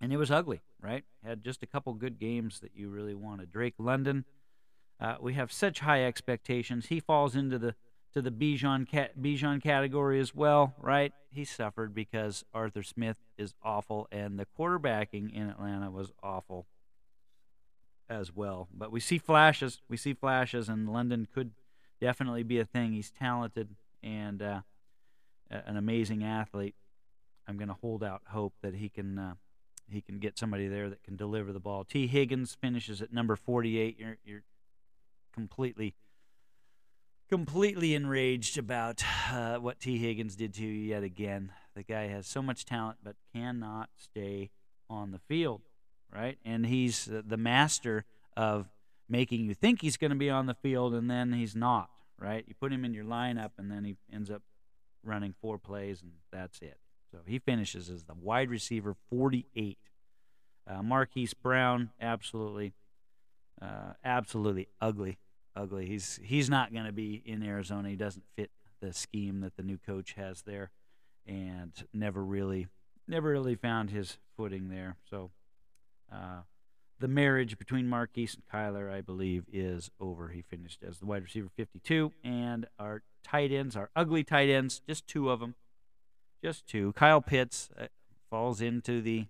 and 0.00 0.12
it 0.12 0.16
was 0.16 0.30
ugly. 0.30 0.60
Right? 0.80 1.04
Had 1.24 1.42
just 1.44 1.62
a 1.62 1.66
couple 1.66 1.92
good 1.94 2.18
games 2.18 2.60
that 2.60 2.72
you 2.74 2.88
really 2.88 3.14
wanted. 3.14 3.50
Drake 3.50 3.74
London, 3.78 4.24
uh, 5.00 5.16
we 5.20 5.34
have 5.34 5.52
such 5.52 5.80
high 5.80 6.04
expectations. 6.04 6.86
He 6.86 7.00
falls 7.00 7.34
into 7.34 7.58
the 7.58 7.74
to 8.14 8.22
the 8.22 8.30
Bijan 8.30 8.86
Bijan 9.20 9.62
category 9.62 10.18
as 10.18 10.34
well, 10.34 10.74
right? 10.80 11.12
He 11.30 11.44
suffered 11.44 11.94
because 11.94 12.44
Arthur 12.54 12.82
Smith 12.82 13.18
is 13.36 13.54
awful 13.62 14.08
and 14.10 14.38
the 14.38 14.46
quarterbacking 14.58 15.32
in 15.32 15.50
Atlanta 15.50 15.90
was 15.90 16.10
awful 16.22 16.66
as 18.08 18.34
well. 18.34 18.68
But 18.72 18.90
we 18.90 19.00
see 19.00 19.18
flashes. 19.18 19.80
We 19.88 19.96
see 19.96 20.14
flashes, 20.14 20.68
and 20.68 20.88
London 20.88 21.28
could 21.32 21.52
definitely 22.00 22.42
be 22.42 22.58
a 22.58 22.64
thing. 22.64 22.92
He's 22.92 23.10
talented 23.10 23.76
and 24.02 24.40
uh, 24.40 24.60
an 25.50 25.76
amazing 25.76 26.24
athlete. 26.24 26.74
I'm 27.46 27.56
going 27.56 27.68
to 27.68 27.76
hold 27.80 28.02
out 28.02 28.22
hope 28.28 28.54
that 28.62 28.74
he 28.74 28.88
can 28.88 29.18
uh, 29.18 29.34
he 29.90 30.00
can 30.00 30.18
get 30.18 30.38
somebody 30.38 30.68
there 30.68 30.88
that 30.90 31.02
can 31.02 31.16
deliver 31.16 31.52
the 31.52 31.60
ball. 31.60 31.84
T. 31.84 32.06
Higgins 32.06 32.56
finishes 32.60 33.00
at 33.02 33.12
number 33.12 33.36
48. 33.36 33.98
You're 33.98 34.18
you're 34.24 34.42
completely 35.32 35.94
completely 37.28 37.94
enraged 37.94 38.56
about 38.56 39.02
uh, 39.30 39.58
what 39.58 39.80
T. 39.80 39.98
Higgins 39.98 40.34
did 40.36 40.54
to 40.54 40.62
you 40.62 40.72
yet 40.72 41.02
again. 41.02 41.52
The 41.74 41.82
guy 41.82 42.08
has 42.08 42.26
so 42.26 42.42
much 42.42 42.64
talent 42.64 42.98
but 43.02 43.16
cannot 43.34 43.90
stay 43.96 44.50
on 44.88 45.10
the 45.10 45.18
field 45.18 45.62
right? 46.12 46.38
And 46.44 46.66
he's 46.66 47.08
the 47.10 47.36
master 47.36 48.04
of 48.36 48.68
making 49.08 49.44
you 49.44 49.54
think 49.54 49.80
he's 49.80 49.96
going 49.96 50.10
to 50.10 50.16
be 50.16 50.30
on 50.30 50.46
the 50.46 50.54
field 50.54 50.94
and 50.94 51.10
then 51.10 51.32
he's 51.32 51.56
not, 51.56 51.90
right? 52.18 52.44
You 52.46 52.54
put 52.54 52.72
him 52.72 52.84
in 52.84 52.94
your 52.94 53.04
lineup 53.04 53.52
and 53.58 53.70
then 53.70 53.84
he 53.84 53.96
ends 54.12 54.30
up 54.30 54.42
running 55.02 55.34
four 55.40 55.58
plays 55.58 56.02
and 56.02 56.12
that's 56.30 56.60
it. 56.60 56.78
So 57.10 57.18
he 57.26 57.38
finishes 57.38 57.88
as 57.90 58.04
the 58.04 58.14
wide 58.14 58.50
receiver 58.50 58.94
48. 59.10 59.78
Uh, 60.66 60.82
Marquise 60.82 61.34
Brown, 61.34 61.90
absolutely, 62.00 62.74
uh, 63.60 63.94
absolutely 64.04 64.68
ugly, 64.80 65.18
ugly. 65.56 65.86
He's 65.86 66.20
he's 66.22 66.50
not 66.50 66.72
going 66.72 66.84
to 66.84 66.92
be 66.92 67.22
in 67.24 67.42
Arizona. 67.42 67.88
He 67.88 67.96
doesn't 67.96 68.24
fit 68.36 68.50
the 68.80 68.92
scheme 68.92 69.40
that 69.40 69.56
the 69.56 69.62
new 69.62 69.78
coach 69.78 70.12
has 70.12 70.42
there, 70.42 70.70
and 71.26 71.72
never 71.94 72.22
really, 72.22 72.68
never 73.06 73.30
really 73.30 73.54
found 73.54 73.90
his 73.90 74.18
footing 74.36 74.68
there. 74.68 74.96
So 75.08 75.30
uh, 76.12 76.42
the 77.00 77.08
marriage 77.08 77.58
between 77.58 77.88
Marquise 77.88 78.36
and 78.36 78.44
Kyler, 78.52 78.92
I 78.92 79.00
believe, 79.00 79.44
is 79.52 79.90
over. 80.00 80.28
He 80.28 80.42
finished 80.42 80.82
as 80.86 80.98
the 80.98 81.06
wide 81.06 81.22
receiver 81.22 81.48
52. 81.56 82.12
And 82.24 82.66
our 82.78 83.02
tight 83.22 83.52
ends, 83.52 83.76
our 83.76 83.90
ugly 83.94 84.24
tight 84.24 84.48
ends, 84.48 84.80
just 84.86 85.06
two 85.06 85.30
of 85.30 85.40
them. 85.40 85.54
Just 86.42 86.66
two. 86.66 86.92
Kyle 86.92 87.20
Pitts 87.20 87.70
uh, 87.78 87.86
falls 88.30 88.60
into 88.60 89.00
the. 89.00 89.26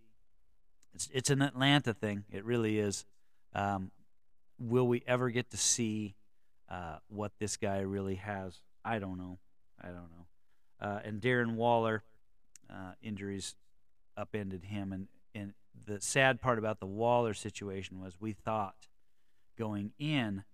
It's, 0.94 1.08
it's 1.12 1.30
an 1.30 1.42
Atlanta 1.42 1.94
thing. 1.94 2.24
It 2.30 2.44
really 2.44 2.78
is. 2.78 3.04
Um, 3.54 3.90
will 4.58 4.86
we 4.86 5.02
ever 5.06 5.30
get 5.30 5.50
to 5.50 5.56
see 5.56 6.16
uh, 6.68 6.96
what 7.08 7.32
this 7.38 7.56
guy 7.56 7.80
really 7.80 8.16
has? 8.16 8.60
I 8.84 8.98
don't 8.98 9.18
know. 9.18 9.38
I 9.80 9.88
don't 9.88 10.10
know. 10.10 10.26
Uh, 10.80 11.00
and 11.04 11.20
Darren 11.20 11.54
Waller, 11.54 12.02
uh, 12.70 12.92
injuries 13.02 13.54
upended 14.16 14.64
him, 14.64 14.92
and 14.92 15.08
and 15.34 15.54
the 15.86 16.00
sad 16.00 16.40
part 16.40 16.58
about 16.58 16.80
the 16.80 16.86
Waller 16.86 17.34
situation 17.34 18.00
was 18.00 18.20
we 18.20 18.32
thought 18.32 18.88
going 19.56 19.92
in 19.98 20.44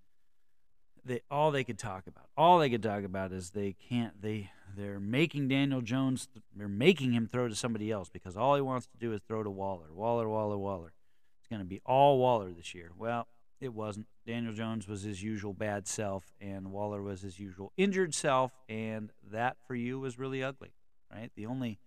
they 1.05 1.21
all 1.31 1.51
they 1.51 1.65
could 1.65 1.79
talk 1.79 2.07
about, 2.07 2.27
all 2.37 2.59
they 2.59 2.71
could 2.71 2.83
talk 2.83 3.05
about 3.05 3.33
is 3.33 3.51
they 3.51 3.75
can't 3.89 4.21
they 4.21 4.51
they're 4.77 5.01
making 5.01 5.49
Daniel 5.49 5.81
Jones 5.81 6.29
they're 6.55 6.69
making 6.69 7.13
him 7.13 7.27
throw 7.27 7.49
to 7.49 7.55
somebody 7.55 7.91
else 7.91 8.09
because 8.09 8.37
all 8.37 8.55
he 8.55 8.61
wants 8.61 8.87
to 8.87 8.99
do 8.99 9.13
is 9.13 9.21
throw 9.27 9.43
to 9.43 9.51
Waller, 9.51 9.93
Waller, 9.93 10.29
Waller, 10.29 10.59
Waller. 10.59 10.93
It's 11.39 11.49
going 11.49 11.61
to 11.61 11.69
be 11.69 11.81
all 11.85 12.19
Waller 12.19 12.53
this 12.53 12.75
year. 12.75 12.91
Well, 12.97 13.27
it 13.61 13.75
wasn't. 13.75 14.07
Daniel 14.27 14.53
Jones 14.53 14.89
was 14.89 15.03
his 15.03 15.23
usual 15.23 15.53
bad 15.53 15.87
self, 15.87 16.33
and 16.41 16.73
Waller 16.73 17.03
was 17.03 17.21
his 17.21 17.39
usual 17.39 17.73
injured 17.77 18.15
self, 18.15 18.53
and 18.69 19.11
that 19.31 19.57
for 19.67 19.75
you 19.75 20.01
was 20.01 20.19
really 20.19 20.43
ugly, 20.43 20.73
right? 21.13 21.31
The 21.37 21.47
only 21.47 21.79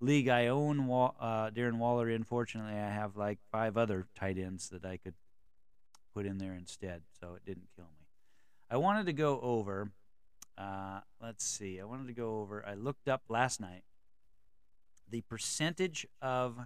league 0.00 0.28
I 0.28 0.48
own 0.48 0.80
uh, 0.80 1.50
Darren 1.50 1.78
Waller 1.78 2.10
in, 2.10 2.24
fortunately, 2.24 2.74
I 2.74 2.90
have 2.90 3.16
like 3.16 3.38
five 3.50 3.76
other 3.76 4.06
tight 4.14 4.38
ends 4.38 4.68
that 4.68 4.84
I 4.84 4.98
could 4.98 5.14
put 6.14 6.26
in 6.26 6.38
there 6.38 6.54
instead, 6.54 7.02
so 7.18 7.34
it 7.34 7.44
didn't 7.44 7.68
kill 7.74 7.86
me. 7.86 7.95
I 8.70 8.76
wanted 8.76 9.06
to 9.06 9.12
go 9.12 9.40
over, 9.40 9.90
uh, 10.58 11.00
let's 11.22 11.44
see, 11.44 11.80
I 11.80 11.84
wanted 11.84 12.08
to 12.08 12.12
go 12.12 12.40
over, 12.40 12.64
I 12.66 12.74
looked 12.74 13.08
up 13.08 13.22
last 13.28 13.60
night 13.60 13.82
the 15.08 15.20
percentage 15.22 16.06
of 16.20 16.58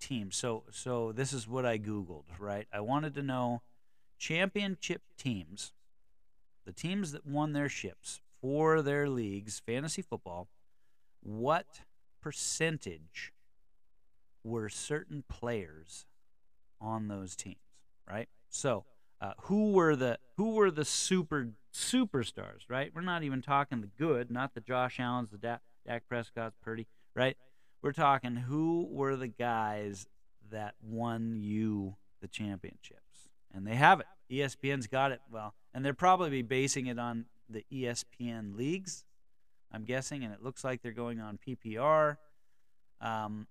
teams. 0.00 0.36
So, 0.36 0.64
so 0.70 1.12
this 1.12 1.32
is 1.32 1.46
what 1.46 1.66
I 1.66 1.78
Googled, 1.78 2.24
right? 2.38 2.66
I 2.72 2.80
wanted 2.80 3.14
to 3.14 3.22
know 3.22 3.62
championship 4.18 5.02
teams, 5.18 5.72
the 6.64 6.72
teams 6.72 7.12
that 7.12 7.26
won 7.26 7.52
their 7.52 7.68
ships 7.68 8.20
for 8.40 8.80
their 8.80 9.08
leagues, 9.08 9.60
fantasy 9.60 10.02
football, 10.02 10.48
what 11.22 11.80
percentage 12.22 13.32
were 14.42 14.70
certain 14.70 15.22
players 15.28 16.06
on 16.80 17.08
those 17.08 17.36
teams, 17.36 17.58
right? 18.08 18.28
So, 18.48 18.84
uh, 19.20 19.32
who 19.42 19.72
were 19.72 19.96
the 19.96 20.18
who 20.36 20.54
were 20.54 20.70
the 20.70 20.84
super 20.84 21.50
superstars, 21.74 22.62
right? 22.68 22.90
We're 22.94 23.02
not 23.02 23.22
even 23.22 23.42
talking 23.42 23.80
the 23.80 23.90
good, 23.98 24.30
not 24.30 24.54
the 24.54 24.60
Josh 24.60 24.98
Allen's, 24.98 25.30
the 25.30 25.38
Dak, 25.38 25.60
Dak 25.86 26.08
Prescott's, 26.08 26.56
Purdy, 26.62 26.86
right? 27.14 27.36
We're 27.82 27.92
talking 27.92 28.36
who 28.36 28.88
were 28.90 29.16
the 29.16 29.28
guys 29.28 30.06
that 30.50 30.74
won 30.82 31.36
you 31.36 31.96
the 32.20 32.28
championships, 32.28 33.28
and 33.54 33.66
they 33.66 33.76
have 33.76 34.00
it. 34.00 34.06
ESPN's 34.30 34.86
got 34.86 35.12
it 35.12 35.20
well, 35.30 35.54
and 35.74 35.84
they're 35.84 35.94
probably 35.94 36.42
basing 36.42 36.86
it 36.86 36.98
on 36.98 37.26
the 37.48 37.64
ESPN 37.72 38.56
leagues 38.56 39.04
I'm 39.72 39.84
guessing, 39.84 40.24
and 40.24 40.32
it 40.32 40.42
looks 40.42 40.64
like 40.64 40.82
they're 40.82 40.92
going 40.92 41.20
on 41.20 41.38
PPR. 41.46 42.16
Um, 43.00 43.46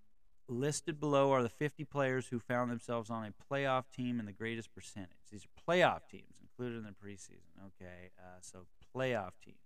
listed 0.50 1.00
below 1.00 1.32
are 1.32 1.44
the 1.44 1.50
50 1.50 1.86
players 1.86 2.28
who 2.28 2.40
found 2.40 2.72
themselves 2.72 3.10
on 3.10 3.26
a 3.26 3.54
playoff 3.54 3.86
team 3.96 4.20
in 4.20 4.26
the 4.26 4.32
greatest 4.32 4.74
percentage. 4.74 5.10
These 5.32 5.46
are 5.46 5.50
playoff 5.72 6.08
teams 6.10 6.36
included 6.42 6.78
in 6.80 6.84
the 6.84 6.90
preseason. 6.90 7.68
Okay, 7.68 8.10
uh, 8.18 8.40
so 8.42 8.66
playoff 8.96 9.34
teams. 9.44 9.58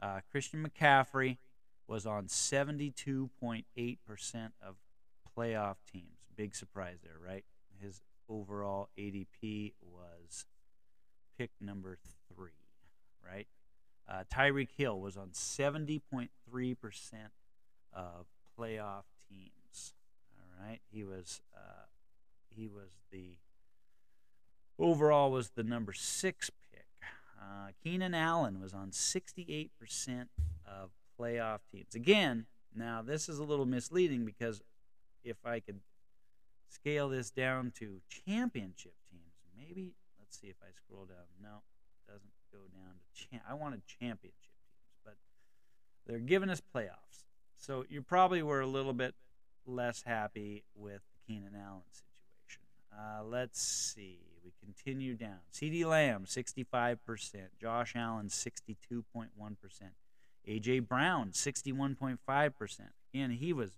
Uh, 0.00 0.20
Christian 0.30 0.64
McCaffrey 0.66 1.38
was 1.86 2.06
on 2.06 2.26
72.8% 2.26 3.64
of 4.66 4.76
playoff 5.36 5.76
teams. 5.90 6.18
Big 6.36 6.54
surprise 6.54 6.98
there, 7.02 7.18
right? 7.24 7.44
His 7.80 8.00
overall 8.28 8.88
ADP 8.98 9.74
was 9.82 10.46
pick 11.38 11.50
number 11.60 11.98
three, 12.34 12.50
right? 13.24 13.46
Uh, 14.08 14.24
Tyreek 14.32 14.70
Hill 14.76 15.00
was 15.00 15.16
on 15.16 15.28
70.3% 15.30 16.28
of 17.92 18.26
playoff 18.58 19.04
teams. 19.28 19.61
Right, 20.62 20.80
he 20.92 21.02
was 21.02 21.40
uh, 21.56 21.86
he 22.48 22.68
was 22.68 22.90
the 23.10 23.36
overall 24.78 25.30
was 25.30 25.50
the 25.50 25.64
number 25.64 25.92
six 25.92 26.50
pick. 26.72 26.86
Uh, 27.40 27.70
Keenan 27.82 28.14
Allen 28.14 28.60
was 28.60 28.72
on 28.72 28.90
68% 28.90 29.70
of 30.64 30.90
playoff 31.18 31.58
teams. 31.72 31.94
Again, 31.94 32.46
now 32.74 33.02
this 33.02 33.28
is 33.28 33.38
a 33.38 33.44
little 33.44 33.66
misleading 33.66 34.24
because 34.24 34.62
if 35.24 35.36
I 35.44 35.58
could 35.58 35.80
scale 36.68 37.08
this 37.08 37.30
down 37.30 37.72
to 37.78 38.00
championship 38.08 38.94
teams, 39.10 39.34
maybe 39.56 39.94
let's 40.20 40.40
see 40.40 40.46
if 40.46 40.56
I 40.62 40.70
scroll 40.76 41.06
down. 41.06 41.26
No, 41.42 41.62
it 42.06 42.12
doesn't 42.12 42.32
go 42.52 42.60
down 42.72 42.94
to 42.94 43.28
champ. 43.28 43.42
I 43.48 43.54
wanted 43.54 43.82
championship 43.86 44.32
teams, 44.42 44.94
but 45.04 45.16
they're 46.06 46.20
giving 46.20 46.50
us 46.50 46.62
playoffs. 46.74 47.24
So 47.56 47.84
you 47.88 48.02
probably 48.02 48.42
were 48.42 48.60
a 48.60 48.66
little 48.66 48.92
bit 48.92 49.14
less 49.66 50.02
happy 50.02 50.64
with 50.74 51.00
the 51.12 51.32
Keenan 51.32 51.54
Allen 51.54 51.82
situation. 51.92 52.62
Uh, 52.92 53.24
let's 53.24 53.60
see. 53.60 54.18
We 54.44 54.52
continue 54.60 55.14
down. 55.14 55.38
CeeDee 55.52 55.84
Lamb, 55.84 56.24
65%. 56.24 56.98
Josh 57.60 57.92
Allen, 57.94 58.28
62.1%. 58.28 59.28
A.J. 60.46 60.80
Brown, 60.80 61.30
61.5%. 61.30 62.80
Again, 63.14 63.30
he 63.30 63.52
was 63.52 63.70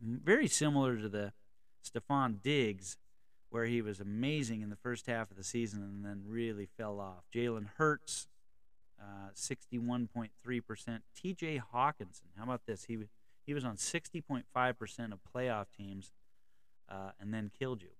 very 0.00 0.48
similar 0.48 0.96
to 0.96 1.08
the 1.08 1.32
Stefon 1.84 2.40
Diggs 2.42 2.96
where 3.50 3.66
he 3.66 3.80
was 3.80 4.00
amazing 4.00 4.62
in 4.62 4.70
the 4.70 4.76
first 4.76 5.06
half 5.06 5.30
of 5.30 5.36
the 5.36 5.44
season 5.44 5.82
and 5.82 6.04
then 6.04 6.22
really 6.26 6.68
fell 6.76 6.98
off. 6.98 7.24
Jalen 7.34 7.68
Hurts, 7.76 8.26
uh, 9.00 9.30
61.3%. 9.34 11.00
T.J. 11.14 11.62
Hockenson, 11.72 12.28
how 12.36 12.44
about 12.44 12.66
this? 12.66 12.84
He 12.84 12.96
he 13.46 13.54
was 13.54 13.64
on 13.64 13.76
60.5% 13.76 14.42
of 15.12 15.18
playoff 15.34 15.66
teams, 15.76 16.12
uh, 16.90 17.10
and 17.20 17.32
then 17.32 17.50
killed 17.56 17.80
you, 17.82 17.90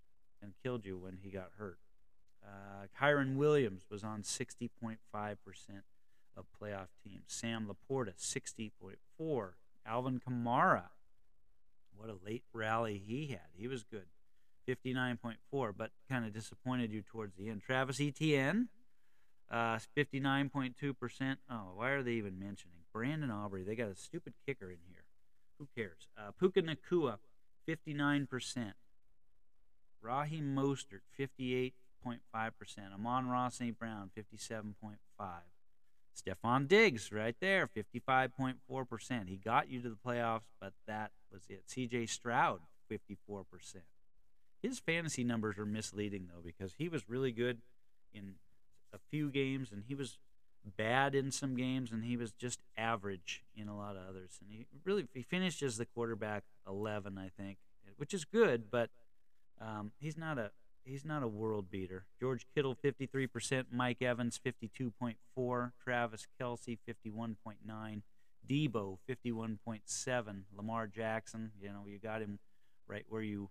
and 0.42 0.53
killed 0.62 0.84
you 0.84 0.99
when 0.99 1.18
he 1.22 1.30
got 1.30 1.51
hurt. 1.57 1.78
Uh, 2.44 2.86
Kyren 3.01 3.36
Williams 3.36 3.86
was 3.90 4.05
on 4.05 4.22
60.5% 4.22 4.97
of 6.36 6.44
playoff 6.61 6.88
teams. 7.03 7.24
Sam 7.28 7.68
LaPorta, 7.68 8.14
60.4. 8.18 9.51
Alvin 9.86 10.20
Kamara, 10.20 10.88
what 11.97 12.11
a 12.11 12.16
late 12.24 12.42
rally 12.53 13.01
he 13.05 13.28
had. 13.28 13.49
He 13.55 13.68
was 13.68 13.84
good. 13.84 14.07
59.4, 14.68 15.72
but 15.76 15.90
kind 16.11 16.24
of 16.26 16.32
disappointed 16.32 16.90
you 16.90 17.03
towards 17.03 17.36
the 17.36 17.49
end. 17.49 17.62
Travis 17.62 18.01
Etienne, 18.01 18.68
uh, 19.51 19.78
59.2%. 19.97 21.36
Oh, 21.49 21.55
why 21.76 21.90
are 21.90 22.03
they 22.03 22.12
even 22.12 22.38
mentioning? 22.38 22.78
Brandon 22.92 23.30
Aubrey, 23.30 23.62
they 23.62 23.76
got 23.76 23.88
a 23.88 23.94
stupid 23.94 24.34
kicker 24.44 24.70
in 24.70 24.78
here. 24.88 24.95
Who 25.59 25.68
cares? 25.74 26.09
Uh, 26.16 26.30
Puka 26.38 26.62
Nacua, 26.62 27.18
59%. 27.68 28.72
Raheem 30.02 30.54
Mostert, 30.54 31.00
58.5%. 31.18 31.72
Amon-Ra 32.94 33.48
St. 33.48 33.78
Brown, 33.78 34.11
57.5. 34.16 34.74
Stefon 36.16 36.66
Diggs, 36.66 37.12
right 37.12 37.36
there, 37.40 37.68
55.4%. 37.68 39.28
He 39.28 39.36
got 39.36 39.68
you 39.70 39.82
to 39.82 39.90
the 39.90 39.96
playoffs, 39.96 40.48
but 40.61 40.72
that 40.86 41.11
was 41.30 41.42
it. 41.48 41.64
CJ 41.68 42.09
Stroud, 42.09 42.61
54%. 42.90 43.44
His 44.62 44.78
fantasy 44.78 45.24
numbers 45.24 45.59
are 45.59 45.66
misleading 45.66 46.28
though 46.32 46.40
because 46.44 46.74
he 46.78 46.88
was 46.88 47.09
really 47.09 47.32
good 47.32 47.59
in 48.14 48.34
a 48.92 48.98
few 49.11 49.30
games 49.30 49.70
and 49.70 49.84
he 49.86 49.94
was 49.94 50.18
bad 50.76 51.14
in 51.14 51.30
some 51.30 51.56
games 51.56 51.92
and 51.92 52.04
he 52.04 52.16
was 52.16 52.32
just 52.32 52.60
average 52.76 53.42
in 53.56 53.68
a 53.68 53.76
lot 53.76 53.96
of 53.96 54.02
others. 54.08 54.38
And 54.40 54.50
he 54.50 54.66
really 54.84 55.06
he 55.14 55.22
finished 55.22 55.62
as 55.62 55.76
the 55.76 55.86
quarterback 55.86 56.44
11, 56.66 57.18
I 57.18 57.30
think, 57.40 57.58
which 57.96 58.12
is 58.12 58.24
good, 58.24 58.70
but 58.70 58.90
um, 59.60 59.92
he's 59.98 60.16
not 60.16 60.38
a 60.38 60.50
he's 60.84 61.04
not 61.04 61.22
a 61.22 61.28
world 61.28 61.70
beater. 61.70 62.06
George 62.20 62.46
Kittle 62.54 62.76
53%, 62.76 63.66
Mike 63.72 64.02
Evans 64.02 64.40
52.4, 64.44 65.72
Travis 65.82 66.26
Kelce 66.40 66.78
51.9, 66.88 68.02
Deebo 68.48 68.98
51.7, 69.08 70.42
Lamar 70.56 70.86
Jackson, 70.86 71.50
you 71.60 71.68
know, 71.68 71.84
you 71.86 71.98
got 71.98 72.22
him 72.22 72.38
right 72.86 73.04
where 73.08 73.22
you 73.22 73.50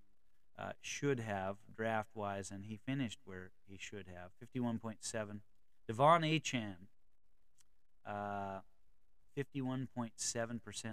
uh, 0.57 0.71
should 0.81 1.19
have 1.19 1.57
draft 1.75 2.09
wise, 2.13 2.49
and 2.51 2.65
he 2.65 2.79
finished 2.85 3.19
where 3.25 3.51
he 3.67 3.77
should 3.77 4.05
have 4.07 4.31
51.7. 4.41 5.39
De'Von 5.89 6.21
Achane, 6.23 6.87
uh, 8.05 8.59
51.7% 9.37 10.09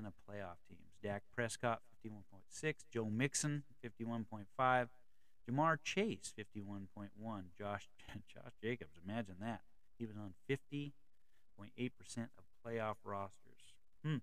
of 0.07 0.13
playoff 0.29 0.59
teams. 0.69 0.93
Dak 1.03 1.23
Prescott, 1.35 1.81
51.6. 2.07 2.75
Joe 2.93 3.07
Mixon, 3.07 3.65
51.5. 3.85 4.89
Ja'Marr 5.51 5.79
Chase, 5.83 6.33
51.1. 6.39 7.09
Josh 7.59 7.89
Josh 8.33 8.53
Jacobs, 8.63 8.93
imagine 9.05 9.37
that. 9.41 9.61
He 9.99 10.07
was 10.07 10.17
on 10.17 10.35
50.8% 10.49 10.93
of 12.17 12.45
playoff 12.65 12.97
rosters. 13.05 13.75
Hmm. 14.05 14.17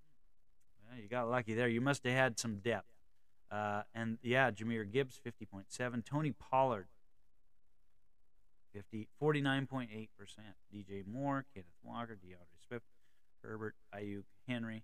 Well, 0.81 0.99
you 1.01 1.07
got 1.07 1.29
lucky 1.29 1.53
there. 1.53 1.67
You 1.67 1.81
must 1.81 2.03
have 2.03 2.13
had 2.13 2.39
some 2.39 2.57
depth. 2.57 2.91
Uh, 3.51 3.83
and 3.95 4.17
yeah, 4.21 4.51
Jahmyr 4.51 4.89
Gibbs, 4.89 5.19
50.7. 5.25 6.05
Tony 6.05 6.31
Pollard, 6.31 6.87
50, 8.73 9.07
49.8%. 9.21 10.07
DJ 10.73 11.05
Moore, 11.07 11.45
Kenneth 11.53 11.67
Walker, 11.83 12.17
Swift, 12.21 12.58
Herbert, 13.43 13.75
Aiyuk, 13.95 14.23
Henry. 14.47 14.83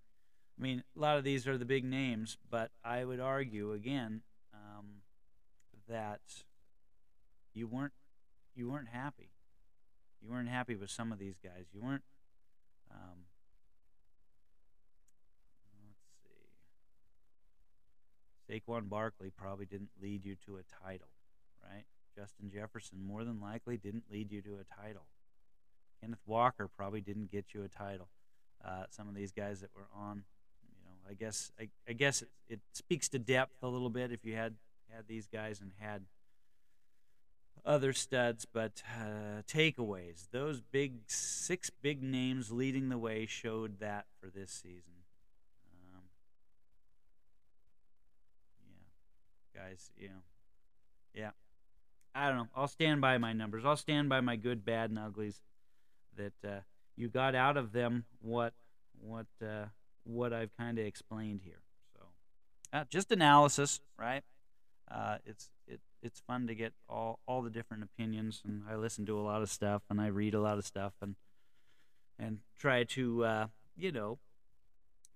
I 0.57 0.61
mean, 0.61 0.83
a 0.95 0.99
lot 0.99 1.17
of 1.17 1.23
these 1.23 1.47
are 1.47 1.57
the 1.57 1.65
big 1.65 1.83
names, 1.83 2.37
but 2.49 2.71
I 2.83 3.03
would 3.03 3.19
argue 3.19 3.73
again 3.73 4.21
um, 4.53 5.01
that 5.89 6.21
you 7.53 7.67
weren't 7.67 7.93
you 8.55 8.69
weren't 8.69 8.89
happy. 8.89 9.31
You 10.21 10.29
weren't 10.31 10.49
happy 10.49 10.75
with 10.75 10.89
some 10.89 11.11
of 11.11 11.19
these 11.19 11.35
guys. 11.43 11.65
You 11.73 11.81
weren't. 11.81 12.03
Um, 12.89 13.25
let's 15.83 15.99
see. 18.47 18.61
Saquon 18.61 18.89
Barkley 18.89 19.29
probably 19.35 19.65
didn't 19.65 19.89
lead 20.01 20.25
you 20.25 20.35
to 20.45 20.57
a 20.57 20.63
title, 20.85 21.09
right? 21.61 21.83
Justin 22.15 22.49
Jefferson 22.49 23.03
more 23.03 23.25
than 23.25 23.41
likely 23.41 23.75
didn't 23.77 24.05
lead 24.09 24.31
you 24.31 24.41
to 24.41 24.55
a 24.55 24.63
title. 24.81 25.05
Kenneth 26.01 26.23
Walker 26.25 26.69
probably 26.69 27.01
didn't 27.01 27.29
get 27.31 27.53
you 27.53 27.63
a 27.63 27.67
title. 27.67 28.07
Uh, 28.65 28.85
some 28.89 29.07
of 29.07 29.13
these 29.13 29.31
guys 29.31 29.61
that 29.61 29.69
were 29.75 29.87
on, 29.95 30.23
you 30.63 30.75
know, 30.83 31.09
I 31.09 31.13
guess 31.13 31.51
I, 31.59 31.69
I 31.87 31.93
guess 31.93 32.21
it, 32.21 32.29
it 32.49 32.59
speaks 32.73 33.07
to 33.09 33.19
depth 33.19 33.61
a 33.61 33.67
little 33.67 33.89
bit 33.89 34.11
if 34.11 34.25
you 34.25 34.35
had 34.35 34.55
had 34.93 35.07
these 35.07 35.27
guys 35.27 35.61
and 35.61 35.71
had 35.77 36.03
other 37.65 37.93
studs, 37.93 38.45
but 38.45 38.81
uh, 38.99 39.41
takeaways. 39.47 40.27
Those 40.31 40.61
big 40.61 40.93
six 41.07 41.69
big 41.69 42.01
names 42.01 42.51
leading 42.51 42.89
the 42.89 42.97
way 42.97 43.25
showed 43.25 43.79
that 43.79 44.05
for 44.19 44.29
this 44.29 44.51
season. 44.51 44.93
Um, 45.93 46.01
yeah, 49.53 49.61
guys, 49.61 49.91
you 49.97 50.07
know, 50.07 50.23
yeah. 51.13 51.31
I 52.13 52.29
don't 52.29 52.37
know. 52.37 52.47
I'll 52.55 52.69
stand 52.69 53.01
by 53.01 53.17
my 53.17 53.33
numbers. 53.33 53.65
I'll 53.65 53.75
stand 53.75 54.07
by 54.07 54.21
my 54.21 54.37
good, 54.37 54.63
bad, 54.63 54.89
and 54.89 54.97
uglies. 54.97 55.41
That 56.15 56.33
uh, 56.47 56.59
you 56.95 57.09
got 57.09 57.35
out 57.35 57.57
of 57.57 57.71
them 57.71 58.05
what 58.21 58.53
what 58.99 59.27
uh, 59.41 59.65
what 60.03 60.33
I've 60.33 60.55
kind 60.57 60.79
of 60.79 60.85
explained 60.85 61.41
here. 61.43 61.61
So, 61.93 62.05
uh, 62.73 62.83
just 62.89 63.11
analysis, 63.11 63.79
right? 63.97 64.23
Uh, 64.89 65.17
it's 65.25 65.49
it, 65.67 65.79
it's 66.01 66.21
fun 66.21 66.47
to 66.47 66.55
get 66.55 66.73
all 66.87 67.19
all 67.27 67.41
the 67.41 67.49
different 67.49 67.83
opinions, 67.83 68.41
and 68.45 68.63
I 68.69 68.75
listen 68.75 69.05
to 69.07 69.19
a 69.19 69.21
lot 69.21 69.41
of 69.41 69.49
stuff, 69.49 69.81
and 69.89 69.99
I 69.99 70.07
read 70.07 70.33
a 70.33 70.41
lot 70.41 70.57
of 70.57 70.65
stuff, 70.65 70.93
and 71.01 71.15
and 72.19 72.39
try 72.57 72.83
to 72.83 73.25
uh, 73.25 73.47
you 73.75 73.91
know 73.91 74.19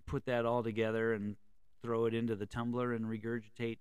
put 0.06 0.26
that 0.26 0.46
all 0.46 0.64
together 0.64 1.14
and 1.14 1.36
throw 1.82 2.06
it 2.06 2.14
into 2.14 2.36
the 2.36 2.46
tumbler 2.46 2.94
and 2.94 3.06
regurgitate 3.06 3.78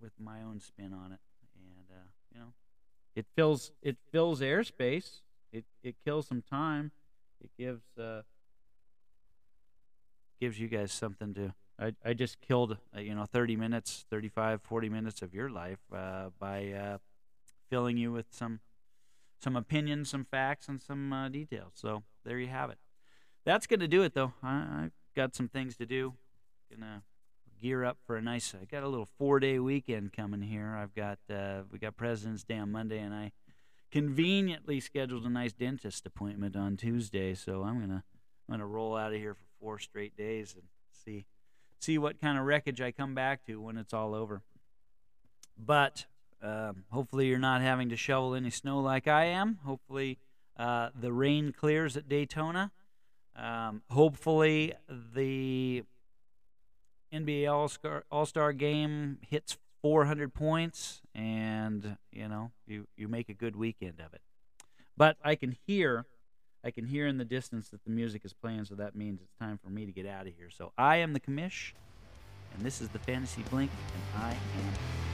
with 0.00 0.12
my 0.18 0.42
own 0.42 0.60
spin 0.60 0.92
on 0.92 1.12
it, 1.12 1.20
and 1.54 1.86
uh, 1.90 2.04
you 2.34 2.40
know 2.40 2.52
it 3.14 3.26
fills 3.36 3.70
it 3.80 3.96
fills 4.10 4.40
airspace, 4.40 5.20
it 5.52 5.64
it 5.82 5.94
kills 6.04 6.26
some 6.26 6.42
time, 6.42 6.90
it 7.42 7.50
gives 7.58 7.82
uh, 7.98 8.22
gives 10.40 10.58
you 10.58 10.68
guys 10.68 10.92
something 10.92 11.34
to 11.34 11.54
I, 11.78 11.94
I 12.04 12.14
just 12.14 12.40
killed 12.40 12.76
uh, 12.96 13.00
you 13.00 13.14
know 13.14 13.24
30 13.24 13.56
minutes 13.56 14.04
35 14.10 14.62
40 14.62 14.88
minutes 14.88 15.22
of 15.22 15.34
your 15.34 15.50
life 15.50 15.80
uh, 15.94 16.30
by 16.38 16.72
uh, 16.72 16.98
filling 17.70 17.96
you 17.96 18.12
with 18.12 18.26
some 18.30 18.60
some 19.40 19.56
opinions 19.56 20.10
some 20.10 20.24
facts 20.24 20.68
and 20.68 20.80
some 20.80 21.12
uh, 21.12 21.28
details. 21.28 21.72
So 21.74 22.04
there 22.24 22.38
you 22.38 22.48
have 22.48 22.70
it. 22.70 22.78
That's 23.44 23.66
gonna 23.66 23.88
do 23.88 24.02
it 24.02 24.14
though. 24.14 24.32
I, 24.42 24.82
have 24.82 24.90
got 25.16 25.34
some 25.34 25.48
things 25.48 25.76
to 25.76 25.86
do. 25.86 26.14
Gonna 26.70 27.02
gear 27.60 27.84
up 27.84 27.98
for 28.06 28.16
a 28.16 28.22
nice 28.22 28.54
I 28.60 28.64
got 28.64 28.82
a 28.82 28.88
little 28.88 29.08
four 29.18 29.40
day 29.40 29.58
weekend 29.58 30.12
coming 30.12 30.42
here. 30.42 30.76
I've 30.76 30.94
got 30.94 31.18
uh, 31.32 31.62
we 31.70 31.78
got 31.78 31.96
President's 31.96 32.44
Day 32.44 32.58
on 32.58 32.70
Monday 32.70 32.98
and 32.98 33.14
I 33.14 33.32
conveniently 33.92 34.80
scheduled 34.80 35.24
a 35.24 35.30
nice 35.30 35.52
dentist 35.52 36.06
appointment 36.06 36.56
on 36.56 36.76
Tuesday 36.76 37.34
so 37.34 37.62
I'm 37.62 37.78
gonna 37.78 38.02
I'm 38.48 38.54
gonna 38.54 38.66
roll 38.66 38.96
out 38.96 39.12
of 39.12 39.18
here 39.18 39.34
for 39.34 39.44
four 39.60 39.78
straight 39.78 40.16
days 40.16 40.54
and 40.54 40.64
see 40.90 41.26
see 41.82 41.98
what 41.98 42.20
kind 42.20 42.38
of 42.38 42.44
wreckage 42.44 42.80
I 42.80 42.92
come 42.92 43.14
back 43.14 43.44
to 43.46 43.60
when 43.60 43.76
it's 43.76 43.92
all 43.92 44.14
over. 44.14 44.42
But 45.58 46.06
um, 46.42 46.84
hopefully, 46.90 47.26
you're 47.26 47.38
not 47.38 47.60
having 47.60 47.88
to 47.90 47.96
shovel 47.96 48.34
any 48.34 48.50
snow 48.50 48.80
like 48.80 49.06
I 49.08 49.26
am. 49.26 49.58
Hopefully, 49.64 50.18
uh, 50.56 50.90
the 50.98 51.12
rain 51.12 51.52
clears 51.52 51.96
at 51.96 52.08
Daytona. 52.08 52.70
Um, 53.36 53.82
hopefully, 53.90 54.74
the 54.88 55.84
NBA 57.12 58.02
All 58.10 58.26
Star 58.26 58.52
game 58.52 59.18
hits 59.28 59.56
400 59.82 60.32
points, 60.32 61.02
and 61.14 61.96
you 62.10 62.28
know 62.28 62.52
you 62.66 62.86
you 62.96 63.08
make 63.08 63.28
a 63.28 63.34
good 63.34 63.56
weekend 63.56 64.00
of 64.00 64.14
it. 64.14 64.22
But 64.96 65.16
I 65.24 65.34
can 65.34 65.56
hear 65.66 66.06
I 66.64 66.70
can 66.70 66.86
hear 66.86 67.06
in 67.06 67.18
the 67.18 67.24
distance 67.24 67.68
that 67.70 67.84
the 67.84 67.90
music 67.90 68.24
is 68.24 68.32
playing, 68.32 68.64
so 68.66 68.76
that 68.76 68.94
means 68.94 69.20
it's 69.20 69.34
time 69.40 69.58
for 69.62 69.68
me 69.68 69.84
to 69.84 69.92
get 69.92 70.06
out 70.06 70.26
of 70.26 70.32
here. 70.36 70.48
So 70.50 70.72
I 70.78 70.96
am 70.96 71.12
the 71.12 71.20
commish, 71.20 71.72
and 72.54 72.64
this 72.64 72.80
is 72.80 72.88
the 72.90 73.00
Fantasy 73.00 73.42
Blink, 73.50 73.70
and 73.94 74.22
I 74.22 74.30
am. 74.30 75.11